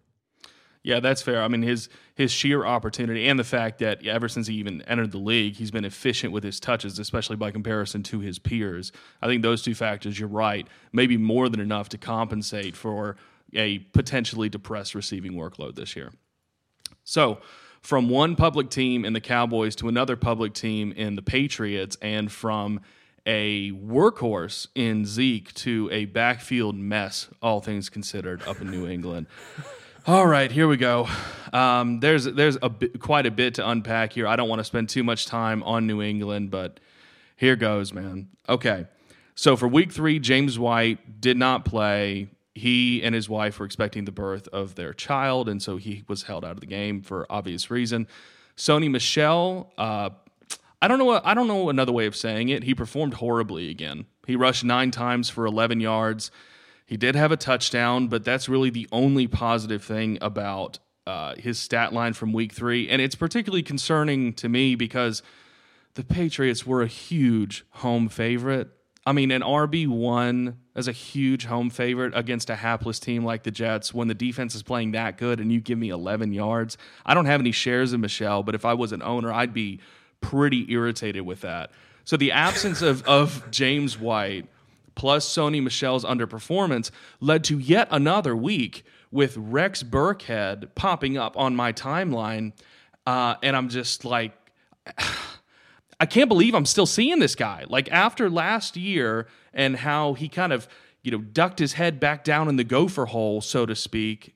Yeah, 0.83 1.01
that's 1.01 1.23
fair. 1.23 1.43
I 1.43 1.49
mean, 1.49 1.63
his 1.63 1.89
his 2.15 2.31
sheer 2.31 2.67
opportunity 2.67 3.27
and 3.27 3.39
the 3.39 3.45
fact 3.45 3.79
that 3.79 4.07
ever 4.07 4.29
since 4.29 4.49
he 4.49 4.55
even 4.57 4.83
entered 4.83 5.13
the 5.13 5.19
league, 5.19 5.55
he's 5.55 5.71
been 5.71 5.87
efficient 5.87 6.31
with 6.33 6.45
his 6.45 6.61
touches, 6.61 6.99
especially 6.99 7.37
by 7.37 7.51
comparison 7.51 8.03
to 8.03 8.21
his 8.21 8.39
peers. 8.39 8.93
I 9.23 9.29
think 9.29 9.43
those 9.43 9.63
two 9.63 9.75
factors, 9.75 10.19
you're 10.21 10.29
right, 10.29 10.69
maybe 10.93 11.17
more 11.17 11.49
than 11.49 11.61
enough 11.61 11.89
to 11.91 11.99
compensate 11.99 12.77
for 12.77 13.17
a 13.55 13.79
potentially 13.79 14.51
depressed 14.51 14.95
receiving 14.95 15.33
workload 15.33 15.75
this 15.75 15.97
year. 15.97 16.13
So, 17.05 17.39
from 17.81 18.11
one 18.11 18.37
public 18.37 18.69
team 18.69 19.07
in 19.07 19.15
the 19.15 19.21
Cowboys 19.21 19.75
to 19.77 19.89
another 19.89 20.17
public 20.17 20.53
team 20.53 20.93
in 20.93 21.17
the 21.17 21.23
Patriots, 21.23 21.97
and 22.03 22.31
from 22.31 22.81
a 23.27 23.71
workhorse 23.73 24.67
in 24.75 25.05
Zeke 25.05 25.53
to 25.55 25.89
a 25.93 26.07
backfield 26.07 26.77
mess, 26.77 27.29
all 27.41 27.61
things 27.61 27.89
considered, 27.89 28.43
up 28.47 28.61
in 28.61 28.71
New 28.71 28.87
England. 28.89 29.27
All 30.07 30.27
right, 30.27 30.51
here 30.51 30.67
we 30.67 30.77
go. 30.77 31.09
Um, 31.53 32.01
there's 32.01 32.25
there's 32.25 32.59
a 32.61 32.71
quite 32.99 33.27
a 33.27 33.31
bit 33.31 33.55
to 33.55 33.69
unpack 33.69 34.13
here. 34.13 34.27
I 34.27 34.35
don't 34.35 34.49
want 34.49 34.59
to 34.59 34.65
spend 34.65 34.89
too 34.89 35.05
much 35.05 35.27
time 35.27 35.63
on 35.63 35.87
New 35.87 36.03
England, 36.03 36.51
but 36.51 36.81
here 37.37 37.55
goes, 37.55 37.93
man. 37.93 38.29
Okay, 38.49 38.87
so 39.37 39.57
for 39.57 39.69
Week 39.69 39.93
Three, 39.93 40.19
James 40.19 40.59
White 40.59 41.21
did 41.21 41.37
not 41.37 41.65
play. 41.65 42.29
He 42.55 43.03
and 43.03 43.15
his 43.15 43.29
wife 43.29 43.61
were 43.61 43.65
expecting 43.65 44.05
the 44.05 44.13
birth 44.13 44.49
of 44.49 44.75
their 44.75 44.93
child, 44.93 45.49
and 45.49 45.63
so 45.63 45.77
he 45.77 46.03
was 46.09 46.25
held 46.25 46.45
out 46.45 46.53
of 46.53 46.61
the 46.61 46.67
game 46.67 47.01
for 47.01 47.25
obvious 47.31 47.71
reason. 47.71 48.09
Sony 48.57 48.91
Michel 48.91 49.73
uh, 49.79 50.11
I 50.83 50.89
don't 50.89 50.99
know. 50.99 51.21
I 51.25 51.33
don't 51.33 51.47
know 51.47 51.71
another 51.71 51.93
way 51.93 52.07
of 52.07 52.17
saying 52.17 52.49
it. 52.49 52.65
He 52.65 52.75
performed 52.75 53.15
horribly 53.15 53.71
again. 53.71 54.07
He 54.27 54.35
rushed 54.35 54.65
nine 54.65 54.91
times 54.91 55.31
for 55.31 55.47
11 55.47 55.79
yards. 55.79 56.33
He 56.85 56.97
did 56.97 57.15
have 57.15 57.31
a 57.31 57.37
touchdown, 57.37 58.09
but 58.09 58.25
that's 58.25 58.49
really 58.49 58.69
the 58.69 58.89
only 58.91 59.29
positive 59.29 59.85
thing 59.85 60.19
about 60.21 60.81
uh, 61.07 61.37
his 61.37 61.61
stat 61.61 61.93
line 61.93 62.15
from 62.15 62.33
Week 62.33 62.53
Three, 62.53 62.89
and 62.89 63.01
it's 63.01 63.15
particularly 63.15 63.63
concerning 63.63 64.33
to 64.35 64.49
me 64.49 64.75
because 64.75 65.23
the 65.95 66.03
Patriots 66.03 66.67
were 66.67 66.83
a 66.83 66.89
huge 66.89 67.65
home 67.71 68.09
favorite. 68.09 68.69
I 69.07 69.13
mean, 69.13 69.31
an 69.31 69.43
RB 69.43 69.87
one 69.87 70.59
as 70.75 70.89
a 70.89 70.93
huge 70.93 71.45
home 71.45 71.71
favorite 71.71 72.13
against 72.17 72.51
a 72.51 72.57
hapless 72.57 72.99
team 72.99 73.25
like 73.25 73.45
the 73.45 73.51
Jets 73.53 73.95
when 73.95 74.09
the 74.09 74.15
defense 74.15 74.57
is 74.57 74.65
playing 74.65 74.93
that 74.93 75.17
good, 75.17 75.39
and 75.39 75.53
you 75.53 75.61
give 75.61 75.79
me 75.79 75.91
11 75.91 76.33
yards. 76.33 76.77
I 77.07 77.15
don't 77.15 77.27
have 77.27 77.41
any 77.41 77.53
shares 77.53 77.93
in 77.93 78.01
Michel, 78.01 78.43
but 78.43 78.57
if 78.57 78.65
I 78.65 78.75
was 78.75 78.91
an 78.91 79.03
owner, 79.03 79.33
I'd 79.33 79.55
be 79.55 79.81
pretty 80.23 80.73
irritated 80.73 81.23
with 81.23 81.43
that. 81.43 81.71
So 82.05 82.17
the 82.17 82.33
absence 82.33 82.81
of, 82.81 83.03
of 83.07 83.51
James 83.51 83.99
White 83.99 84.47
plus 84.95 85.27
Sony 85.29 85.63
Michel's 85.63 86.05
underperformance 86.05 86.91
led 87.21 87.45
to 87.45 87.59
yet 87.59 87.89
another 87.91 88.37
week 88.37 88.85
with 89.11 89.37
Rex 89.37 89.83
Burkhead 89.83 90.75
popping 90.75 91.17
up 91.17 91.37
on 91.37 91.55
my 91.55 91.73
timeline. 91.73 92.53
Uh, 93.07 93.35
and 93.43 93.57
I'm 93.57 93.69
just 93.69 94.05
like, 94.05 94.33
I 96.01 96.07
can't 96.07 96.29
believe 96.29 96.55
I'm 96.55 96.67
still 96.67 96.87
seeing 96.87 97.21
this 97.21 97.35
guy. 97.35 97.65
Like 97.69 97.91
after 97.93 98.29
last 98.29 98.77
year 98.77 99.29
and 99.55 99.77
how 99.77 100.15
he 100.15 100.29
kind 100.29 100.53
of, 100.53 100.67
you 101.03 101.13
know, 101.13 101.19
ducked 101.19 101.59
his 101.59 101.75
head 101.75 102.01
back 102.01 102.25
down 102.25 102.49
in 102.49 102.57
the 102.57 102.65
gopher 102.65 103.07
hole, 103.07 103.41
so 103.41 103.67
to 103.67 103.77
speak. 103.77 104.35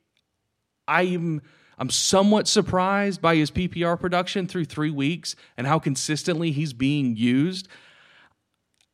I'm 0.87 1.43
I'm 1.79 1.91
somewhat 1.91 2.49
surprised 2.49 3.21
by 3.21 3.37
his 3.37 3.51
PPR 3.51 4.01
production 4.01 4.47
through 4.47 4.65
three 4.65 4.91
weeks 4.91 5.37
and 5.57 5.67
how 5.67 5.79
consistently 5.79 6.51
he's 6.51 6.73
being 6.73 7.17
used. 7.17 7.69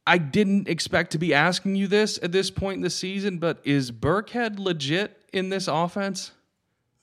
I 0.06 0.18
didn't 0.18 0.68
expect 0.68 1.12
to 1.12 1.18
be 1.18 1.32
asking 1.32 1.76
you 1.76 1.86
this 1.86 2.18
at 2.22 2.32
this 2.32 2.50
point 2.50 2.76
in 2.76 2.82
the 2.82 2.90
season, 2.90 3.38
but 3.38 3.60
is 3.62 3.92
Burkhead 3.92 4.58
legit 4.58 5.16
in 5.32 5.48
this 5.48 5.68
offense? 5.68 6.32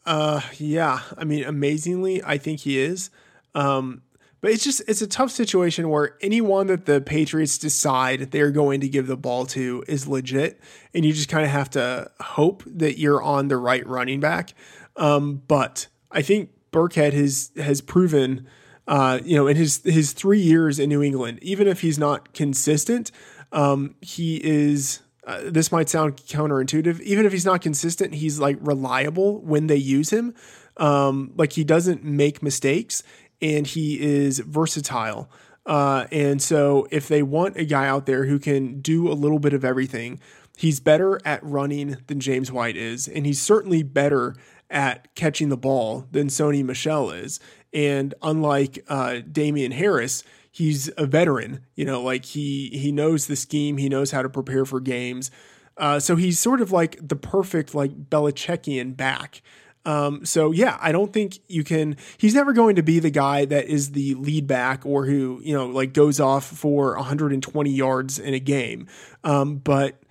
Uh, 0.05 0.41
yeah. 0.57 1.01
I 1.17 1.23
mean, 1.23 1.45
amazingly, 1.45 2.21
I 2.23 2.37
think 2.37 2.61
he 2.61 2.77
is. 2.77 3.09
Um, 3.55 4.01
but 4.41 4.51
it's 4.51 4.63
just 4.63 4.81
it's 4.87 5.01
a 5.01 5.07
tough 5.07 5.31
situation 5.31 5.89
where 5.89 6.15
anyone 6.21 6.67
that 6.67 6.85
the 6.85 7.01
Patriots 7.01 7.57
decide 7.57 8.31
they're 8.31 8.51
going 8.51 8.79
to 8.81 8.87
give 8.87 9.07
the 9.07 9.17
ball 9.17 9.45
to 9.47 9.83
is 9.87 10.07
legit, 10.07 10.61
and 10.93 11.03
you 11.03 11.11
just 11.11 11.27
kind 11.27 11.43
of 11.43 11.51
have 11.51 11.69
to 11.71 12.09
hope 12.21 12.63
that 12.65 12.97
you're 12.97 13.21
on 13.21 13.49
the 13.49 13.57
right 13.57 13.85
running 13.85 14.21
back. 14.21 14.53
Um, 14.99 15.41
but 15.47 15.87
I 16.11 16.21
think 16.21 16.51
Burkhead 16.71 17.13
has 17.13 17.51
has 17.57 17.81
proven, 17.81 18.47
uh, 18.87 19.19
you 19.23 19.35
know, 19.35 19.47
in 19.47 19.57
his 19.57 19.81
his 19.83 20.13
three 20.13 20.41
years 20.41 20.77
in 20.77 20.89
New 20.89 21.01
England, 21.01 21.39
even 21.41 21.67
if 21.67 21.81
he's 21.81 21.97
not 21.97 22.33
consistent, 22.33 23.11
um, 23.51 23.95
he 24.01 24.37
is. 24.43 25.01
Uh, 25.25 25.41
this 25.45 25.71
might 25.71 25.87
sound 25.87 26.17
counterintuitive. 26.17 26.99
Even 27.01 27.25
if 27.25 27.31
he's 27.31 27.45
not 27.45 27.61
consistent, 27.61 28.15
he's 28.15 28.39
like 28.39 28.57
reliable 28.61 29.39
when 29.41 29.67
they 29.67 29.75
use 29.75 30.11
him. 30.11 30.33
Um, 30.77 31.33
like 31.35 31.53
he 31.53 31.63
doesn't 31.63 32.03
make 32.03 32.41
mistakes, 32.41 33.03
and 33.41 33.67
he 33.67 33.99
is 33.99 34.39
versatile. 34.39 35.29
Uh, 35.65 36.07
and 36.11 36.41
so, 36.41 36.87
if 36.89 37.07
they 37.07 37.21
want 37.21 37.57
a 37.57 37.65
guy 37.65 37.87
out 37.87 38.07
there 38.07 38.25
who 38.25 38.39
can 38.39 38.81
do 38.81 39.11
a 39.11 39.13
little 39.13 39.37
bit 39.37 39.53
of 39.53 39.63
everything, 39.63 40.19
he's 40.57 40.79
better 40.79 41.19
at 41.25 41.43
running 41.43 41.97
than 42.07 42.19
James 42.19 42.51
White 42.51 42.75
is, 42.75 43.07
and 43.07 43.25
he's 43.25 43.39
certainly 43.39 43.83
better 43.83 44.35
at 44.69 45.13
catching 45.15 45.49
the 45.49 45.57
ball 45.57 46.05
than 46.11 46.27
Sony 46.27 46.63
Michel 46.63 47.11
is. 47.11 47.39
And 47.73 48.13
unlike 48.21 48.83
uh, 48.87 49.19
Damien 49.31 49.71
Harris, 49.71 50.23
he's 50.51 50.89
a 50.97 51.05
veteran. 51.05 51.65
You 51.75 51.85
know, 51.85 52.01
like 52.01 52.25
he 52.25 52.69
he 52.69 52.91
knows 52.91 53.27
the 53.27 53.35
scheme, 53.35 53.77
he 53.77 53.89
knows 53.89 54.11
how 54.11 54.21
to 54.21 54.29
prepare 54.29 54.65
for 54.65 54.79
games. 54.79 55.31
Uh, 55.77 55.99
so 55.99 56.15
he's 56.15 56.37
sort 56.37 56.61
of 56.61 56.71
like 56.71 56.97
the 57.01 57.15
perfect 57.15 57.73
like 57.73 58.09
Belichickian 58.09 58.97
back. 58.97 59.41
Um, 59.85 60.25
so 60.25 60.51
yeah, 60.51 60.77
I 60.81 60.91
don't 60.91 61.13
think 61.13 61.39
you 61.47 61.63
can. 61.63 61.95
He's 62.17 62.35
never 62.35 62.53
going 62.53 62.75
to 62.75 62.83
be 62.83 62.99
the 62.99 63.09
guy 63.09 63.45
that 63.45 63.65
is 63.65 63.93
the 63.93 64.13
lead 64.15 64.45
back 64.45 64.85
or 64.85 65.05
who 65.05 65.39
you 65.43 65.53
know 65.53 65.67
like 65.67 65.93
goes 65.93 66.19
off 66.19 66.45
for 66.45 66.95
120 66.95 67.71
yards 67.71 68.19
in 68.19 68.33
a 68.33 68.39
game. 68.39 68.87
Um, 69.23 69.57
but 69.57 70.01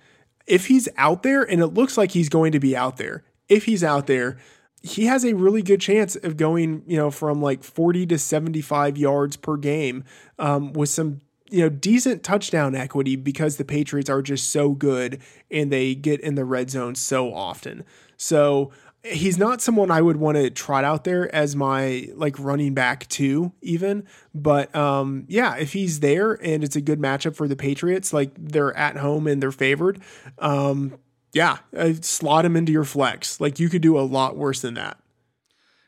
if 0.47 0.65
he's 0.65 0.89
out 0.97 1.21
there, 1.21 1.43
and 1.43 1.61
it 1.61 1.67
looks 1.67 1.97
like 1.97 2.11
he's 2.11 2.29
going 2.29 2.51
to 2.53 2.59
be 2.59 2.75
out 2.75 2.97
there, 2.97 3.23
if 3.49 3.65
he's 3.65 3.83
out 3.83 4.07
there, 4.07 4.37
he 4.81 5.05
has 5.05 5.25
a 5.25 5.33
really 5.33 5.61
good 5.61 5.81
chance 5.81 6.15
of 6.15 6.37
going, 6.37 6.83
you 6.87 6.95
know, 6.95 7.11
from 7.11 7.41
like 7.41 7.63
40 7.63 8.05
to 8.07 8.17
75 8.17 8.97
yards 8.97 9.35
per 9.35 9.57
game 9.57 10.05
um, 10.37 10.71
with 10.71 10.89
some 10.89 11.19
you 11.51 11.61
know, 11.61 11.69
decent 11.69 12.23
touchdown 12.23 12.75
equity 12.75 13.15
because 13.15 13.57
the 13.57 13.65
Patriots 13.65 14.09
are 14.09 14.21
just 14.21 14.51
so 14.51 14.69
good 14.69 15.19
and 15.49 15.71
they 15.71 15.95
get 15.95 16.21
in 16.21 16.35
the 16.35 16.45
red 16.45 16.69
zone 16.69 16.95
so 16.95 17.33
often. 17.33 17.83
So 18.17 18.71
he's 19.03 19.37
not 19.37 19.61
someone 19.61 19.89
I 19.89 20.01
would 20.01 20.17
want 20.17 20.37
to 20.37 20.49
trot 20.49 20.83
out 20.83 21.03
there 21.03 21.33
as 21.33 21.55
my 21.55 22.09
like 22.15 22.37
running 22.37 22.73
back 22.73 23.07
too, 23.07 23.53
even. 23.61 24.05
But 24.35 24.73
um, 24.75 25.25
yeah, 25.27 25.55
if 25.55 25.73
he's 25.73 26.01
there 26.01 26.33
and 26.33 26.63
it's 26.63 26.75
a 26.75 26.81
good 26.81 26.99
matchup 26.99 27.35
for 27.35 27.47
the 27.47 27.55
Patriots, 27.55 28.13
like 28.13 28.31
they're 28.37 28.75
at 28.77 28.97
home 28.97 29.27
and 29.27 29.41
they're 29.41 29.51
favored, 29.51 30.01
um, 30.37 30.99
yeah, 31.33 31.57
uh, 31.75 31.93
slot 32.01 32.45
him 32.45 32.55
into 32.55 32.71
your 32.71 32.83
flex. 32.83 33.39
Like 33.39 33.59
you 33.59 33.69
could 33.69 33.81
do 33.81 33.97
a 33.97 34.01
lot 34.01 34.35
worse 34.35 34.61
than 34.61 34.75
that. 34.75 34.97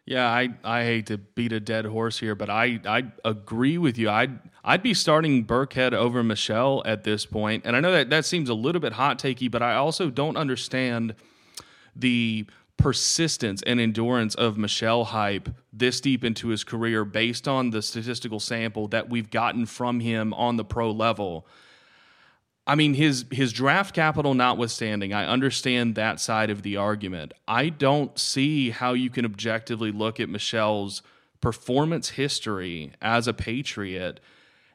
Yeah, 0.05 0.27
I, 0.27 0.49
I 0.63 0.83
hate 0.83 1.05
to 1.07 1.17
beat 1.17 1.53
a 1.53 1.59
dead 1.59 1.85
horse 1.85 2.19
here, 2.19 2.35
but 2.35 2.49
I, 2.49 2.79
I 2.85 3.03
agree 3.23 3.77
with 3.77 3.97
you. 3.97 4.09
I'd 4.09 4.39
I'd 4.63 4.83
be 4.83 4.93
starting 4.93 5.45
Burkhead 5.45 5.93
over 5.93 6.23
Michel 6.23 6.83
at 6.85 7.03
this 7.03 7.25
point, 7.25 7.65
and 7.65 7.75
I 7.75 7.79
know 7.79 7.91
that 7.91 8.09
that 8.09 8.25
seems 8.25 8.49
a 8.49 8.53
little 8.53 8.81
bit 8.81 8.93
hot 8.93 9.19
takey, 9.19 9.49
but 9.49 9.61
I 9.61 9.75
also 9.75 10.09
don't 10.09 10.37
understand 10.37 11.15
the 11.95 12.45
persistence 12.77 13.61
and 13.63 13.79
endurance 13.79 14.33
of 14.35 14.57
Michel 14.57 15.05
hype 15.05 15.49
this 15.71 16.01
deep 16.01 16.23
into 16.23 16.47
his 16.49 16.63
career 16.63 17.05
based 17.05 17.47
on 17.47 17.69
the 17.69 17.81
statistical 17.81 18.39
sample 18.39 18.87
that 18.87 19.09
we've 19.09 19.29
gotten 19.29 19.65
from 19.65 19.99
him 19.99 20.33
on 20.33 20.57
the 20.57 20.65
pro 20.65 20.91
level. 20.91 21.47
I 22.68 22.76
mean, 22.76 22.93
his 22.93 23.26
his 23.32 23.51
draft 23.51 23.95
capital 23.95 24.34
notwithstanding, 24.34 25.14
I 25.14 25.26
understand 25.26 25.95
that 25.95 26.20
side 26.20 26.49
of 26.49 26.62
the 26.62 26.78
argument. 26.78 27.34
I 27.47 27.70
don't 27.70 28.18
see 28.20 28.70
how 28.70 28.93
you 28.93 29.09
can 29.09 29.26
objectively 29.26 29.91
look 29.91 30.20
at 30.20 30.30
Michel's 30.30 31.01
performance 31.41 32.09
history 32.09 32.93
as 33.01 33.28
a 33.28 33.34
Patriot 33.34 34.20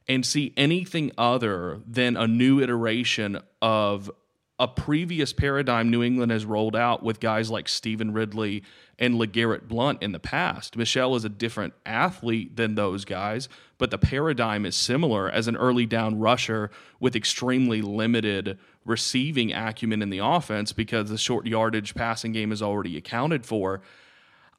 and 0.08 0.26
see 0.26 0.52
anything 0.56 1.12
other 1.16 1.80
than 1.86 2.16
a 2.16 2.26
new 2.26 2.60
iteration 2.60 3.40
of 3.62 4.10
a 4.58 4.66
previous 4.66 5.32
paradigm 5.34 5.90
New 5.90 6.02
England 6.02 6.32
has 6.32 6.46
rolled 6.46 6.74
out 6.74 7.02
with 7.02 7.20
guys 7.20 7.50
like 7.50 7.68
Stevan 7.68 8.12
Ridley 8.12 8.62
and 8.98 9.16
LeGarrette 9.16 9.68
Blunt 9.68 10.02
in 10.02 10.12
the 10.12 10.18
past. 10.18 10.76
Michel 10.76 11.14
is 11.14 11.26
a 11.26 11.28
different 11.28 11.74
athlete 11.84 12.56
than 12.56 12.74
those 12.74 13.04
guys, 13.04 13.50
but 13.76 13.90
the 13.90 13.98
paradigm 13.98 14.64
is 14.64 14.74
similar 14.74 15.30
as 15.30 15.46
an 15.46 15.56
early 15.56 15.84
down 15.84 16.18
rusher 16.18 16.70
with 16.98 17.14
extremely 17.14 17.82
limited 17.82 18.58
receiving 18.86 19.52
acumen 19.52 20.00
in 20.00 20.08
the 20.08 20.18
offense 20.18 20.72
because 20.72 21.10
the 21.10 21.18
short 21.18 21.46
yardage 21.46 21.94
passing 21.94 22.32
game 22.32 22.50
is 22.50 22.62
already 22.62 22.96
accounted 22.96 23.44
for. 23.44 23.82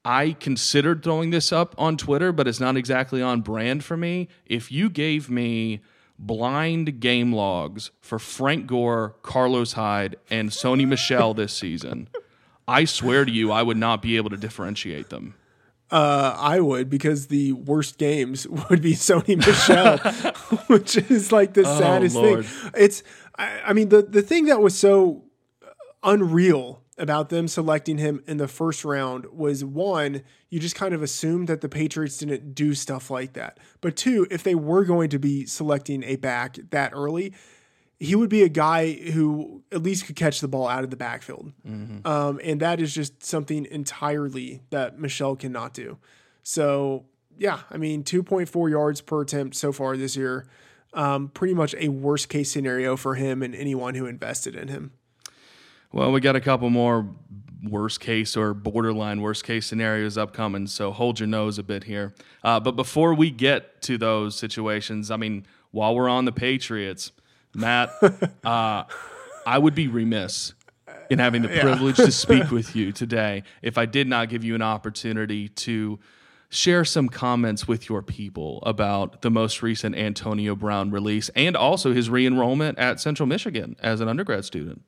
I 0.05 0.33
considered 0.33 1.03
throwing 1.03 1.31
this 1.31 1.51
up 1.51 1.73
on 1.77 1.97
Twitter, 1.97 2.31
but 2.31 2.47
it's 2.47 2.59
not 2.59 2.77
exactly 2.77 3.21
on 3.21 3.41
brand 3.41 3.83
for 3.83 3.97
me. 3.97 4.27
If 4.45 4.71
you 4.71 4.91
gave 4.91 5.29
me 5.29 5.81
blind 6.19 6.99
game 6.99 7.33
logs 7.33 7.91
for 8.01 8.19
Frank 8.19 8.67
Gore, 8.67 9.15
Carlos 9.21 9.73
Hyde, 9.73 10.15
and 10.29 10.49
Sony 10.49 10.87
Michel 10.87 11.33
this 11.33 11.53
season, 11.53 12.09
I 12.67 12.85
swear 12.85 13.25
to 13.25 13.31
you, 13.31 13.51
I 13.51 13.63
would 13.63 13.77
not 13.77 14.01
be 14.01 14.17
able 14.17 14.29
to 14.31 14.37
differentiate 14.37 15.09
them. 15.09 15.35
Uh, 15.89 16.35
I 16.37 16.59
would 16.59 16.89
because 16.89 17.27
the 17.27 17.53
worst 17.53 17.97
games 17.97 18.45
would 18.69 18.81
be 18.81 18.93
Sony 18.93 19.37
Michel, 19.37 19.97
which 20.67 20.97
is 20.97 21.31
like 21.31 21.53
the 21.53 21.63
oh, 21.65 21.79
saddest 21.79 22.15
Lord. 22.15 22.45
thing. 22.45 22.71
It's, 22.75 23.03
I, 23.37 23.61
I 23.67 23.73
mean, 23.73 23.89
the 23.89 24.01
the 24.01 24.21
thing 24.21 24.45
that 24.45 24.59
was 24.59 24.77
so 24.77 25.23
unreal 26.03 26.81
about 26.97 27.29
them 27.29 27.47
selecting 27.47 27.97
him 27.97 28.23
in 28.27 28.37
the 28.37 28.47
first 28.47 28.83
round 28.83 29.25
was 29.31 29.63
one, 29.63 30.23
you 30.49 30.59
just 30.59 30.75
kind 30.75 30.93
of 30.93 31.03
assumed 31.03 31.47
that 31.47 31.61
the 31.61 31.69
Patriots 31.69 32.17
didn't 32.17 32.55
do 32.55 32.73
stuff 32.73 33.11
like 33.11 33.33
that. 33.33 33.59
But 33.81 33.95
two, 33.95 34.25
if 34.31 34.43
they 34.43 34.55
were 34.55 34.83
going 34.83 35.09
to 35.09 35.19
be 35.19 35.45
selecting 35.45 36.03
a 36.03 36.15
back 36.15 36.57
that 36.71 36.91
early, 36.93 37.33
he 37.99 38.15
would 38.15 38.29
be 38.29 38.43
a 38.43 38.49
guy 38.49 38.93
who 38.93 39.63
at 39.71 39.81
least 39.81 40.05
could 40.05 40.15
catch 40.15 40.39
the 40.39 40.47
ball 40.47 40.67
out 40.67 40.83
of 40.83 40.89
the 40.89 40.97
backfield. 40.97 41.51
Mm-hmm. 41.67 42.07
Um, 42.07 42.39
and 42.43 42.59
that 42.61 42.79
is 42.79 42.93
just 42.93 43.23
something 43.23 43.65
entirely 43.65 44.61
that 44.69 44.99
Michel 44.99 45.35
cannot 45.35 45.73
do. 45.73 45.97
So, 46.43 47.05
yeah, 47.37 47.61
I 47.69 47.77
mean, 47.77 48.03
2.4 48.03 48.69
yards 48.69 49.01
per 49.01 49.21
attempt 49.21 49.55
so 49.55 49.71
far 49.71 49.97
this 49.97 50.15
year. 50.15 50.47
Um, 50.93 51.29
pretty 51.29 51.53
much 51.53 51.75
a 51.77 51.89
worst 51.89 52.29
case 52.29 52.51
scenario 52.51 52.95
for 52.95 53.15
him 53.15 53.43
and 53.43 53.53
anyone 53.53 53.95
who 53.95 54.05
invested 54.05 54.55
in 54.55 54.67
him. 54.67 54.93
Well, 55.97 56.11
we 56.11 56.21
got 56.21 56.35
a 56.35 56.41
couple 56.41 56.69
more 56.69 57.09
worst 57.63 58.01
case 58.01 58.37
or 58.37 58.53
borderline 58.53 59.19
worst 59.19 59.43
case 59.43 59.65
scenarios 59.65 60.15
upcoming, 60.15 60.67
so 60.67 60.91
hold 60.91 61.19
your 61.19 61.25
nose 61.25 61.57
a 61.57 61.63
bit 61.63 61.85
here. 61.85 62.13
Uh, 62.43 62.59
but 62.59 62.73
before 62.73 63.15
we 63.15 63.31
get 63.31 63.81
to 63.81 63.97
those 63.97 64.37
situations, 64.37 65.09
I 65.09 65.17
mean, 65.17 65.47
while 65.71 65.95
we're 65.95 66.07
on 66.07 66.25
the 66.25 66.31
Patriots, 66.31 67.13
Matt, 67.55 67.89
uh, 68.45 68.83
I 69.47 69.57
would 69.57 69.73
be 69.73 69.87
remiss 69.87 70.53
in 71.09 71.17
having 71.17 71.41
the 71.41 71.47
privilege 71.47 71.97
yeah. 71.97 72.05
to 72.05 72.11
speak 72.11 72.51
with 72.51 72.75
you 72.75 72.91
today 72.93 73.41
if 73.63 73.79
I 73.79 73.87
did 73.87 74.07
not 74.07 74.29
give 74.29 74.43
you 74.43 74.53
an 74.53 74.61
opportunity 74.61 75.49
to 75.49 75.97
share 76.49 76.85
some 76.85 77.09
comments 77.09 77.67
with 77.67 77.89
your 77.89 78.03
people 78.03 78.61
about 78.67 79.23
the 79.23 79.31
most 79.31 79.63
recent 79.63 79.95
Antonio 79.95 80.55
Brown 80.55 80.91
release 80.91 81.29
and 81.29 81.57
also 81.57 81.91
his 81.91 82.07
re 82.07 82.27
enrollment 82.27 82.77
at 82.77 82.99
Central 82.99 83.25
Michigan 83.25 83.75
as 83.79 83.99
an 83.99 84.07
undergrad 84.07 84.45
student. 84.45 84.83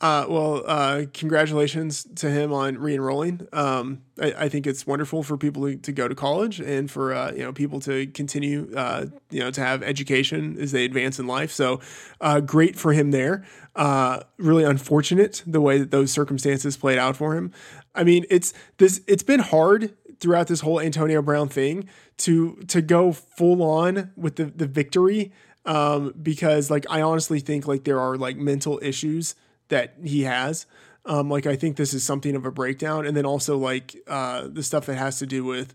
Uh, 0.00 0.26
well, 0.28 0.62
uh, 0.64 1.02
congratulations 1.12 2.06
to 2.14 2.30
him 2.30 2.52
on 2.52 2.78
re-enrolling. 2.78 3.48
Um, 3.52 4.02
I, 4.20 4.32
I, 4.38 4.48
think 4.48 4.64
it's 4.64 4.86
wonderful 4.86 5.24
for 5.24 5.36
people 5.36 5.66
to, 5.66 5.76
to 5.76 5.90
go 5.90 6.06
to 6.06 6.14
college 6.14 6.60
and 6.60 6.88
for 6.88 7.12
uh, 7.12 7.32
you 7.32 7.40
know 7.40 7.52
people 7.52 7.80
to 7.80 8.06
continue 8.06 8.72
uh, 8.76 9.06
you 9.30 9.40
know 9.40 9.50
to 9.50 9.60
have 9.60 9.82
education 9.82 10.56
as 10.60 10.70
they 10.70 10.84
advance 10.84 11.18
in 11.18 11.26
life. 11.26 11.50
So 11.50 11.80
uh, 12.20 12.38
great 12.38 12.76
for 12.76 12.92
him 12.92 13.10
there. 13.10 13.44
Uh, 13.74 14.20
really 14.36 14.62
unfortunate 14.62 15.42
the 15.44 15.60
way 15.60 15.78
that 15.78 15.90
those 15.90 16.12
circumstances 16.12 16.76
played 16.76 16.98
out 16.98 17.16
for 17.16 17.34
him. 17.34 17.52
I 17.92 18.04
mean, 18.04 18.24
it's 18.30 18.54
this. 18.76 19.00
It's 19.08 19.24
been 19.24 19.40
hard 19.40 19.96
throughout 20.20 20.46
this 20.46 20.60
whole 20.60 20.80
Antonio 20.80 21.22
Brown 21.22 21.48
thing 21.48 21.88
to 22.18 22.54
to 22.68 22.80
go 22.82 23.12
full 23.12 23.64
on 23.64 24.12
with 24.16 24.36
the 24.36 24.44
the 24.44 24.68
victory 24.68 25.32
um, 25.64 26.14
because 26.22 26.70
like 26.70 26.86
I 26.88 27.02
honestly 27.02 27.40
think 27.40 27.66
like 27.66 27.82
there 27.82 27.98
are 27.98 28.16
like 28.16 28.36
mental 28.36 28.78
issues 28.80 29.34
that 29.68 29.94
he 30.02 30.22
has. 30.22 30.66
Um, 31.04 31.30
like 31.30 31.46
I 31.46 31.56
think 31.56 31.76
this 31.76 31.94
is 31.94 32.04
something 32.04 32.36
of 32.36 32.44
a 32.44 32.50
breakdown, 32.50 33.06
and 33.06 33.16
then 33.16 33.24
also 33.24 33.56
like 33.56 33.96
uh, 34.06 34.48
the 34.48 34.62
stuff 34.62 34.86
that 34.86 34.96
has 34.96 35.18
to 35.20 35.26
do 35.26 35.44
with 35.44 35.74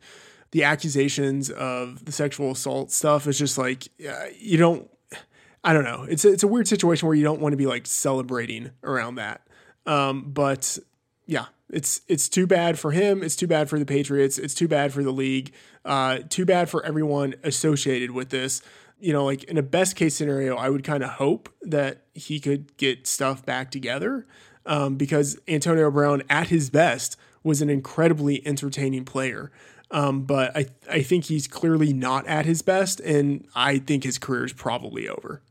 the 0.52 0.64
accusations 0.64 1.50
of 1.50 2.06
the 2.06 2.12
sexual 2.12 2.52
assault 2.52 2.92
stuff 2.92 3.26
is 3.28 3.40
just 3.40 3.58
like 3.58 3.88
uh, 4.08 4.26
you 4.40 4.58
don't. 4.58 4.90
I 5.66 5.72
don't 5.72 5.86
know. 5.86 6.06
It's 6.10 6.26
a, 6.26 6.34
it's 6.34 6.44
a 6.44 6.48
weird 6.48 6.68
situation 6.68 7.08
where 7.08 7.16
you 7.16 7.24
don't 7.24 7.40
want 7.40 7.54
to 7.54 7.58
be 7.58 7.66
like 7.66 7.88
celebrating 7.88 8.72
around 8.84 9.16
that. 9.16 9.48
Um, 9.86 10.32
but 10.32 10.78
yeah, 11.26 11.46
it's 11.70 12.02
it's 12.08 12.30
too 12.30 12.46
bad 12.46 12.78
for 12.78 12.92
him. 12.92 13.24
It's 13.24 13.36
too 13.36 13.48
bad 13.48 13.70
for 13.70 13.80
the 13.80 13.86
Patriots. 13.86 14.38
It's 14.38 14.54
too 14.54 14.68
bad 14.68 14.94
for 14.94 15.04
the 15.04 15.12
league. 15.12 15.54
Uh, 15.84 16.20
too 16.30 16.46
bad 16.46 16.70
for 16.70 16.86
everyone 16.86 17.36
associated 17.44 18.12
with 18.12 18.30
this 18.30 18.62
you 19.00 19.14
know, 19.14 19.26
like 19.26 19.44
in 19.46 19.58
a 19.58 19.64
best 19.64 19.96
case 19.96 20.16
scenario, 20.16 20.56
I 20.56 20.70
would 20.70 20.84
kind 20.84 21.04
of 21.04 21.12
hope 21.12 21.50
that 21.62 22.04
he 22.14 22.40
could 22.40 22.76
get 22.78 23.08
stuff 23.08 23.46
back 23.46 23.72
together 23.72 24.26
um, 24.66 24.96
because 24.96 25.38
Antonio 25.48 25.92
Brown, 25.92 26.24
at 26.30 26.48
his 26.48 26.70
best, 26.70 27.18
was 27.44 27.62
an 27.62 27.70
incredibly 27.70 28.46
entertaining 28.48 29.06
player. 29.06 29.52
Um, 29.92 30.24
but 30.24 30.56
I, 30.58 30.68
I 30.90 31.02
think 31.04 31.26
he's 31.26 31.48
clearly 31.48 31.94
not 31.94 32.26
at 32.28 32.46
his 32.46 32.62
best, 32.62 33.00
and 33.02 33.46
I 33.56 33.78
think 33.78 34.04
his 34.04 34.18
career 34.18 34.46
is 34.46 34.54
probably 34.54 35.08
over. 35.08 35.42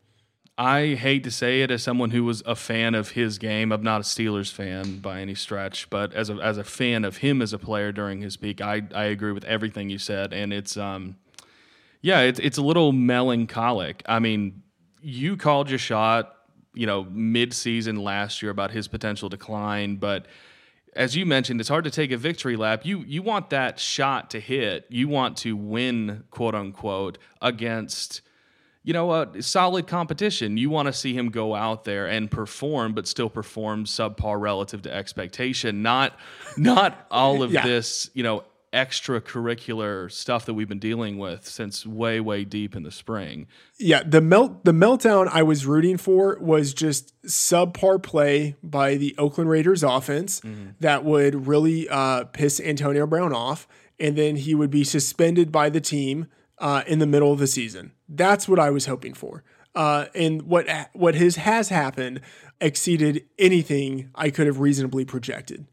I 0.58 0.94
hate 0.94 1.24
to 1.24 1.30
say 1.30 1.62
it 1.62 1.70
as 1.70 1.82
someone 1.82 2.10
who 2.10 2.24
was 2.24 2.42
a 2.44 2.54
fan 2.54 2.94
of 2.94 3.12
his 3.12 3.38
game. 3.38 3.72
I'm 3.72 3.82
not 3.82 4.00
a 4.00 4.04
Steelers 4.04 4.52
fan 4.52 4.98
by 4.98 5.20
any 5.20 5.34
stretch, 5.34 5.88
but 5.90 6.12
as 6.12 6.28
a 6.28 6.34
as 6.34 6.58
a 6.58 6.64
fan 6.64 7.04
of 7.04 7.18
him 7.18 7.40
as 7.40 7.52
a 7.52 7.58
player 7.58 7.90
during 7.90 8.20
his 8.20 8.36
peak, 8.36 8.60
I 8.60 8.82
I 8.94 9.04
agree 9.04 9.32
with 9.32 9.44
everything 9.44 9.90
you 9.90 9.98
said, 9.98 10.32
and 10.32 10.52
it's 10.52 10.76
um 10.76 11.16
yeah, 12.02 12.20
it's 12.20 12.40
it's 12.40 12.58
a 12.58 12.62
little 12.62 12.92
melancholic. 12.92 14.02
I 14.06 14.18
mean, 14.18 14.62
you 15.00 15.36
called 15.36 15.70
your 15.70 15.78
shot, 15.78 16.34
you 16.74 16.86
know, 16.86 17.04
mid-season 17.04 17.96
last 17.96 18.42
year 18.42 18.50
about 18.50 18.72
his 18.72 18.88
potential 18.88 19.28
decline, 19.28 19.96
but 19.96 20.26
as 20.94 21.16
you 21.16 21.24
mentioned, 21.24 21.60
it's 21.60 21.68
hard 21.68 21.84
to 21.84 21.90
take 21.90 22.10
a 22.12 22.16
victory 22.16 22.56
lap. 22.56 22.84
You 22.84 22.98
you 23.06 23.22
want 23.22 23.50
that 23.50 23.78
shot 23.78 24.30
to 24.30 24.40
hit. 24.40 24.84
You 24.90 25.08
want 25.08 25.36
to 25.38 25.56
win, 25.56 26.24
quote 26.30 26.54
unquote, 26.54 27.18
against 27.40 28.20
you 28.82 28.92
know 28.92 29.12
a 29.12 29.42
solid 29.42 29.86
competition. 29.86 30.56
You 30.56 30.68
want 30.70 30.86
to 30.86 30.92
see 30.92 31.14
him 31.14 31.30
go 31.30 31.54
out 31.54 31.84
there 31.84 32.06
and 32.06 32.30
perform, 32.30 32.92
but 32.92 33.06
still 33.06 33.30
perform 33.30 33.84
subpar 33.84 34.38
relative 34.40 34.82
to 34.82 34.92
expectation. 34.92 35.82
Not 35.82 36.18
not 36.56 37.06
all 37.10 37.42
of 37.42 37.52
yeah. 37.52 37.66
this, 37.66 38.10
you 38.12 38.22
know, 38.22 38.44
extracurricular 38.72 40.10
stuff 40.10 40.46
that 40.46 40.54
we've 40.54 40.68
been 40.68 40.78
dealing 40.78 41.18
with 41.18 41.46
since 41.46 41.86
way 41.86 42.20
way 42.20 42.44
deep 42.44 42.74
in 42.74 42.82
the 42.82 42.90
spring. 42.90 43.46
Yeah, 43.78 44.02
the 44.04 44.20
melt 44.20 44.64
the 44.64 44.72
meltdown 44.72 45.28
I 45.28 45.42
was 45.42 45.66
rooting 45.66 45.98
for 45.98 46.38
was 46.40 46.72
just 46.72 47.20
subpar 47.24 48.02
play 48.02 48.56
by 48.62 48.96
the 48.96 49.14
Oakland 49.18 49.50
Raiders 49.50 49.82
offense 49.82 50.40
mm-hmm. 50.40 50.70
that 50.80 51.04
would 51.04 51.46
really 51.46 51.88
uh, 51.88 52.24
piss 52.24 52.60
Antonio 52.60 53.06
Brown 53.06 53.32
off, 53.32 53.68
and 54.00 54.16
then 54.16 54.36
he 54.36 54.54
would 54.54 54.70
be 54.70 54.84
suspended 54.84 55.52
by 55.52 55.68
the 55.68 55.80
team 55.80 56.26
uh, 56.58 56.82
in 56.86 56.98
the 56.98 57.06
middle 57.06 57.32
of 57.32 57.38
the 57.38 57.46
season. 57.46 57.92
That's 58.08 58.48
what 58.48 58.58
I 58.58 58.70
was 58.70 58.86
hoping 58.86 59.14
for. 59.14 59.44
Uh, 59.74 60.06
and 60.14 60.42
what 60.42 60.66
what 60.92 61.14
has 61.14 61.36
has 61.36 61.68
happened 61.68 62.20
exceeded 62.60 63.26
anything 63.38 64.10
I 64.14 64.30
could 64.30 64.46
have 64.46 64.60
reasonably 64.60 65.04
projected. 65.04 65.66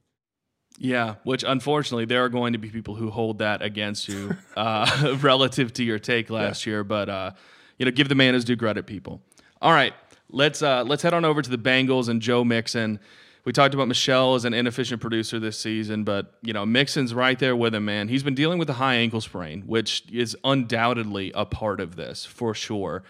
Yeah, 0.82 1.16
which 1.24 1.44
unfortunately 1.46 2.06
there 2.06 2.24
are 2.24 2.30
going 2.30 2.54
to 2.54 2.60
be 2.60 2.70
people 2.70 2.96
who 2.96 3.12
hold 3.12 3.40
that 3.40 3.62
against 3.62 4.08
you 4.08 4.36
uh, 4.56 5.18
relative 5.22 5.74
to 5.74 5.84
your 5.84 6.00
take 6.00 6.30
last 6.30 6.66
yeah. 6.66 6.72
year. 6.72 6.84
But 6.86 7.10
uh, 7.10 7.32
you 7.78 7.86
know, 7.86 7.92
give 7.92 8.08
the 8.08 8.16
man 8.16 8.34
his 8.34 8.46
due 8.46 8.56
credit, 8.56 8.86
people. 8.86 9.22
All 9.62 9.74
right, 9.74 9.94
let's 10.32 10.64
uh, 10.64 10.86
let's 10.86 11.04
head 11.04 11.14
on 11.14 11.26
over 11.26 11.42
to 11.42 11.50
the 11.50 11.58
Bengals 11.58 12.08
and 12.08 12.22
Joe 12.22 12.46
Mixon. 12.46 13.00
We 13.44 13.52
talked 13.52 13.74
about 13.74 13.90
Michel 13.90 14.36
as 14.36 14.46
an 14.46 14.54
inefficient 14.54 15.02
producer 15.02 15.38
this 15.38 15.60
season, 15.60 16.06
but 16.06 16.36
you 16.42 16.54
know 16.54 16.66
Mixon's 16.66 17.14
right 17.14 17.38
there 17.38 17.58
with 17.58 17.76
him, 17.76 17.84
man. 17.84 18.08
He's 18.08 18.24
been 18.24 18.36
dealing 18.36 18.58
with 18.58 18.70
a 18.70 18.74
high 18.74 18.96
ankle 18.96 19.22
sprain, 19.22 19.64
which 19.64 20.04
is 20.12 20.38
undoubtedly 20.46 21.34
a 21.36 21.46
part 21.46 21.82
of 21.82 21.98
this 21.98 22.26
for 22.26 22.54
sure. 22.54 23.04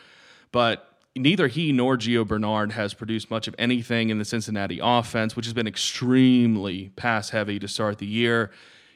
But 0.52 0.89
neither 1.16 1.47
he 1.47 1.72
nor 1.72 1.97
Gio 1.97 2.28
Bernard 2.28 2.74
has 2.74 2.93
produced 2.93 3.30
much 3.30 3.47
of 3.47 3.55
anything 3.57 4.10
in 4.10 4.20
the 4.20 4.26
Cincinnati 4.26 4.80
offense, 4.82 5.36
which 5.36 5.45
has 5.45 5.53
been 5.53 5.68
extremely 5.68 6.91
pass 6.95 7.30
heavy 7.32 7.60
to 7.60 7.68
start 7.68 7.97
the 7.97 8.05
year. 8.05 8.51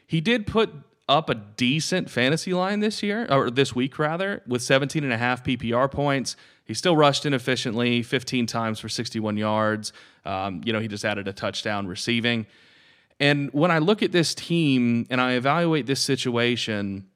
He 0.05 0.21
did 0.21 0.47
put 0.47 0.73
up 1.09 1.29
a 1.29 1.35
decent 1.35 2.09
fantasy 2.09 2.53
line 2.53 2.79
this 2.79 3.03
year, 3.03 3.27
or 3.29 3.49
this 3.49 3.75
week 3.75 3.99
rather, 3.99 4.41
with 4.47 4.61
17 4.61 5.03
and 5.03 5.11
a 5.11 5.17
half 5.17 5.43
PPR 5.43 5.91
points. 5.91 6.35
He 6.65 6.73
still 6.73 6.95
rushed 6.95 7.25
inefficiently 7.25 8.03
15 8.03 8.45
times 8.45 8.79
for 8.79 8.87
61 8.87 9.35
yards. 9.35 9.91
Um, 10.25 10.61
you 10.63 10.71
know, 10.71 10.79
he 10.79 10.87
just 10.87 11.03
added 11.03 11.27
a 11.27 11.33
touchdown 11.33 11.87
receiving. 11.87 12.45
And 13.19 13.49
when 13.53 13.69
I 13.69 13.79
look 13.79 14.01
at 14.01 14.11
this 14.11 14.33
team 14.33 15.05
and 15.09 15.19
I 15.19 15.33
evaluate 15.33 15.85
this 15.87 16.01
situation, 16.01 17.07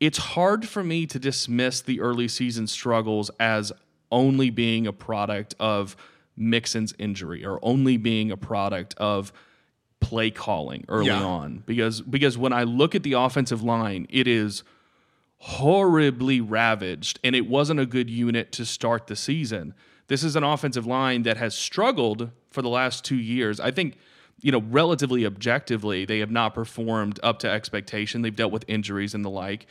it's 0.00 0.18
hard 0.18 0.68
for 0.68 0.82
me 0.82 1.06
to 1.06 1.18
dismiss 1.18 1.80
the 1.80 2.00
early 2.00 2.28
season 2.28 2.66
struggles 2.66 3.30
as 3.38 3.72
only 4.14 4.48
being 4.48 4.86
a 4.86 4.92
product 4.92 5.54
of 5.58 5.96
Mixon's 6.36 6.94
injury 6.98 7.44
or 7.44 7.58
only 7.62 7.96
being 7.96 8.30
a 8.30 8.36
product 8.36 8.94
of 8.96 9.32
play 10.00 10.30
calling 10.30 10.84
early 10.88 11.06
yeah. 11.06 11.22
on 11.22 11.62
because 11.66 12.00
because 12.02 12.36
when 12.36 12.52
I 12.52 12.64
look 12.64 12.94
at 12.94 13.02
the 13.02 13.14
offensive 13.14 13.62
line, 13.62 14.06
it 14.10 14.28
is 14.28 14.62
horribly 15.38 16.40
ravaged 16.40 17.18
and 17.24 17.34
it 17.34 17.46
wasn't 17.46 17.80
a 17.80 17.86
good 17.86 18.08
unit 18.08 18.52
to 18.52 18.64
start 18.64 19.06
the 19.06 19.16
season. 19.16 19.74
This 20.06 20.22
is 20.22 20.36
an 20.36 20.44
offensive 20.44 20.86
line 20.86 21.22
that 21.22 21.36
has 21.38 21.54
struggled 21.54 22.30
for 22.50 22.62
the 22.62 22.68
last 22.68 23.04
2 23.04 23.16
years. 23.16 23.58
I 23.60 23.70
think 23.70 23.96
you 24.40 24.52
know, 24.52 24.62
relatively 24.68 25.24
objectively, 25.24 26.04
they 26.04 26.18
have 26.18 26.30
not 26.30 26.54
performed 26.54 27.18
up 27.22 27.38
to 27.38 27.50
expectation. 27.50 28.20
They've 28.20 28.34
dealt 28.34 28.52
with 28.52 28.64
injuries 28.68 29.14
and 29.14 29.24
the 29.24 29.30
like. 29.30 29.66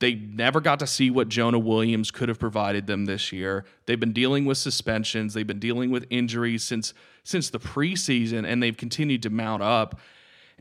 They 0.00 0.14
never 0.14 0.60
got 0.60 0.80
to 0.80 0.86
see 0.86 1.10
what 1.10 1.28
Jonah 1.28 1.58
Williams 1.58 2.10
could 2.10 2.28
have 2.28 2.38
provided 2.38 2.86
them 2.86 3.04
this 3.04 3.32
year. 3.32 3.64
They've 3.86 4.00
been 4.00 4.12
dealing 4.12 4.44
with 4.44 4.58
suspensions, 4.58 5.34
they've 5.34 5.46
been 5.46 5.60
dealing 5.60 5.90
with 5.90 6.06
injuries 6.10 6.64
since 6.64 6.94
since 7.22 7.48
the 7.48 7.58
preseason 7.58 8.46
and 8.46 8.62
they've 8.62 8.76
continued 8.76 9.22
to 9.22 9.30
mount 9.30 9.62
up. 9.62 9.98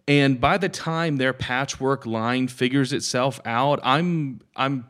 And 0.08 0.40
by 0.40 0.58
the 0.58 0.70
time 0.70 1.18
their 1.18 1.34
patchwork 1.34 2.06
line 2.06 2.48
figures 2.48 2.94
itself 2.94 3.40
out, 3.46 3.80
I'm 3.84 4.42
I'm 4.56 4.88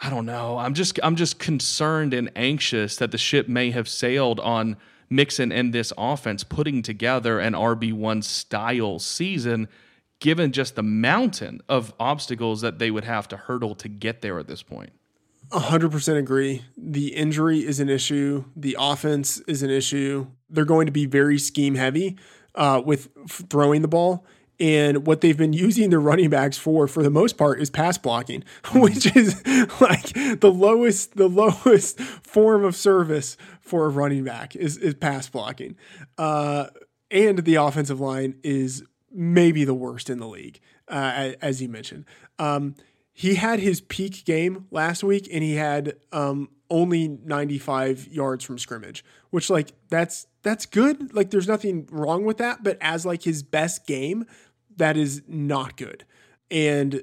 I 0.00 0.10
don't 0.10 0.26
know. 0.26 0.58
I'm 0.58 0.74
just 0.74 0.98
I'm 1.02 1.16
just 1.16 1.38
concerned 1.38 2.12
and 2.12 2.30
anxious 2.36 2.96
that 2.96 3.10
the 3.10 3.18
ship 3.18 3.48
may 3.48 3.70
have 3.70 3.88
sailed 3.88 4.40
on 4.40 4.76
Mixon 5.08 5.52
and 5.52 5.72
this 5.72 5.92
offense 5.96 6.44
putting 6.44 6.82
together 6.82 7.38
an 7.38 7.52
RB1 7.52 8.24
style 8.24 8.98
season 8.98 9.68
given 10.20 10.52
just 10.52 10.74
the 10.76 10.82
mountain 10.82 11.60
of 11.68 11.94
obstacles 12.00 12.60
that 12.62 12.78
they 12.78 12.90
would 12.90 13.04
have 13.04 13.28
to 13.28 13.36
hurdle 13.36 13.74
to 13.76 13.88
get 13.88 14.22
there 14.22 14.38
at 14.38 14.46
this 14.46 14.62
point. 14.62 14.90
100% 15.50 16.18
agree. 16.18 16.64
The 16.76 17.14
injury 17.14 17.64
is 17.64 17.78
an 17.78 17.88
issue. 17.88 18.44
The 18.56 18.76
offense 18.78 19.38
is 19.46 19.62
an 19.62 19.70
issue. 19.70 20.26
They're 20.50 20.64
going 20.64 20.86
to 20.86 20.92
be 20.92 21.06
very 21.06 21.38
scheme 21.38 21.76
heavy 21.76 22.16
uh, 22.54 22.82
with 22.84 23.08
throwing 23.28 23.82
the 23.82 23.88
ball. 23.88 24.24
And 24.58 25.06
what 25.06 25.20
they've 25.20 25.36
been 25.36 25.52
using 25.52 25.90
their 25.90 26.00
running 26.00 26.30
backs 26.30 26.56
for, 26.56 26.88
for 26.88 27.02
the 27.02 27.10
most 27.10 27.36
part, 27.36 27.60
is 27.60 27.68
pass 27.68 27.98
blocking, 27.98 28.42
which 28.74 29.14
is 29.14 29.46
like 29.80 30.14
the 30.40 30.52
lowest, 30.52 31.16
the 31.16 31.28
lowest 31.28 32.00
form 32.00 32.64
of 32.64 32.74
service 32.74 33.36
for 33.60 33.84
a 33.84 33.88
running 33.88 34.24
back 34.24 34.56
is, 34.56 34.78
is 34.78 34.94
pass 34.94 35.28
blocking. 35.28 35.76
Uh, 36.16 36.68
and 37.10 37.40
the 37.40 37.56
offensive 37.56 38.00
line 38.00 38.36
is 38.42 38.82
maybe 39.16 39.64
the 39.64 39.74
worst 39.74 40.10
in 40.10 40.18
the 40.18 40.28
league, 40.28 40.60
uh, 40.88 41.32
as 41.40 41.62
you 41.62 41.68
mentioned. 41.68 42.04
Um, 42.38 42.74
he 43.12 43.36
had 43.36 43.60
his 43.60 43.80
peak 43.80 44.24
game 44.26 44.66
last 44.70 45.02
week, 45.02 45.26
and 45.32 45.42
he 45.42 45.54
had 45.54 45.94
um, 46.12 46.50
only 46.68 47.08
95 47.08 48.08
yards 48.08 48.44
from 48.44 48.58
scrimmage, 48.58 49.04
which 49.30 49.48
like 49.48 49.72
that's 49.88 50.26
that's 50.42 50.66
good. 50.66 51.14
Like 51.14 51.30
there's 51.30 51.48
nothing 51.48 51.88
wrong 51.90 52.24
with 52.24 52.36
that, 52.38 52.62
but 52.62 52.76
as 52.80 53.06
like 53.06 53.22
his 53.22 53.42
best 53.42 53.86
game, 53.86 54.26
that 54.76 54.96
is 54.96 55.22
not 55.26 55.76
good. 55.76 56.04
And 56.50 57.02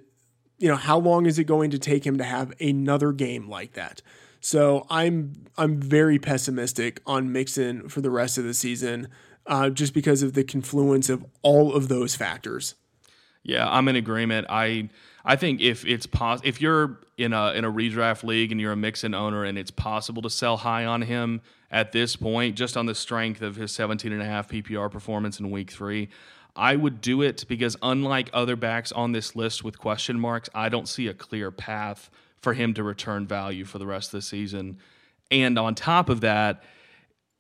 you 0.60 0.70
know, 0.70 0.76
how 0.76 1.00
long 1.00 1.26
is 1.26 1.40
it 1.40 1.46
going 1.46 1.72
to 1.72 1.80
take 1.80 2.06
him 2.06 2.20
to 2.20 2.24
have 2.24 2.54
another 2.62 3.12
game 3.12 3.50
like 3.50 3.74
that? 3.74 4.04
So 4.40 4.86
I'm 4.90 5.34
I'm 5.58 5.80
very 5.80 6.20
pessimistic 6.20 7.02
on 7.08 7.32
Mixon 7.32 7.90
for 7.90 8.02
the 8.02 8.12
rest 8.12 8.38
of 8.38 8.44
the 8.44 8.54
season 8.54 9.08
uh, 9.46 9.70
just 9.70 9.94
because 9.94 10.24
of 10.24 10.34
the 10.34 10.44
confluence 10.44 11.10
of 11.10 11.26
all 11.42 11.74
of 11.74 11.88
those 11.88 12.16
factors. 12.16 12.76
Yeah, 13.44 13.70
I'm 13.70 13.88
in 13.88 13.96
agreement. 13.96 14.48
I 14.50 14.90
I 15.26 15.36
think 15.36 15.62
if 15.62 15.86
it's 15.86 16.06
pos- 16.06 16.42
if 16.44 16.62
you're 16.62 17.00
in 17.18 17.34
a 17.34 17.52
in 17.52 17.66
a 17.66 17.72
redraft 17.72 18.24
league 18.24 18.52
and 18.52 18.60
you're 18.60 18.72
a 18.72 18.78
Mixon 18.78 19.14
owner 19.14 19.44
and 19.44 19.58
it's 19.58 19.72
possible 19.72 20.22
to 20.22 20.30
sell 20.30 20.58
high 20.58 20.86
on 20.86 21.02
him 21.02 21.42
at 21.70 21.92
this 21.92 22.16
point, 22.16 22.56
just 22.56 22.78
on 22.78 22.86
the 22.86 22.96
strength 22.96 23.42
of 23.42 23.56
his 23.56 23.72
17 23.72 24.12
and 24.12 24.22
a 24.22 24.26
half 24.26 24.48
PPR 24.50 24.90
performance 24.90 25.40
in 25.40 25.52
week 25.52 25.72
three, 25.72 26.10
I 26.56 26.76
would 26.76 27.02
do 27.02 27.22
it 27.22 27.46
because 27.48 27.76
unlike 27.82 28.30
other 28.32 28.56
backs 28.56 28.92
on 28.92 29.12
this 29.12 29.36
list 29.36 29.64
with 29.64 29.80
question 29.80 30.20
marks, 30.20 30.50
I 30.54 30.70
don't 30.70 30.88
see 30.88 31.08
a 31.08 31.14
clear 31.14 31.52
path 31.52 32.10
for 32.40 32.54
him 32.54 32.74
to 32.76 32.84
return 32.84 33.26
value 33.26 33.66
for 33.66 33.80
the 33.80 33.88
rest 33.88 34.10
of 34.10 34.20
the 34.20 34.22
season. 34.22 34.78
And 35.32 35.58
on 35.58 35.74
top 35.74 36.10
of 36.10 36.22
that, 36.22 36.64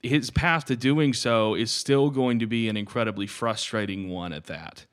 his 0.03 0.29
path 0.29 0.65
to 0.65 0.75
doing 0.75 1.13
so 1.13 1.55
is 1.55 1.71
still 1.71 2.09
going 2.09 2.37
to 2.39 2.45
be 2.45 2.67
an 2.67 2.77
incredibly 2.77 3.25
frustrating 3.25 4.09
one 4.09 4.33
at 4.33 4.45
that. 4.45 4.85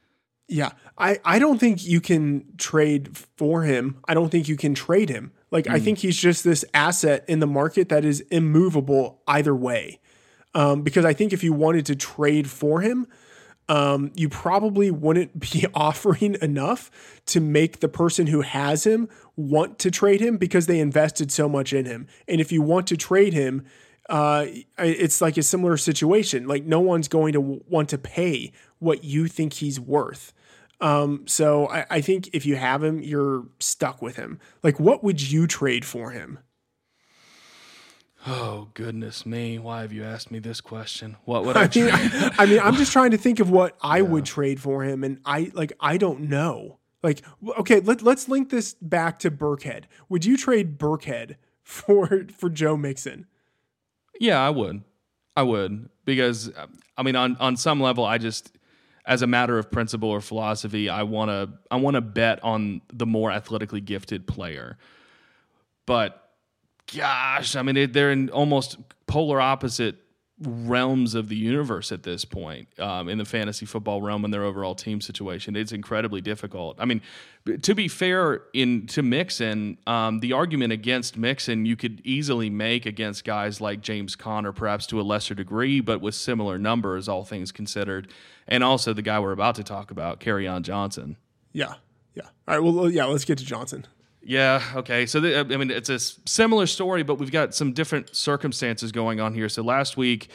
Yeah, 0.48 0.70
I, 0.96 1.18
I 1.24 1.38
don't 1.38 1.58
think 1.58 1.84
you 1.84 2.00
can 2.00 2.44
trade 2.56 3.16
for 3.16 3.62
him. 3.62 3.98
I 4.08 4.14
don't 4.14 4.30
think 4.30 4.48
you 4.48 4.56
can 4.56 4.74
trade 4.74 5.08
him. 5.08 5.32
Like, 5.50 5.66
mm. 5.66 5.74
I 5.74 5.78
hmm. 5.78 5.84
think 5.84 5.98
he's 5.98 6.16
just 6.16 6.42
this 6.44 6.64
asset 6.74 7.24
in 7.28 7.40
the 7.40 7.46
market 7.46 7.88
that 7.88 8.04
is 8.04 8.20
immovable 8.30 9.20
either 9.28 9.54
way. 9.54 10.00
Um, 10.54 10.82
because 10.82 11.04
I 11.04 11.12
think 11.12 11.32
if 11.32 11.44
you 11.44 11.52
wanted 11.52 11.86
to 11.86 11.96
trade 11.96 12.50
for 12.50 12.80
him, 12.80 13.06
um, 13.68 14.10
you 14.16 14.28
probably 14.28 14.90
wouldn't 14.90 15.38
be 15.38 15.66
offering 15.74 16.36
enough 16.42 16.90
to 17.26 17.40
make 17.40 17.78
the 17.78 17.88
person 17.88 18.26
who 18.26 18.40
has 18.40 18.84
him 18.84 19.08
want 19.36 19.78
to 19.80 19.90
trade 19.90 20.20
him 20.20 20.36
because 20.36 20.66
they 20.66 20.80
invested 20.80 21.30
so 21.30 21.48
much 21.48 21.72
in 21.72 21.84
him. 21.84 22.08
And 22.26 22.40
if 22.40 22.50
you 22.50 22.62
want 22.62 22.88
to 22.88 22.96
trade 22.96 23.32
him, 23.32 23.64
uh, 24.10 24.46
it's 24.76 25.20
like 25.20 25.36
a 25.36 25.42
similar 25.42 25.76
situation. 25.76 26.46
Like 26.46 26.64
no 26.64 26.80
one's 26.80 27.08
going 27.08 27.32
to 27.32 27.40
want 27.40 27.88
to 27.90 27.98
pay 27.98 28.52
what 28.80 29.04
you 29.04 29.28
think 29.28 29.54
he's 29.54 29.78
worth. 29.78 30.32
Um, 30.80 31.26
so 31.26 31.68
I, 31.68 31.86
I 31.90 32.00
think 32.00 32.28
if 32.32 32.44
you 32.44 32.56
have 32.56 32.82
him, 32.82 33.00
you're 33.00 33.46
stuck 33.60 34.02
with 34.02 34.16
him. 34.16 34.40
Like, 34.62 34.80
what 34.80 35.04
would 35.04 35.30
you 35.30 35.46
trade 35.46 35.84
for 35.84 36.10
him? 36.10 36.40
Oh 38.26 38.68
goodness 38.74 39.24
me! 39.24 39.58
Why 39.58 39.80
have 39.80 39.94
you 39.94 40.04
asked 40.04 40.30
me 40.30 40.40
this 40.40 40.60
question? 40.60 41.16
What 41.24 41.44
would 41.46 41.56
I? 41.56 41.62
I 41.62 41.68
mean, 41.74 41.90
I, 41.90 42.30
I, 42.38 42.46
mean, 42.46 42.60
I'm 42.60 42.74
just 42.74 42.92
trying 42.92 43.12
to 43.12 43.16
think 43.16 43.40
of 43.40 43.50
what 43.50 43.78
I 43.80 43.98
yeah. 43.98 44.02
would 44.02 44.26
trade 44.26 44.60
for 44.60 44.82
him, 44.82 45.04
and 45.04 45.20
I 45.24 45.50
like 45.54 45.72
I 45.80 45.96
don't 45.96 46.22
know. 46.22 46.78
Like, 47.02 47.22
okay, 47.60 47.80
let 47.80 48.02
let's 48.02 48.28
link 48.28 48.50
this 48.50 48.74
back 48.74 49.20
to 49.20 49.30
Burkhead. 49.30 49.84
Would 50.10 50.26
you 50.26 50.36
trade 50.36 50.78
Burkhead 50.78 51.36
for 51.62 52.26
for 52.36 52.50
Joe 52.50 52.76
Mixon? 52.76 53.26
Yeah, 54.20 54.38
I 54.38 54.50
would. 54.50 54.82
I 55.34 55.42
would 55.42 55.88
because 56.04 56.52
I 56.96 57.02
mean, 57.02 57.16
on 57.16 57.36
on 57.40 57.56
some 57.56 57.80
level, 57.80 58.04
I 58.04 58.18
just 58.18 58.56
as 59.06 59.22
a 59.22 59.26
matter 59.26 59.58
of 59.58 59.70
principle 59.72 60.10
or 60.10 60.20
philosophy, 60.20 60.88
I 60.88 61.02
want 61.02 61.30
to 61.30 61.50
I 61.70 61.76
want 61.76 61.94
to 61.94 62.00
bet 62.00 62.38
on 62.44 62.82
the 62.92 63.06
more 63.06 63.32
athletically 63.32 63.80
gifted 63.80 64.26
player. 64.26 64.76
But 65.86 66.30
gosh, 66.94 67.56
I 67.56 67.62
mean, 67.62 67.90
they're 67.92 68.12
in 68.12 68.28
almost 68.30 68.76
polar 69.06 69.40
opposite 69.40 69.96
realms 70.42 71.14
of 71.14 71.28
the 71.28 71.36
universe 71.36 71.92
at 71.92 72.02
this 72.02 72.24
point 72.24 72.68
um, 72.78 73.08
in 73.08 73.18
the 73.18 73.24
fantasy 73.24 73.66
football 73.66 74.00
realm 74.00 74.24
and 74.24 74.32
their 74.32 74.44
overall 74.44 74.74
team 74.74 75.00
situation. 75.00 75.54
It's 75.54 75.72
incredibly 75.72 76.20
difficult. 76.20 76.76
I 76.78 76.86
mean, 76.86 77.02
to 77.62 77.74
be 77.74 77.88
fair, 77.88 78.42
in 78.52 78.86
to 78.88 79.02
Mixon, 79.02 79.76
um, 79.86 80.20
the 80.20 80.32
argument 80.32 80.72
against 80.72 81.16
Mixon 81.16 81.66
you 81.66 81.76
could 81.76 82.00
easily 82.04 82.48
make 82.48 82.86
against 82.86 83.24
guys 83.24 83.60
like 83.60 83.82
James 83.82 84.16
Conner, 84.16 84.52
perhaps 84.52 84.86
to 84.88 85.00
a 85.00 85.02
lesser 85.02 85.34
degree, 85.34 85.80
but 85.80 86.00
with 86.00 86.14
similar 86.14 86.58
numbers, 86.58 87.08
all 87.08 87.24
things 87.24 87.52
considered, 87.52 88.10
and 88.48 88.64
also 88.64 88.92
the 88.92 89.02
guy 89.02 89.20
we're 89.20 89.32
about 89.32 89.54
to 89.56 89.64
talk 89.64 89.90
about, 89.90 90.26
on 90.26 90.62
Johnson. 90.62 91.16
Yeah, 91.52 91.74
yeah. 92.14 92.28
All 92.48 92.54
right. 92.54 92.60
Well, 92.60 92.90
yeah. 92.90 93.04
Let's 93.04 93.24
get 93.24 93.38
to 93.38 93.44
Johnson. 93.44 93.86
Yeah. 94.22 94.62
Okay. 94.76 95.06
So 95.06 95.20
the, 95.20 95.40
I 95.40 95.44
mean, 95.44 95.70
it's 95.70 95.88
a 95.88 95.98
similar 95.98 96.66
story, 96.66 97.02
but 97.02 97.16
we've 97.16 97.32
got 97.32 97.54
some 97.54 97.72
different 97.72 98.14
circumstances 98.14 98.92
going 98.92 99.20
on 99.20 99.34
here. 99.34 99.48
So 99.48 99.62
last 99.62 99.96
week, 99.96 100.30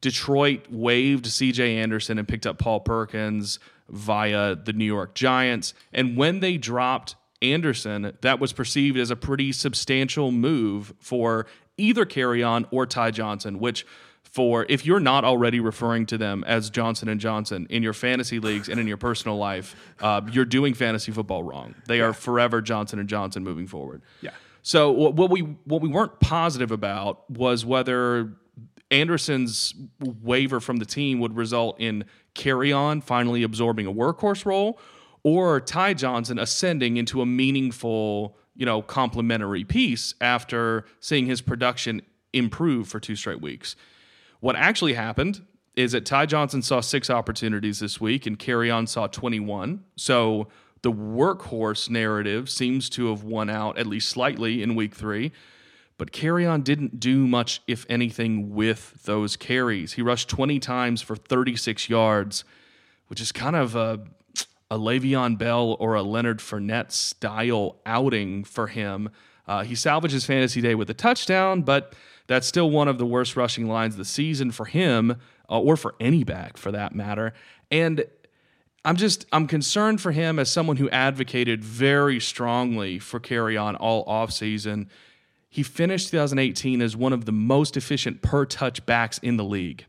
Detroit 0.00 0.66
waived 0.70 1.26
C.J. 1.26 1.78
Anderson 1.78 2.18
and 2.18 2.28
picked 2.28 2.46
up 2.46 2.58
Paul 2.58 2.80
Perkins 2.80 3.58
via 3.88 4.54
the 4.54 4.72
New 4.72 4.84
York 4.84 5.14
Giants, 5.14 5.74
and 5.92 6.16
when 6.16 6.40
they 6.40 6.56
dropped 6.56 7.16
Anderson, 7.42 8.16
that 8.22 8.40
was 8.40 8.52
perceived 8.52 8.98
as 8.98 9.10
a 9.10 9.16
pretty 9.16 9.52
substantial 9.52 10.32
move 10.32 10.94
for 10.98 11.46
either 11.76 12.06
Kerryon 12.06 12.66
or 12.70 12.86
Ty 12.86 13.10
Johnson, 13.10 13.58
which 13.58 13.86
for 14.34 14.66
if 14.68 14.84
you're 14.84 14.98
not 14.98 15.24
already 15.24 15.60
referring 15.60 16.06
to 16.06 16.18
them 16.18 16.42
as 16.44 16.68
Johnson 16.68 17.08
and 17.08 17.20
Johnson 17.20 17.68
in 17.70 17.84
your 17.84 17.92
fantasy 17.92 18.40
leagues 18.40 18.68
and 18.68 18.80
in 18.80 18.88
your 18.88 18.96
personal 18.96 19.36
life, 19.36 19.76
uh, 20.00 20.22
you're 20.32 20.44
doing 20.44 20.74
fantasy 20.74 21.12
football 21.12 21.44
wrong. 21.44 21.76
They 21.86 21.98
yeah. 21.98 22.06
are 22.06 22.12
forever 22.12 22.60
Johnson 22.60 22.98
and 22.98 23.08
Johnson 23.08 23.44
moving 23.44 23.68
forward. 23.68 24.02
Yeah. 24.22 24.32
So 24.62 24.90
what 24.90 25.30
we 25.30 25.42
what 25.42 25.82
we 25.82 25.88
weren't 25.88 26.18
positive 26.18 26.72
about 26.72 27.30
was 27.30 27.64
whether 27.64 28.32
Anderson's 28.90 29.72
waiver 30.00 30.58
from 30.58 30.78
the 30.78 30.86
team 30.86 31.20
would 31.20 31.36
result 31.36 31.78
in 31.78 32.04
Kerryon 32.34 33.04
finally 33.04 33.44
absorbing 33.44 33.86
a 33.86 33.92
workhorse 33.92 34.44
role, 34.44 34.80
or 35.22 35.60
Ty 35.60 35.94
Johnson 35.94 36.40
ascending 36.40 36.96
into 36.96 37.22
a 37.22 37.26
meaningful, 37.26 38.36
you 38.56 38.66
know, 38.66 38.82
complementary 38.82 39.62
piece 39.62 40.14
after 40.20 40.86
seeing 40.98 41.26
his 41.26 41.40
production 41.40 42.02
improve 42.32 42.88
for 42.88 42.98
two 42.98 43.14
straight 43.14 43.40
weeks. 43.40 43.76
What 44.44 44.56
actually 44.56 44.92
happened 44.92 45.40
is 45.74 45.92
that 45.92 46.04
Ty 46.04 46.26
Johnson 46.26 46.60
saw 46.60 46.82
six 46.82 47.08
opportunities 47.08 47.78
this 47.78 47.98
week 47.98 48.26
and 48.26 48.38
Kerryon 48.38 48.86
saw 48.86 49.06
21. 49.06 49.82
So 49.96 50.48
the 50.82 50.92
workhorse 50.92 51.88
narrative 51.88 52.50
seems 52.50 52.90
to 52.90 53.08
have 53.08 53.24
won 53.24 53.48
out 53.48 53.78
at 53.78 53.86
least 53.86 54.10
slightly 54.10 54.62
in 54.62 54.74
week 54.74 54.94
three. 54.94 55.32
But 55.96 56.12
Kerryon 56.12 56.62
didn't 56.62 57.00
do 57.00 57.26
much, 57.26 57.62
if 57.66 57.86
anything, 57.88 58.54
with 58.54 59.04
those 59.04 59.34
carries. 59.34 59.94
He 59.94 60.02
rushed 60.02 60.28
20 60.28 60.60
times 60.60 61.00
for 61.00 61.16
36 61.16 61.88
yards, 61.88 62.44
which 63.06 63.22
is 63.22 63.32
kind 63.32 63.56
of 63.56 63.74
a, 63.74 64.00
a 64.70 64.78
Le'Veon 64.78 65.38
Bell 65.38 65.74
or 65.80 65.94
a 65.94 66.02
Leonard 66.02 66.40
Fournette 66.40 66.92
style 66.92 67.76
outing 67.86 68.44
for 68.44 68.66
him. 68.66 69.08
Uh, 69.48 69.64
he 69.64 69.74
salvaged 69.74 70.12
his 70.12 70.26
fantasy 70.26 70.60
day 70.60 70.74
with 70.74 70.90
a 70.90 70.94
touchdown, 70.94 71.62
but 71.62 71.94
that's 72.26 72.46
still 72.46 72.70
one 72.70 72.88
of 72.88 72.98
the 72.98 73.06
worst 73.06 73.36
rushing 73.36 73.68
lines 73.68 73.94
of 73.94 73.98
the 73.98 74.04
season 74.04 74.50
for 74.50 74.64
him, 74.64 75.16
uh, 75.50 75.60
or 75.60 75.76
for 75.76 75.94
any 76.00 76.24
back 76.24 76.56
for 76.56 76.72
that 76.72 76.94
matter. 76.94 77.34
And 77.70 78.04
I'm 78.84 78.96
just 78.96 79.26
I'm 79.32 79.46
concerned 79.46 80.00
for 80.00 80.12
him 80.12 80.38
as 80.38 80.50
someone 80.50 80.76
who 80.76 80.90
advocated 80.90 81.64
very 81.64 82.20
strongly 82.20 82.98
for 82.98 83.18
Kerryon 83.18 83.76
all 83.80 84.04
offseason. 84.06 84.88
He 85.48 85.62
finished 85.62 86.10
2018 86.10 86.82
as 86.82 86.96
one 86.96 87.12
of 87.12 87.24
the 87.24 87.32
most 87.32 87.76
efficient 87.76 88.22
per 88.22 88.44
touch 88.44 88.84
backs 88.84 89.18
in 89.18 89.36
the 89.36 89.44
league. 89.44 89.86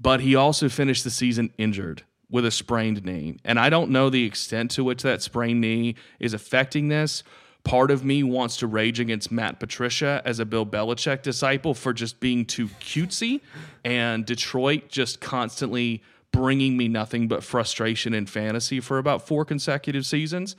But 0.00 0.20
he 0.20 0.34
also 0.34 0.68
finished 0.68 1.04
the 1.04 1.10
season 1.10 1.52
injured 1.58 2.04
with 2.30 2.44
a 2.44 2.50
sprained 2.50 3.04
knee. 3.04 3.38
And 3.44 3.58
I 3.58 3.68
don't 3.68 3.90
know 3.90 4.10
the 4.10 4.24
extent 4.24 4.70
to 4.72 4.84
which 4.84 5.02
that 5.02 5.22
sprained 5.22 5.60
knee 5.60 5.96
is 6.20 6.34
affecting 6.34 6.88
this 6.88 7.22
Part 7.68 7.90
of 7.90 8.02
me 8.02 8.22
wants 8.22 8.56
to 8.58 8.66
rage 8.66 8.98
against 8.98 9.30
Matt 9.30 9.60
Patricia 9.60 10.22
as 10.24 10.38
a 10.38 10.46
Bill 10.46 10.64
Belichick 10.64 11.20
disciple 11.20 11.74
for 11.74 11.92
just 11.92 12.18
being 12.18 12.46
too 12.46 12.68
cutesy 12.80 13.42
and 13.84 14.24
Detroit 14.24 14.88
just 14.88 15.20
constantly 15.20 16.02
bringing 16.32 16.78
me 16.78 16.88
nothing 16.88 17.28
but 17.28 17.44
frustration 17.44 18.14
and 18.14 18.28
fantasy 18.30 18.80
for 18.80 18.96
about 18.96 19.28
four 19.28 19.44
consecutive 19.44 20.06
seasons. 20.06 20.56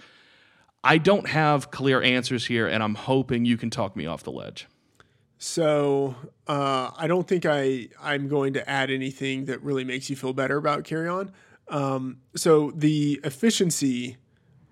I 0.84 1.00
don't 1.00 1.28
have 1.28 1.72
clear 1.72 2.00
answers 2.00 2.46
here, 2.46 2.68
and 2.68 2.84
I'm 2.84 2.94
hoping 2.94 3.44
you 3.44 3.58
can 3.58 3.72
talk 3.72 3.96
me 3.96 4.06
off 4.06 4.22
the 4.22 4.32
ledge. 4.32 4.68
So 5.40 6.16
uh, 6.48 6.92
I 6.96 7.08
don't 7.08 7.28
think 7.28 7.48
I 7.48 7.90
I'm 8.00 8.28
going 8.28 8.54
to 8.54 8.70
add 8.70 8.92
anything 8.92 9.46
that 9.46 9.64
really 9.64 9.84
makes 9.84 10.12
you 10.12 10.16
feel 10.16 10.34
better 10.34 10.58
about 10.58 10.84
Kerryon. 10.84 11.32
Um, 11.70 12.20
so 12.36 12.72
the 12.76 13.20
efficiency 13.24 14.18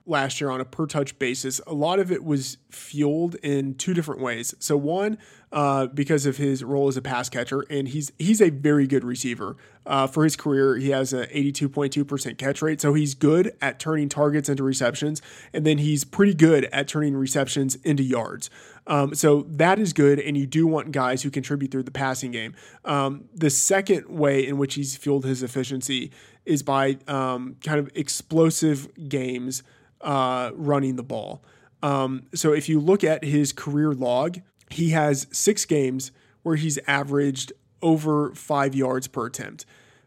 last 0.08 0.42
year 0.42 0.50
on 0.50 0.62
a 0.62 0.66
per 0.66 0.86
touch 0.86 1.18
basis, 1.20 1.60
a 1.68 1.74
lot 1.74 2.00
of 2.00 2.12
it 2.12 2.24
was 2.24 2.58
fueled 2.70 3.36
in 3.36 3.76
two 3.76 3.94
different 3.94 4.22
ways. 4.22 4.56
So 4.60 4.78
one, 4.78 5.18
uh, 5.52 5.88
because 5.88 6.26
of 6.26 6.38
his 6.38 6.64
role 6.64 6.88
as 6.88 6.98
a 6.98 7.02
pass 7.02 7.30
catcher, 7.30 7.66
and 7.70 7.88
he's 7.88 8.12
he's 8.18 8.42
a 8.42 8.50
very 8.50 8.88
good 8.88 9.04
receiver. 9.04 9.56
Uh, 9.86 10.06
for 10.06 10.26
his 10.26 10.36
career, 10.36 10.76
he 10.76 10.90
has 10.90 11.14
an 11.14 11.26
82.2% 11.28 12.38
catch 12.38 12.62
rate, 12.62 12.82
so 12.82 12.94
he's 12.94 13.14
good 13.14 13.56
at 13.62 13.80
turning 13.80 14.10
targets 14.10 14.50
into 14.50 14.62
receptions, 14.62 15.22
and 15.54 15.66
then 15.66 15.78
he's 15.78 16.04
pretty 16.04 16.34
good 16.34 16.66
at 16.74 16.90
turning 16.90 17.16
receptions 17.16 17.76
into 17.76 18.04
yards. 18.04 18.50
Um, 18.86 19.16
so 19.16 19.44
that 19.50 19.80
is 19.80 19.94
good, 19.94 20.20
and 20.20 20.36
you 20.36 20.46
do 20.46 20.68
want 20.68 20.92
guys 20.92 21.24
who 21.24 21.30
contribute 21.30 21.72
through 21.72 21.84
the 21.84 21.92
passing 21.92 22.32
game. 22.32 22.54
Um, 22.84 23.30
the 23.34 23.50
second 23.50 24.10
way 24.10 24.46
in 24.46 24.58
which 24.58 24.74
he's 24.74 24.98
fueled 24.98 25.24
his 25.24 25.42
efficiency 25.42 26.12
is 26.46 26.64
by 26.64 26.98
um, 27.08 27.56
kind 27.64 27.80
of 27.80 27.90
explosive 27.96 28.90
games 29.08 29.64
uh, 30.02 30.52
running 30.54 30.96
the 30.96 31.04
ball. 31.04 31.44
Um, 31.84 32.24
so 32.34 32.54
if 32.54 32.68
you 32.70 32.80
look 32.80 33.04
at 33.04 33.24
his 33.24 33.54
career 33.54 33.94
log, 33.94 34.40
he 34.70 34.90
has 34.92 35.28
six 35.32 35.66
games 35.66 36.12
where 36.44 36.56
he's 36.56 36.80
averaged 36.88 37.54
over 37.82 38.34
five 38.34 38.74
yards 38.74 39.08
per 39.08 39.28
attempt. 39.28 39.66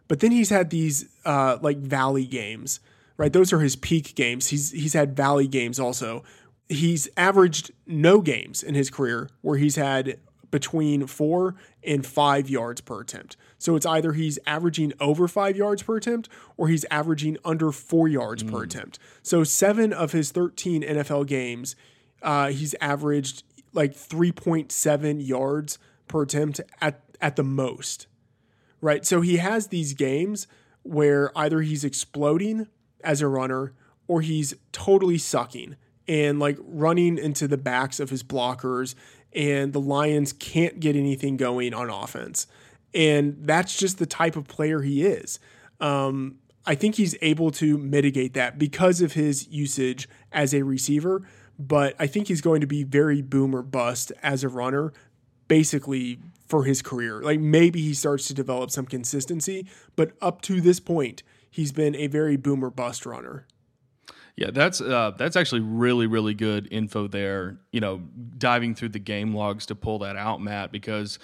But 0.09 0.20
then 0.20 0.32
he's 0.32 0.51
had 0.51 0.70
these 0.70 1.09
uh, 1.24 1.59
like 1.62 1.78
valley 1.78 2.26
games, 2.26 2.80
right? 3.16 3.32
Those 3.32 3.53
are 3.53 3.61
his 3.61 3.76
peak 3.76 4.14
games. 4.16 4.49
He's 4.49 4.72
he's 4.72 4.95
had 4.95 5.16
valley 5.16 5.47
games 5.47 5.78
also. 5.78 6.24
He's 6.68 7.09
averaged 7.16 7.70
no 7.86 8.20
games 8.20 8.62
in 8.62 8.74
his 8.74 8.91
career 8.91 9.28
where 9.43 9.59
he's 9.59 9.76
had 9.76 10.18
between 10.51 11.07
four 11.07 11.55
and 11.84 12.05
five 12.05 12.51
yards 12.51 12.80
per 12.80 13.01
attempt. 13.01 13.36
So 13.61 13.76
it's 13.76 13.84
either 13.84 14.14
he's 14.14 14.38
averaging 14.46 14.94
over 14.98 15.28
five 15.28 15.54
yards 15.54 15.82
per 15.82 15.98
attempt 15.98 16.30
or 16.56 16.68
he's 16.68 16.86
averaging 16.90 17.36
under 17.44 17.70
four 17.70 18.08
yards 18.08 18.42
mm. 18.42 18.50
per 18.50 18.62
attempt. 18.62 18.98
So 19.22 19.44
seven 19.44 19.92
of 19.92 20.12
his 20.12 20.32
13 20.32 20.82
NFL 20.82 21.26
games, 21.26 21.76
uh, 22.22 22.48
he's 22.48 22.74
averaged 22.80 23.44
like 23.74 23.92
3.7 23.92 25.26
yards 25.26 25.78
per 26.08 26.22
attempt 26.22 26.62
at, 26.80 27.02
at 27.20 27.36
the 27.36 27.44
most. 27.44 28.06
Right. 28.80 29.04
So 29.04 29.20
he 29.20 29.36
has 29.36 29.66
these 29.66 29.92
games 29.92 30.46
where 30.82 31.30
either 31.36 31.61
he's 31.61 31.84
exploding 31.84 32.66
as 33.04 33.20
a 33.20 33.28
runner 33.28 33.74
or 34.08 34.22
he's 34.22 34.54
totally 34.72 35.18
sucking 35.18 35.76
and 36.08 36.40
like 36.40 36.56
running 36.61 37.18
into 37.18 37.46
the 37.46 37.58
backs 37.58 38.00
of 38.00 38.08
his 38.08 38.22
blockers 38.22 38.94
and 39.34 39.74
the 39.74 39.80
Lions 39.80 40.32
can't 40.32 40.80
get 40.80 40.96
anything 40.96 41.36
going 41.36 41.74
on 41.74 41.90
offense. 41.90 42.46
And 42.95 43.36
that's 43.41 43.78
just 43.78 43.99
the 43.99 44.07
type 44.07 44.36
of 44.36 44.49
player 44.49 44.82
he 44.82 45.05
is. 45.05 45.38
Um, 45.80 46.36
I 46.66 46.74
think 46.74 46.97
he's 46.97 47.16
able 47.22 47.51
to 47.53 47.78
mitigate 47.78 48.34
that 48.34 48.59
because 48.59 49.01
of 49.01 49.12
his 49.12 49.49
usage 49.49 50.09
as 50.32 50.53
a 50.55 50.62
receiver, 50.62 51.22
but 51.59 51.95
I 51.99 52.07
think 52.07 52.28
he's 52.28 52.41
going 52.41 52.61
to 52.61 52.66
be 52.66 52.84
very 52.84 53.22
boom 53.22 53.55
or 53.55 53.62
bust 53.62 54.12
as 54.22 54.45
a 54.45 54.49
runner, 54.49 54.93
basically 55.49 56.20
for 56.47 56.64
his 56.64 56.82
career. 56.82 57.22
Like 57.22 57.41
maybe 57.41 57.80
he 57.80 57.95
starts 57.95 58.26
to 58.28 58.34
develop 58.34 58.70
some 58.70 58.86
consistency, 58.86 59.66
but 59.97 60.12
up 60.20 60.43
to 60.43 60.61
this 60.61 60.80
point, 60.80 61.22
he's 61.51 61.72
been 61.72 61.95
a 61.97 62.09
very 62.09 62.36
boom 62.36 62.64
or 62.64 62.70
bust 62.70 63.07
runner. 63.07 63.47
Yeah, 64.36 64.51
that's 64.53 64.80
uh, 64.80 65.12
that's 65.18 65.36
actually 65.36 65.61
really 65.61 66.07
really 66.07 66.32
good 66.32 66.68
info 66.70 67.09
there. 67.09 67.59
You 67.72 67.80
know, 67.80 67.99
diving 68.38 68.74
through 68.74 68.91
the 68.91 68.99
game 68.99 69.34
logs 69.34 69.66
to 69.66 69.74
pull 69.74 69.99
that 69.99 70.16
out, 70.16 70.41
Matt, 70.41 70.72
because 70.72 71.18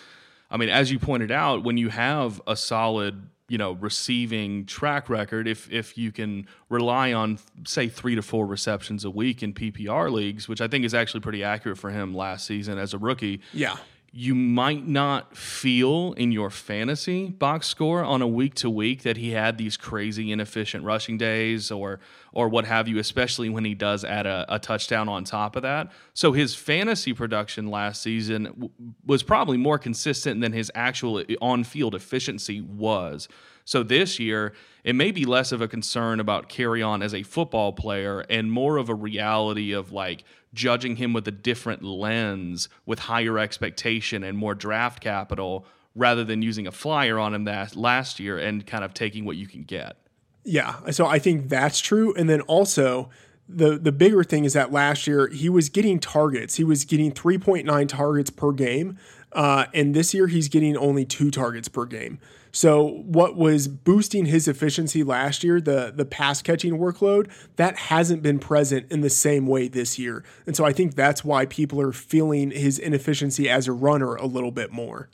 I 0.57 0.59
mean, 0.59 0.71
as 0.71 0.91
you 0.91 0.99
pointed 0.99 1.31
out, 1.31 1.65
when 1.65 1.77
you 1.77 1.91
have 1.91 2.41
a 2.47 2.57
solid 2.57 3.29
you 3.47 3.59
know 3.59 3.73
receiving 3.73 4.65
track 4.65 5.11
record, 5.11 5.47
if 5.47 5.71
if 5.71 5.99
you 5.99 6.13
can 6.13 6.47
rely 6.71 7.13
on 7.13 7.39
say 7.67 7.89
three 7.89 8.15
to 8.15 8.23
four 8.23 8.47
receptions 8.47 9.05
a 9.05 9.11
week 9.11 9.43
in 9.43 9.53
PPR 9.53 10.11
leagues, 10.11 10.49
which 10.49 10.63
I 10.63 10.67
think 10.67 10.87
is 10.87 10.95
actually 10.95 11.21
pretty 11.21 11.45
accurate 11.45 11.77
for 11.77 11.91
him 11.91 12.15
last 12.15 12.47
season 12.47 12.79
as 12.79 12.95
a 12.95 12.99
rookie. 12.99 13.43
Yeah 13.53 13.77
you 14.13 14.35
might 14.35 14.87
not 14.87 15.37
feel 15.37 16.13
in 16.15 16.33
your 16.33 16.49
fantasy 16.49 17.29
box 17.29 17.67
score 17.67 18.03
on 18.03 18.23
a 18.23 18.27
week 18.27 18.55
to 18.55 18.71
week 18.71 19.03
that 19.03 19.17
he 19.17 19.33
had 19.33 19.59
these 19.59 19.77
crazy 19.77 20.33
inefficient 20.33 20.85
rushing 20.85 21.19
days 21.19 21.71
or 21.71 22.01
or 22.33 22.49
what 22.49 22.67
have 22.67 22.87
you, 22.87 22.99
especially 22.99 23.49
when 23.49 23.65
he 23.65 23.75
does 23.75 24.05
add 24.05 24.27
a, 24.27 24.45
a 24.49 24.59
touchdown 24.59 25.09
on 25.09 25.25
top 25.25 25.57
of 25.57 25.63
that. 25.63 25.91
So 26.13 26.33
his 26.33 26.55
fantasy 26.55 27.15
production 27.15 27.69
last 27.69 28.03
season 28.03 28.45
w- 28.45 28.71
was 29.07 29.23
probably 29.23 29.57
more 29.57 29.79
consistent 29.79 30.43
than 30.43 30.53
his 30.53 30.71
actual 30.75 31.23
on 31.41 31.65
field 31.65 31.95
efficiency 31.95 32.61
was. 32.61 33.27
So 33.65 33.83
this 33.83 34.21
year, 34.21 34.53
it 34.85 34.95
may 34.95 35.11
be 35.11 35.25
less 35.25 35.51
of 35.51 35.61
a 35.61 35.67
concern 35.67 36.21
about 36.21 36.49
Kerryon 36.49 37.03
as 37.03 37.13
a 37.13 37.25
football 37.25 37.73
player 37.73 38.21
and 38.31 38.53
more 38.53 38.77
of 38.77 38.89
a 38.89 38.95
reality 38.95 39.73
of 39.73 39.91
like 39.91 40.23
judging 40.57 40.97
him 40.97 41.13
with 41.13 41.29
a 41.29 41.31
different 41.31 41.85
lens 41.85 42.69
with 42.85 42.99
higher 43.01 43.39
expectation 43.39 44.25
and 44.25 44.37
more 44.37 44.55
draft 44.55 45.01
capital 45.01 45.65
rather 45.95 46.25
than 46.25 46.43
using 46.43 46.67
a 46.67 46.73
flyer 46.73 47.19
on 47.19 47.33
him 47.35 47.45
that 47.45 47.77
last 47.77 48.19
year 48.19 48.39
and 48.39 48.67
kind 48.67 48.83
of 48.83 48.93
taking 48.93 49.25
what 49.25 49.37
you 49.37 49.47
can 49.47 49.63
get. 49.63 49.97
Yeah. 50.45 50.91
So 50.91 51.07
I 51.07 51.19
think 51.19 51.49
that's 51.49 51.81
true. 51.81 52.15
And 52.15 52.29
then 52.29 52.41
also 52.43 53.11
the 53.49 53.79
the 53.79 53.93
bigger 53.93 54.25
thing 54.25 54.45
is 54.45 54.55
that 54.55 54.73
last 54.73 55.07
year 55.07 55.29
he 55.29 55.49
was 55.49 55.69
getting 55.69 55.99
targets. 55.99 56.57
He 56.57 56.65
was 56.65 56.85
getting 56.85 57.13
3.9 57.13 57.89
targets 57.89 58.31
per 58.31 58.53
game, 58.53 58.99
uh, 59.37 59.67
and 59.75 59.95
this 59.95 60.15
year 60.15 60.27
he's 60.27 60.49
getting 60.49 60.77
only 60.77 61.05
two 61.05 61.31
targets 61.31 61.69
per 61.69 61.85
game. 61.85 62.19
So 62.53 63.03
what 63.05 63.37
was 63.37 63.69
boosting 63.69 64.25
his 64.25 64.49
efficiency 64.49 65.05
last 65.05 65.45
year, 65.45 65.61
the 65.61 65.93
the 65.95 66.07
pass 66.07 66.41
catching 66.41 66.79
workload, 66.79 67.31
that 67.57 67.77
hasn't 67.77 68.23
been 68.23 68.39
present 68.39 68.91
in 68.91 69.03
the 69.03 69.11
same 69.11 69.47
way 69.47 69.69
this 69.69 69.99
year. 69.99 70.25
And 70.47 70.57
so 70.57 70.65
I 70.65 70.73
think 70.73 70.95
that's 70.95 71.23
why 71.23 71.45
people 71.45 71.81
are 71.83 71.93
feeling 71.93 72.51
his 72.51 72.79
inefficiency 72.79 73.47
as 73.49 73.69
a 73.69 73.73
runner 73.73 74.15
a 74.15 74.25
little 74.25 74.51
bit 74.51 74.73
more. 74.73 75.11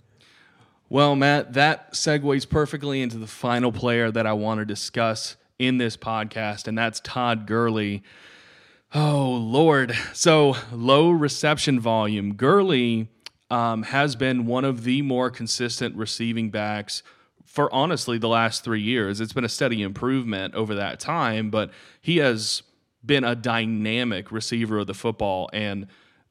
Well, 0.89 1.17
Matt, 1.17 1.55
that 1.55 1.95
segues 1.95 2.49
perfectly 2.49 3.03
into 3.03 3.19
the 3.19 3.27
final 3.27 3.73
player 3.73 4.13
that 4.13 4.27
I 4.27 4.35
want 4.35 4.61
to 4.61 4.65
discuss 4.65 5.37
in 5.59 5.79
this 5.79 5.97
podcast, 5.97 6.69
and 6.69 6.79
that's 6.79 7.01
Todd 7.01 7.47
Gurley. 7.47 8.05
Oh, 8.95 9.31
Lord. 9.33 9.97
So, 10.13 10.55
low 10.71 11.11
reception 11.11 11.81
volume. 11.81 12.35
Gurley 12.35 13.09
um, 13.53 13.83
has 13.83 14.17
been 14.17 14.47
one 14.47 14.65
of 14.65 14.83
the 14.83 15.03
more 15.03 15.31
consistent 15.31 15.95
receiving 15.95 16.49
backs 16.49 17.03
for 17.45 17.73
honestly 17.73 18.17
the 18.17 18.29
last 18.29 18.65
three 18.65 18.81
years. 18.81 19.21
It's 19.21 19.35
been 19.35 19.45
a 19.45 19.49
steady 19.49 19.83
improvement 19.83 20.55
over 20.55 20.75
that 20.77 20.99
time, 20.99 21.51
but 21.51 21.71
he 22.01 22.17
has 22.17 22.63
been 23.05 23.25
a 23.25 23.35
dynamic 23.37 24.33
receiver 24.33 24.79
of 24.79 24.87
the 24.87 24.95
football, 24.95 25.51
and 25.53 25.87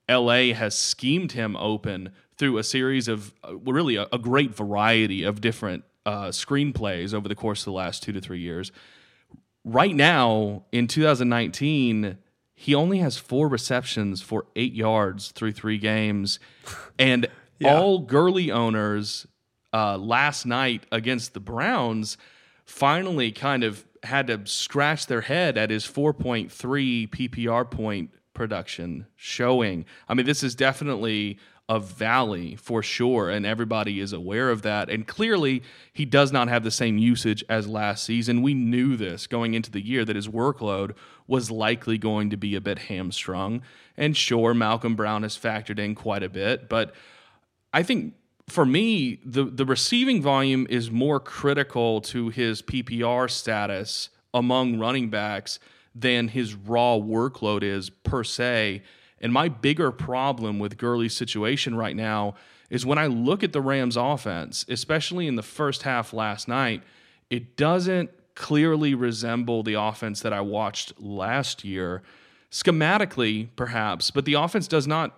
LA 0.09 0.53
has 0.53 0.75
schemed 0.75 1.33
him 1.33 1.55
open 1.57 2.09
through 2.37 2.57
a 2.57 2.63
series 2.63 3.07
of 3.07 3.35
uh, 3.47 3.55
really 3.57 3.97
a, 3.97 4.07
a, 4.11 4.17
great 4.17 4.55
variety 4.55 5.21
of 5.21 5.41
different 5.41 5.83
uh, 6.07 6.29
screenplays 6.29 7.13
over 7.13 7.29
the 7.29 7.35
course 7.35 7.61
of 7.61 7.65
the 7.65 7.71
last 7.71 8.01
two 8.01 8.11
to 8.13 8.19
three 8.19 8.39
years. 8.39 8.71
Right 9.63 9.95
now, 9.95 10.63
in 10.71 10.87
2019, 10.87 12.17
he 12.61 12.75
only 12.75 12.99
has 12.99 13.17
four 13.17 13.47
receptions 13.47 14.21
for 14.21 14.45
eight 14.55 14.75
yards 14.75 15.31
through 15.31 15.51
three 15.51 15.79
games. 15.79 16.37
And 16.99 17.25
yeah. 17.59 17.75
all 17.75 17.97
Gurley 17.97 18.51
owners 18.51 19.25
uh, 19.73 19.97
last 19.97 20.45
night 20.45 20.85
against 20.91 21.33
the 21.33 21.39
Browns 21.39 22.17
finally 22.63 23.31
kind 23.31 23.63
of 23.63 23.83
had 24.03 24.27
to 24.27 24.45
scratch 24.45 25.07
their 25.07 25.21
head 25.21 25.57
at 25.57 25.71
his 25.71 25.87
4.3 25.87 27.09
PPR 27.09 27.71
point 27.71 28.11
production 28.35 29.07
showing. 29.15 29.83
I 30.07 30.13
mean, 30.13 30.27
this 30.27 30.43
is 30.43 30.53
definitely 30.53 31.39
a 31.71 31.79
valley 31.79 32.57
for 32.57 32.83
sure, 32.83 33.29
and 33.29 33.45
everybody 33.45 34.01
is 34.01 34.11
aware 34.11 34.49
of 34.49 34.61
that. 34.61 34.89
And 34.89 35.07
clearly, 35.07 35.63
he 35.93 36.03
does 36.03 36.33
not 36.33 36.49
have 36.49 36.65
the 36.65 36.69
same 36.69 36.97
usage 36.97 37.45
as 37.47 37.65
last 37.65 38.03
season. 38.03 38.41
We 38.41 38.53
knew 38.53 38.97
this 38.97 39.25
going 39.25 39.53
into 39.53 39.71
the 39.71 39.79
year 39.79 40.03
that 40.03 40.17
his 40.17 40.27
workload 40.27 40.93
was 41.27 41.49
likely 41.49 41.97
going 41.97 42.29
to 42.29 42.35
be 42.35 42.55
a 42.55 42.61
bit 42.61 42.77
hamstrung. 42.77 43.61
And 43.95 44.17
sure, 44.17 44.53
Malcolm 44.53 44.97
Brown 44.97 45.23
has 45.23 45.37
factored 45.37 45.79
in 45.79 45.95
quite 45.95 46.23
a 46.23 46.29
bit, 46.29 46.67
but 46.67 46.93
I 47.73 47.83
think 47.83 48.15
for 48.49 48.65
me, 48.65 49.21
the, 49.23 49.45
the 49.45 49.65
receiving 49.65 50.21
volume 50.21 50.67
is 50.69 50.91
more 50.91 51.21
critical 51.21 52.01
to 52.01 52.27
his 52.27 52.61
PPR 52.61 53.31
status 53.31 54.09
among 54.33 54.77
running 54.77 55.09
backs 55.09 55.57
than 55.95 56.27
his 56.27 56.53
raw 56.53 56.97
workload 56.97 57.63
is 57.63 57.89
per 57.89 58.25
se. 58.25 58.81
And 59.21 59.31
my 59.31 59.47
bigger 59.47 59.91
problem 59.91 60.59
with 60.59 60.77
Gurley's 60.77 61.15
situation 61.15 61.75
right 61.75 61.95
now 61.95 62.35
is 62.69 62.85
when 62.85 62.97
I 62.97 63.07
look 63.07 63.43
at 63.43 63.53
the 63.53 63.61
Rams 63.61 63.97
offense, 63.97 64.65
especially 64.67 65.27
in 65.27 65.35
the 65.35 65.43
first 65.43 65.83
half 65.83 66.13
last 66.13 66.47
night, 66.47 66.83
it 67.29 67.55
doesn't 67.55 68.09
clearly 68.35 68.95
resemble 68.95 69.61
the 69.61 69.75
offense 69.75 70.21
that 70.21 70.33
I 70.33 70.41
watched 70.41 70.99
last 70.99 71.63
year. 71.63 72.01
Schematically, 72.49 73.49
perhaps, 73.55 74.11
but 74.11 74.25
the 74.25 74.33
offense 74.33 74.67
does 74.67 74.87
not 74.87 75.17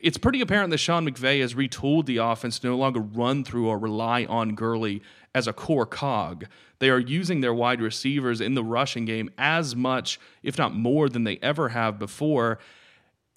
it's 0.00 0.16
pretty 0.16 0.40
apparent 0.40 0.70
that 0.70 0.78
Sean 0.78 1.06
McVay 1.06 1.40
has 1.42 1.54
retooled 1.54 2.06
the 2.06 2.16
offense 2.16 2.58
to 2.58 2.68
no 2.68 2.76
longer 2.76 3.00
run 3.00 3.44
through 3.44 3.68
or 3.68 3.78
rely 3.78 4.24
on 4.24 4.54
Gurley 4.54 5.02
as 5.34 5.46
a 5.46 5.52
core 5.52 5.84
cog. 5.84 6.46
They 6.78 6.88
are 6.90 6.98
using 6.98 7.40
their 7.40 7.52
wide 7.52 7.82
receivers 7.82 8.40
in 8.40 8.54
the 8.54 8.64
rushing 8.64 9.04
game 9.04 9.30
as 9.36 9.76
much, 9.76 10.18
if 10.42 10.56
not 10.56 10.74
more, 10.74 11.08
than 11.08 11.24
they 11.24 11.38
ever 11.42 11.70
have 11.70 11.98
before. 11.98 12.58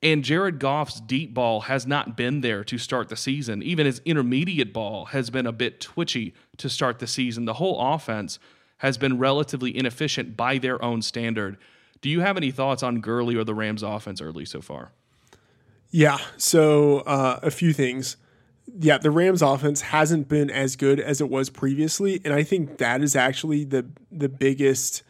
And 0.08 0.24
Jared 0.24 0.58
Goff's 0.58 1.02
deep 1.02 1.34
ball 1.34 1.62
has 1.62 1.86
not 1.86 2.16
been 2.16 2.40
there 2.40 2.64
to 2.64 2.78
start 2.78 3.10
the 3.10 3.18
season. 3.18 3.62
Even 3.62 3.86
his 3.86 4.02
intermediate 4.06 4.72
ball 4.72 5.08
has 5.08 5.30
been 5.30 5.46
a 5.46 5.52
bit 5.52 5.82
twitchy 5.82 6.34
to 6.56 6.70
start 6.70 7.00
the 7.00 7.08
season. 7.08 7.44
The 7.44 7.56
whole 7.56 7.94
offense 7.94 8.40
has 8.78 8.98
been 8.98 9.18
relatively 9.18 9.76
inefficient 9.76 10.38
by 10.38 10.60
their 10.60 10.82
own 10.82 11.02
standard. 11.02 11.58
Do 12.00 12.10
you 12.10 12.22
have 12.22 12.38
any 12.38 12.52
thoughts 12.52 12.84
on 12.84 13.02
Gurley 13.02 13.36
or 13.36 13.44
the 13.44 13.54
Rams 13.54 13.84
offense 13.84 14.22
early 14.22 14.46
so 14.46 14.62
far? 14.62 14.94
Yeah. 15.90 16.20
So 16.38 17.00
uh, 17.00 17.40
a 17.44 17.52
few 17.52 17.74
things. 17.74 18.16
Yeah, 18.80 19.00
the 19.00 19.12
Rams 19.12 19.42
offense 19.42 19.82
hasn't 19.82 20.30
been 20.30 20.50
as 20.50 20.78
good 20.78 21.02
as 21.02 21.20
it 21.20 21.30
was 21.30 21.50
previously, 21.50 22.22
and 22.24 22.34
I 22.34 22.44
think 22.44 22.78
that 22.78 23.02
is 23.02 23.14
actually 23.14 23.66
the 23.66 23.86
the 24.10 24.30
biggest 24.30 25.04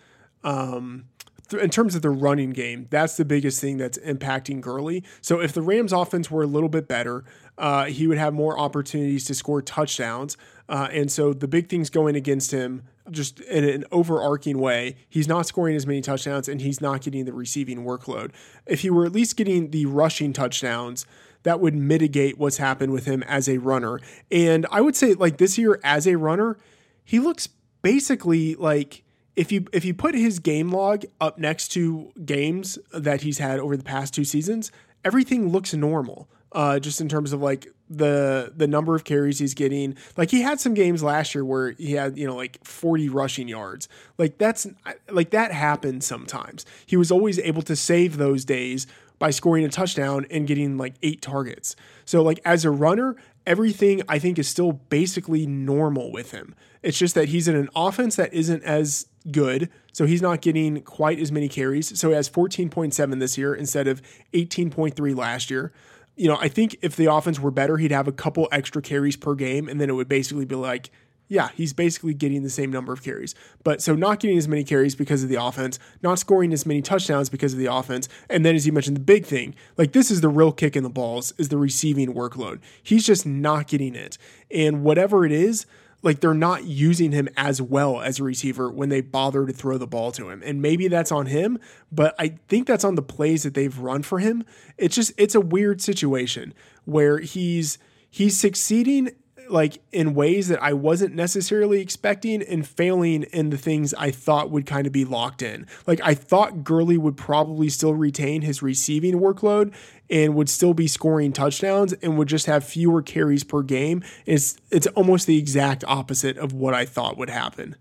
um, 0.43 1.05
th- 1.49 1.61
in 1.61 1.69
terms 1.69 1.95
of 1.95 2.01
the 2.01 2.09
running 2.09 2.51
game. 2.51 2.87
That's 2.89 3.17
the 3.17 3.25
biggest 3.25 3.61
thing 3.61 3.77
that's 3.77 3.97
impacting 3.99 4.61
Gurley. 4.61 5.03
So 5.21 5.39
if 5.39 5.53
the 5.53 5.61
Rams 5.61 5.93
offense 5.93 6.29
were 6.29 6.43
a 6.43 6.47
little 6.47 6.69
bit 6.69 6.87
better, 6.87 7.23
uh, 7.57 7.85
he 7.85 8.07
would 8.07 8.17
have 8.17 8.33
more 8.33 8.57
opportunities 8.59 9.25
to 9.25 9.33
score 9.33 9.61
touchdowns. 9.61 10.37
Uh, 10.69 10.87
and 10.91 11.11
so 11.11 11.33
the 11.33 11.47
big 11.47 11.69
things 11.69 11.89
going 11.89 12.15
against 12.15 12.51
him 12.51 12.83
just 13.09 13.39
in 13.41 13.63
an 13.63 13.85
overarching 13.91 14.59
way, 14.59 14.95
he's 15.09 15.27
not 15.27 15.45
scoring 15.45 15.75
as 15.75 15.87
many 15.87 16.01
touchdowns 16.01 16.49
and 16.49 16.61
he's 16.61 16.81
not 16.81 17.01
getting 17.01 17.25
the 17.25 17.33
receiving 17.33 17.83
workload. 17.85 18.31
If 18.65 18.81
he 18.81 18.89
were 18.89 19.05
at 19.05 19.13
least 19.13 19.37
getting 19.37 19.71
the 19.71 19.85
rushing 19.85 20.33
touchdowns, 20.33 21.05
that 21.43 21.59
would 21.59 21.75
mitigate 21.75 22.37
what's 22.37 22.57
happened 22.57 22.91
with 22.91 23.05
him 23.05 23.23
as 23.23 23.47
a 23.47 23.57
runner. 23.59 24.01
And 24.29 24.65
I 24.71 24.81
would 24.81 24.95
say, 24.95 25.13
like 25.13 25.37
this 25.37 25.57
year 25.57 25.79
as 25.83 26.05
a 26.05 26.17
runner, 26.17 26.57
he 27.05 27.19
looks 27.19 27.47
basically 27.81 28.55
like 28.55 29.03
if 29.37 29.51
you 29.51 29.65
if 29.71 29.85
you 29.85 29.93
put 29.93 30.15
his 30.15 30.39
game 30.39 30.71
log 30.71 31.05
up 31.21 31.37
next 31.37 31.69
to 31.69 32.11
games 32.25 32.77
that 32.91 33.21
he's 33.21 33.37
had 33.37 33.59
over 33.59 33.77
the 33.77 33.83
past 33.83 34.13
two 34.13 34.25
seasons, 34.25 34.71
everything 35.05 35.49
looks 35.49 35.73
normal 35.73 36.27
uh, 36.51 36.79
just 36.79 36.99
in 36.99 37.07
terms 37.07 37.31
of 37.31 37.41
like 37.41 37.67
the 37.87 38.51
the 38.55 38.67
number 38.67 38.95
of 38.95 39.03
carries 39.03 39.37
he's 39.37 39.53
getting. 39.53 39.95
Like 40.17 40.31
he 40.31 40.41
had 40.41 40.59
some 40.59 40.73
games 40.73 41.03
last 41.03 41.35
year 41.35 41.45
where 41.45 41.71
he 41.71 41.93
had 41.93 42.17
you 42.17 42.25
know 42.25 42.35
like 42.35 42.57
40 42.65 43.09
rushing 43.09 43.47
yards. 43.47 43.87
Like 44.17 44.39
that's 44.39 44.65
like 45.09 45.29
that 45.29 45.51
happens 45.51 46.05
sometimes. 46.05 46.65
He 46.87 46.97
was 46.97 47.11
always 47.11 47.37
able 47.39 47.61
to 47.61 47.75
save 47.75 48.17
those 48.17 48.43
days 48.43 48.87
by 49.19 49.29
scoring 49.29 49.65
a 49.65 49.69
touchdown 49.69 50.25
and 50.31 50.47
getting 50.47 50.77
like 50.77 50.95
eight 51.03 51.21
targets. 51.21 51.75
So 52.05 52.23
like 52.23 52.39
as 52.43 52.65
a 52.65 52.71
runner, 52.71 53.15
everything 53.45 54.01
I 54.09 54.17
think 54.17 54.39
is 54.39 54.47
still 54.47 54.73
basically 54.73 55.45
normal 55.45 56.11
with 56.11 56.31
him. 56.31 56.55
It's 56.81 56.97
just 56.97 57.15
that 57.15 57.29
he's 57.29 57.47
in 57.47 57.55
an 57.55 57.69
offense 57.75 58.15
that 58.15 58.33
isn't 58.33 58.63
as 58.63 59.07
good. 59.31 59.69
So 59.93 60.05
he's 60.05 60.21
not 60.21 60.41
getting 60.41 60.81
quite 60.81 61.19
as 61.19 61.31
many 61.31 61.49
carries. 61.49 61.99
So 61.99 62.09
he 62.09 62.15
has 62.15 62.29
14.7 62.29 63.19
this 63.19 63.37
year 63.37 63.53
instead 63.53 63.87
of 63.87 64.01
18.3 64.33 65.15
last 65.15 65.49
year 65.49 65.73
you 66.17 66.27
know, 66.27 66.37
I 66.41 66.47
think 66.47 66.75
if 66.81 66.95
the 66.95 67.05
offense 67.13 67.39
were 67.39 67.51
better, 67.51 67.77
he'd 67.77 67.91
have 67.91 68.07
a 68.07 68.11
couple 68.11 68.49
extra 68.51 68.81
carries 68.81 69.15
per 69.15 69.35
game, 69.35 69.69
and 69.69 69.79
then 69.79 69.89
it 69.89 69.93
would 69.93 70.09
basically 70.09 70.45
be 70.45 70.55
like, 70.55 70.89
yeah, 71.29 71.49
he's 71.55 71.73
basically 71.73 72.13
getting 72.13 72.43
the 72.43 72.49
same 72.49 72.71
number 72.71 72.91
of 72.91 73.03
carries. 73.03 73.35
But 73.63 73.81
so 73.81 73.95
not 73.95 74.19
getting 74.19 74.37
as 74.37 74.47
many 74.47 74.63
carries 74.63 74.95
because 74.95 75.23
of 75.23 75.29
the 75.29 75.41
offense, 75.41 75.77
not 76.01 76.19
scoring 76.19 76.53
as 76.53 76.65
many 76.65 76.81
touchdowns 76.81 77.29
because 77.29 77.53
of 77.53 77.59
the 77.59 77.71
offense, 77.71 78.09
and 78.29 78.45
then 78.45 78.55
as 78.55 78.65
you 78.65 78.73
mentioned, 78.73 78.97
the 78.97 79.01
big 79.01 79.25
thing, 79.25 79.53
like 79.77 79.91
this 79.91 80.09
is 80.09 80.21
the 80.21 80.29
real 80.29 80.51
kick 80.51 80.75
in 80.75 80.83
the 80.83 80.89
balls, 80.89 81.33
is 81.37 81.49
the 81.49 81.57
receiving 81.57 82.13
workload. 82.13 82.59
He's 82.81 83.05
just 83.05 83.25
not 83.25 83.67
getting 83.67 83.93
it. 83.93 84.17
And 84.49 84.83
whatever 84.83 85.25
it 85.25 85.31
is, 85.31 85.65
like 86.07 86.21
they're 86.21 86.33
not 86.33 86.63
using 86.63 87.11
him 87.11 87.27
as 87.35 87.61
well 87.61 88.01
as 88.01 88.17
a 88.17 88.23
receiver 88.23 88.71
when 88.71 88.87
they 88.87 89.01
bother 89.01 89.45
to 89.45 89.51
throw 89.51 89.77
the 89.77 89.85
ball 89.85 90.09
to 90.13 90.29
him. 90.29 90.41
And 90.43 90.61
maybe 90.61 90.87
that's 90.87 91.11
on 91.11 91.25
him, 91.25 91.59
but 91.91 92.15
I 92.17 92.37
think 92.47 92.65
that's 92.65 92.85
on 92.85 92.95
the 92.95 93.01
plays 93.01 93.43
that 93.43 93.53
they've 93.53 93.77
run 93.77 94.03
for 94.03 94.19
him. 94.19 94.45
It's 94.77 94.95
just 94.95 95.11
it's 95.17 95.35
a 95.35 95.41
weird 95.41 95.81
situation 95.81 96.53
where 96.85 97.19
he's 97.19 97.77
he's 98.09 98.39
succeeding 98.39 99.11
like 99.49 99.79
in 99.91 100.13
ways 100.13 100.47
that 100.47 100.61
I 100.61 100.73
wasn't 100.73 101.15
necessarily 101.15 101.81
expecting 101.81 102.41
and 102.41 102.67
failing 102.67 103.23
in 103.23 103.49
the 103.49 103.57
things 103.57 103.93
I 103.93 104.11
thought 104.11 104.51
would 104.51 104.65
kind 104.65 104.87
of 104.87 104.93
be 104.93 105.05
locked 105.05 105.41
in. 105.41 105.67
Like 105.85 105.99
I 106.03 106.13
thought 106.13 106.63
Gurley 106.63 106.97
would 106.97 107.17
probably 107.17 107.69
still 107.69 107.93
retain 107.93 108.41
his 108.41 108.61
receiving 108.61 109.19
workload 109.19 109.73
and 110.09 110.35
would 110.35 110.49
still 110.49 110.73
be 110.73 110.87
scoring 110.87 111.33
touchdowns 111.33 111.93
and 111.93 112.17
would 112.17 112.27
just 112.27 112.45
have 112.45 112.63
fewer 112.63 113.01
carries 113.01 113.43
per 113.43 113.61
game. 113.61 114.03
It's 114.25 114.57
it's 114.71 114.87
almost 114.87 115.27
the 115.27 115.37
exact 115.37 115.83
opposite 115.87 116.37
of 116.37 116.53
what 116.53 116.73
I 116.73 116.85
thought 116.85 117.17
would 117.17 117.29
happen. 117.29 117.75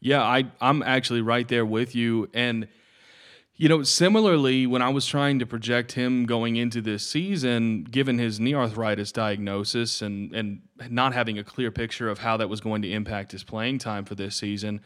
Yeah, 0.00 0.22
I 0.22 0.46
I'm 0.60 0.82
actually 0.82 1.22
right 1.22 1.46
there 1.48 1.66
with 1.66 1.94
you 1.94 2.28
and 2.32 2.68
you 3.60 3.68
know, 3.68 3.82
similarly, 3.82 4.68
when 4.68 4.82
I 4.82 4.88
was 4.88 5.04
trying 5.04 5.40
to 5.40 5.46
project 5.46 5.92
him 5.92 6.26
going 6.26 6.54
into 6.54 6.80
this 6.80 7.04
season, 7.04 7.82
given 7.82 8.16
his 8.16 8.38
knee 8.38 8.54
arthritis 8.54 9.10
diagnosis 9.10 10.00
and 10.00 10.32
and 10.32 10.60
not 10.88 11.12
having 11.12 11.38
a 11.38 11.44
clear 11.44 11.72
picture 11.72 12.08
of 12.08 12.20
how 12.20 12.36
that 12.36 12.48
was 12.48 12.60
going 12.60 12.82
to 12.82 12.90
impact 12.90 13.32
his 13.32 13.42
playing 13.42 13.78
time 13.78 14.04
for 14.04 14.14
this 14.14 14.36
season, 14.36 14.80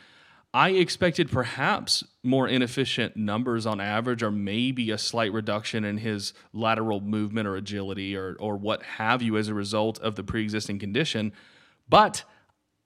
I 0.55 0.71
expected 0.71 1.31
perhaps 1.31 2.03
more 2.23 2.49
inefficient 2.49 3.15
numbers 3.15 3.67
on 3.67 3.79
average, 3.79 4.23
or 4.23 4.31
maybe 4.31 4.91
a 4.91 4.97
slight 4.97 5.35
reduction 5.35 5.85
in 5.85 5.99
his 5.99 6.33
lateral 6.55 7.01
movement 7.01 7.47
or 7.47 7.57
agility 7.57 8.17
or, 8.17 8.37
or 8.41 8.57
what 8.57 8.83
have 8.83 9.21
you 9.21 9.37
as 9.37 9.49
a 9.49 9.55
result 9.55 9.99
of 10.01 10.15
the 10.15 10.25
pre 10.25 10.43
existing 10.43 10.79
condition. 10.79 11.35
But 11.91 12.25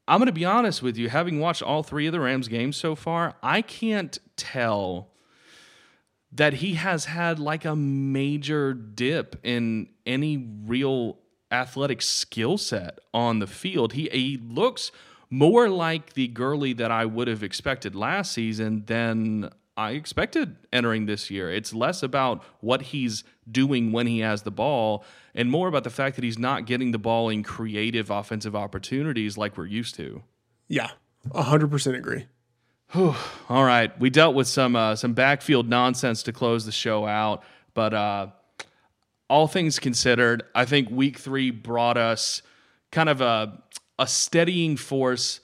I'm 0.09 0.19
going 0.19 0.27
to 0.27 0.33
be 0.33 0.45
honest 0.45 0.83
with 0.83 0.97
you, 0.97 1.09
having 1.11 1.39
watched 1.39 1.63
all 1.63 1.85
three 1.85 2.07
of 2.09 2.13
the 2.13 2.21
Rams 2.21 2.49
games 2.49 2.77
so 2.77 2.97
far, 2.97 3.35
I 3.41 3.63
can't 3.63 4.19
tell 4.37 5.13
that 6.37 6.55
he 6.55 6.75
has 6.75 7.07
had 7.07 7.39
like 7.39 7.65
a 7.65 7.75
major 7.75 8.75
dip 8.75 9.37
in 9.43 9.89
any 10.05 10.37
real 10.65 11.19
athletic 11.51 12.03
skill 12.03 12.59
set 12.59 12.99
on 13.15 13.39
the 13.39 13.47
field. 13.47 13.95
He, 13.95 14.09
he 14.13 14.37
looks 14.37 14.93
more 15.31 15.69
like 15.69 16.13
the 16.13 16.29
Gurley 16.29 16.73
that 16.75 16.91
I 16.91 17.07
would 17.07 17.29
have 17.29 17.43
expected 17.43 17.95
last 17.95 18.33
season 18.33 18.85
than 18.87 19.51
I 19.77 19.93
expected 19.93 20.57
entering 20.73 21.07
this 21.07 21.31
year. 21.31 21.51
It's 21.51 21.73
less 21.73 22.03
about 22.03 22.45
what 22.61 22.83
he's 22.83 23.25
doing 23.51 23.93
when 23.93 24.07
he 24.07 24.21
has 24.21 24.43
the 24.43 24.51
ball 24.51 25.05
and 25.35 25.51
more 25.51 25.69
about 25.69 25.85
the 25.85 25.91
fact 25.91 26.17
that 26.17 26.25
he's 26.25 26.39
not 26.39 26.67
getting 26.67 26.93
the 26.93 26.99
ball 26.99 27.29
in 27.29 27.43
creative 27.43 28.11
offensive 28.11 28.55
opportunities 28.55 29.37
like 29.37 29.57
we're 29.57 29.67
used 29.67 29.95
to. 29.97 30.23
Yeah, 30.69 30.91
100% 31.29 31.97
agree. 31.97 32.27
Whew. 32.93 33.15
All 33.49 33.65
right, 33.65 33.99
we 33.99 34.11
dealt 34.11 34.35
with 34.35 34.47
some 34.47 34.77
uh, 34.77 34.97
some 34.97 35.13
backfield 35.13 35.69
nonsense 35.69 36.23
to 36.25 36.33
close 36.33 36.65
the 36.65 36.73
show 36.73 37.07
out, 37.07 37.43
but 37.75 37.93
uh, 37.93 38.29
all 39.29 39.49
things 39.49 39.79
considered, 39.79 40.45
I 40.55 40.65
think 40.65 40.91
Week 40.91 41.19
Three 41.19 41.51
brought 41.51 41.97
us 41.97 42.43
kind 42.93 43.09
of 43.09 43.21
a 43.21 43.63
a 43.99 44.07
steadying 44.07 44.77
force 44.77 45.41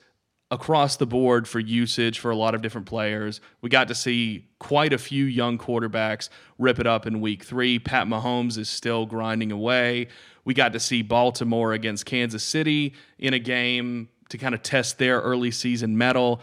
across 0.51 0.97
the 0.97 1.07
board 1.07 1.47
for 1.47 1.59
usage 1.59 2.19
for 2.19 2.29
a 2.29 2.35
lot 2.35 2.53
of 2.53 2.61
different 2.61 2.85
players. 2.85 3.41
We 3.61 3.69
got 3.69 3.87
to 3.87 3.95
see 3.95 4.45
quite 4.59 4.93
a 4.93 4.99
few 4.99 5.25
young 5.25 5.57
quarterbacks 5.57 6.29
rip 6.59 6.79
it 6.79 6.85
up 6.85 7.07
in 7.07 7.21
week 7.21 7.43
three. 7.43 7.79
Pat 7.79 8.05
Mahomes 8.05 8.57
is 8.59 8.69
still 8.69 9.07
grinding 9.07 9.51
away. 9.51 10.07
We 10.45 10.53
got 10.53 10.73
to 10.73 10.79
see 10.79 11.01
Baltimore 11.01 11.73
against 11.73 12.05
Kansas 12.05 12.43
City 12.43 12.93
in 13.17 13.33
a 13.33 13.39
game 13.39 14.09
to 14.29 14.37
kind 14.37 14.53
of 14.53 14.61
test 14.61 14.99
their 14.99 15.19
early 15.21 15.49
season 15.49 15.97
mettle. 15.97 16.39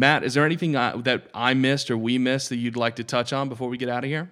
Matt, 0.00 0.24
is 0.24 0.32
there 0.32 0.46
anything 0.46 0.76
I, 0.76 0.96
that 1.02 1.28
I 1.34 1.52
missed 1.52 1.90
or 1.90 1.98
we 1.98 2.16
missed 2.16 2.48
that 2.48 2.56
you'd 2.56 2.74
like 2.74 2.96
to 2.96 3.04
touch 3.04 3.34
on 3.34 3.50
before 3.50 3.68
we 3.68 3.76
get 3.76 3.90
out 3.90 4.02
of 4.02 4.08
here? 4.08 4.30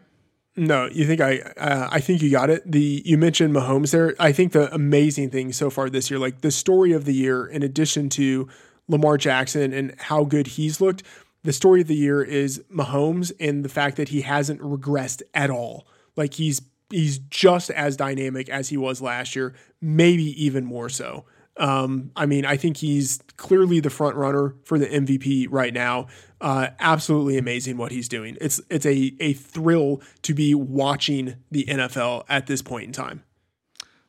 No, 0.57 0.87
you 0.87 1.07
think 1.07 1.21
I? 1.21 1.39
Uh, 1.59 1.89
I 1.93 2.01
think 2.01 2.23
you 2.23 2.31
got 2.31 2.49
it. 2.49 2.63
The 2.71 3.03
you 3.05 3.19
mentioned 3.19 3.55
Mahomes 3.55 3.93
there. 3.93 4.17
I 4.19 4.33
think 4.33 4.53
the 4.53 4.75
amazing 4.75 5.29
thing 5.29 5.53
so 5.53 5.69
far 5.69 5.91
this 5.91 6.11
year, 6.11 6.19
like 6.19 6.41
the 6.41 6.51
story 6.51 6.93
of 6.93 7.05
the 7.05 7.13
year, 7.13 7.47
in 7.47 7.63
addition 7.63 8.09
to 8.11 8.49
Lamar 8.89 9.19
Jackson 9.19 9.75
and 9.75 9.95
how 9.99 10.25
good 10.25 10.47
he's 10.49 10.81
looked, 10.81 11.03
the 11.45 11.53
story 11.53 11.83
of 11.83 11.87
the 11.87 11.95
year 11.95 12.23
is 12.23 12.65
Mahomes 12.75 13.31
and 13.39 13.63
the 13.63 13.69
fact 13.69 13.97
that 13.99 14.09
he 14.09 14.23
hasn't 14.23 14.61
regressed 14.63 15.23
at 15.35 15.51
all. 15.51 15.87
Like 16.17 16.35
he's 16.35 16.63
he's 16.89 17.19
just 17.19 17.71
as 17.71 17.97
dynamic 17.97 18.49
as 18.49 18.71
he 18.71 18.79
was 18.79 19.03
last 19.03 19.37
year, 19.37 19.55
maybe 19.83 20.25
even 20.43 20.65
more 20.65 20.89
so. 20.89 21.27
Um, 21.59 22.13
I 22.15 22.27
mean, 22.27 22.45
I 22.45 22.57
think 22.57 22.79
he's 22.79 23.21
clearly 23.37 23.81
the 23.81 23.91
front 23.91 24.17
runner 24.17 24.55
for 24.65 24.79
the 24.79 24.87
MVP 24.87 25.49
right 25.51 25.75
now. 25.75 26.07
Uh, 26.41 26.69
absolutely 26.79 27.37
amazing 27.37 27.77
what 27.77 27.91
he's 27.91 28.09
doing. 28.09 28.37
It's 28.41 28.61
it's 28.71 28.87
a 28.87 29.15
a 29.21 29.33
thrill 29.33 30.01
to 30.23 30.35
be 30.35 30.55
watching 30.55 31.37
the 31.51 31.65
NFL 31.65 32.25
at 32.29 32.47
this 32.47 32.63
point 32.63 32.85
in 32.85 32.93
time. 32.93 33.25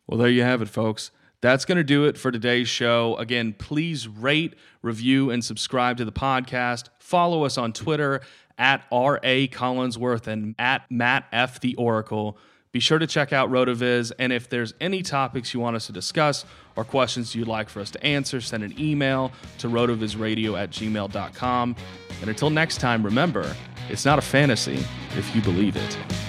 Well, 0.05 0.19
there 0.19 0.29
you 0.29 0.43
have 0.43 0.61
it, 0.61 0.69
folks. 0.69 1.11
That's 1.41 1.65
going 1.65 1.77
to 1.77 1.83
do 1.83 2.05
it 2.05 2.17
for 2.17 2.31
today's 2.31 2.67
show. 2.67 3.15
Again, 3.15 3.53
please 3.57 4.07
rate, 4.07 4.55
review, 4.81 5.29
and 5.29 5.43
subscribe 5.43 5.97
to 5.97 6.05
the 6.05 6.11
podcast. 6.11 6.89
Follow 6.99 7.45
us 7.45 7.57
on 7.57 7.71
Twitter 7.71 8.21
at 8.57 8.83
R.A. 8.91 9.47
Collinsworth 9.47 10.27
and 10.27 10.53
at 10.59 10.83
Matt 10.91 11.25
F. 11.31 11.61
The 11.61 11.75
Oracle. 11.75 12.37
Be 12.71 12.79
sure 12.79 12.99
to 12.99 13.07
check 13.07 13.33
out 13.33 13.49
RotoViz. 13.49 14.11
And 14.19 14.31
if 14.31 14.47
there's 14.47 14.75
any 14.79 15.01
topics 15.01 15.53
you 15.53 15.59
want 15.59 15.75
us 15.75 15.87
to 15.87 15.91
discuss 15.91 16.45
or 16.75 16.83
questions 16.83 17.33
you'd 17.33 17.47
like 17.47 17.67
for 17.67 17.79
us 17.79 17.89
to 17.91 18.03
answer, 18.03 18.39
send 18.41 18.63
an 18.63 18.79
email 18.79 19.31
to 19.57 19.67
rotovizradio 19.67 20.57
at 20.57 20.69
gmail.com. 20.69 21.75
And 22.21 22.29
until 22.29 22.49
next 22.51 22.79
time, 22.79 23.03
remember, 23.03 23.55
it's 23.89 24.05
not 24.05 24.19
a 24.19 24.21
fantasy 24.21 24.85
if 25.17 25.35
you 25.35 25.41
believe 25.41 25.75
it. 25.75 26.28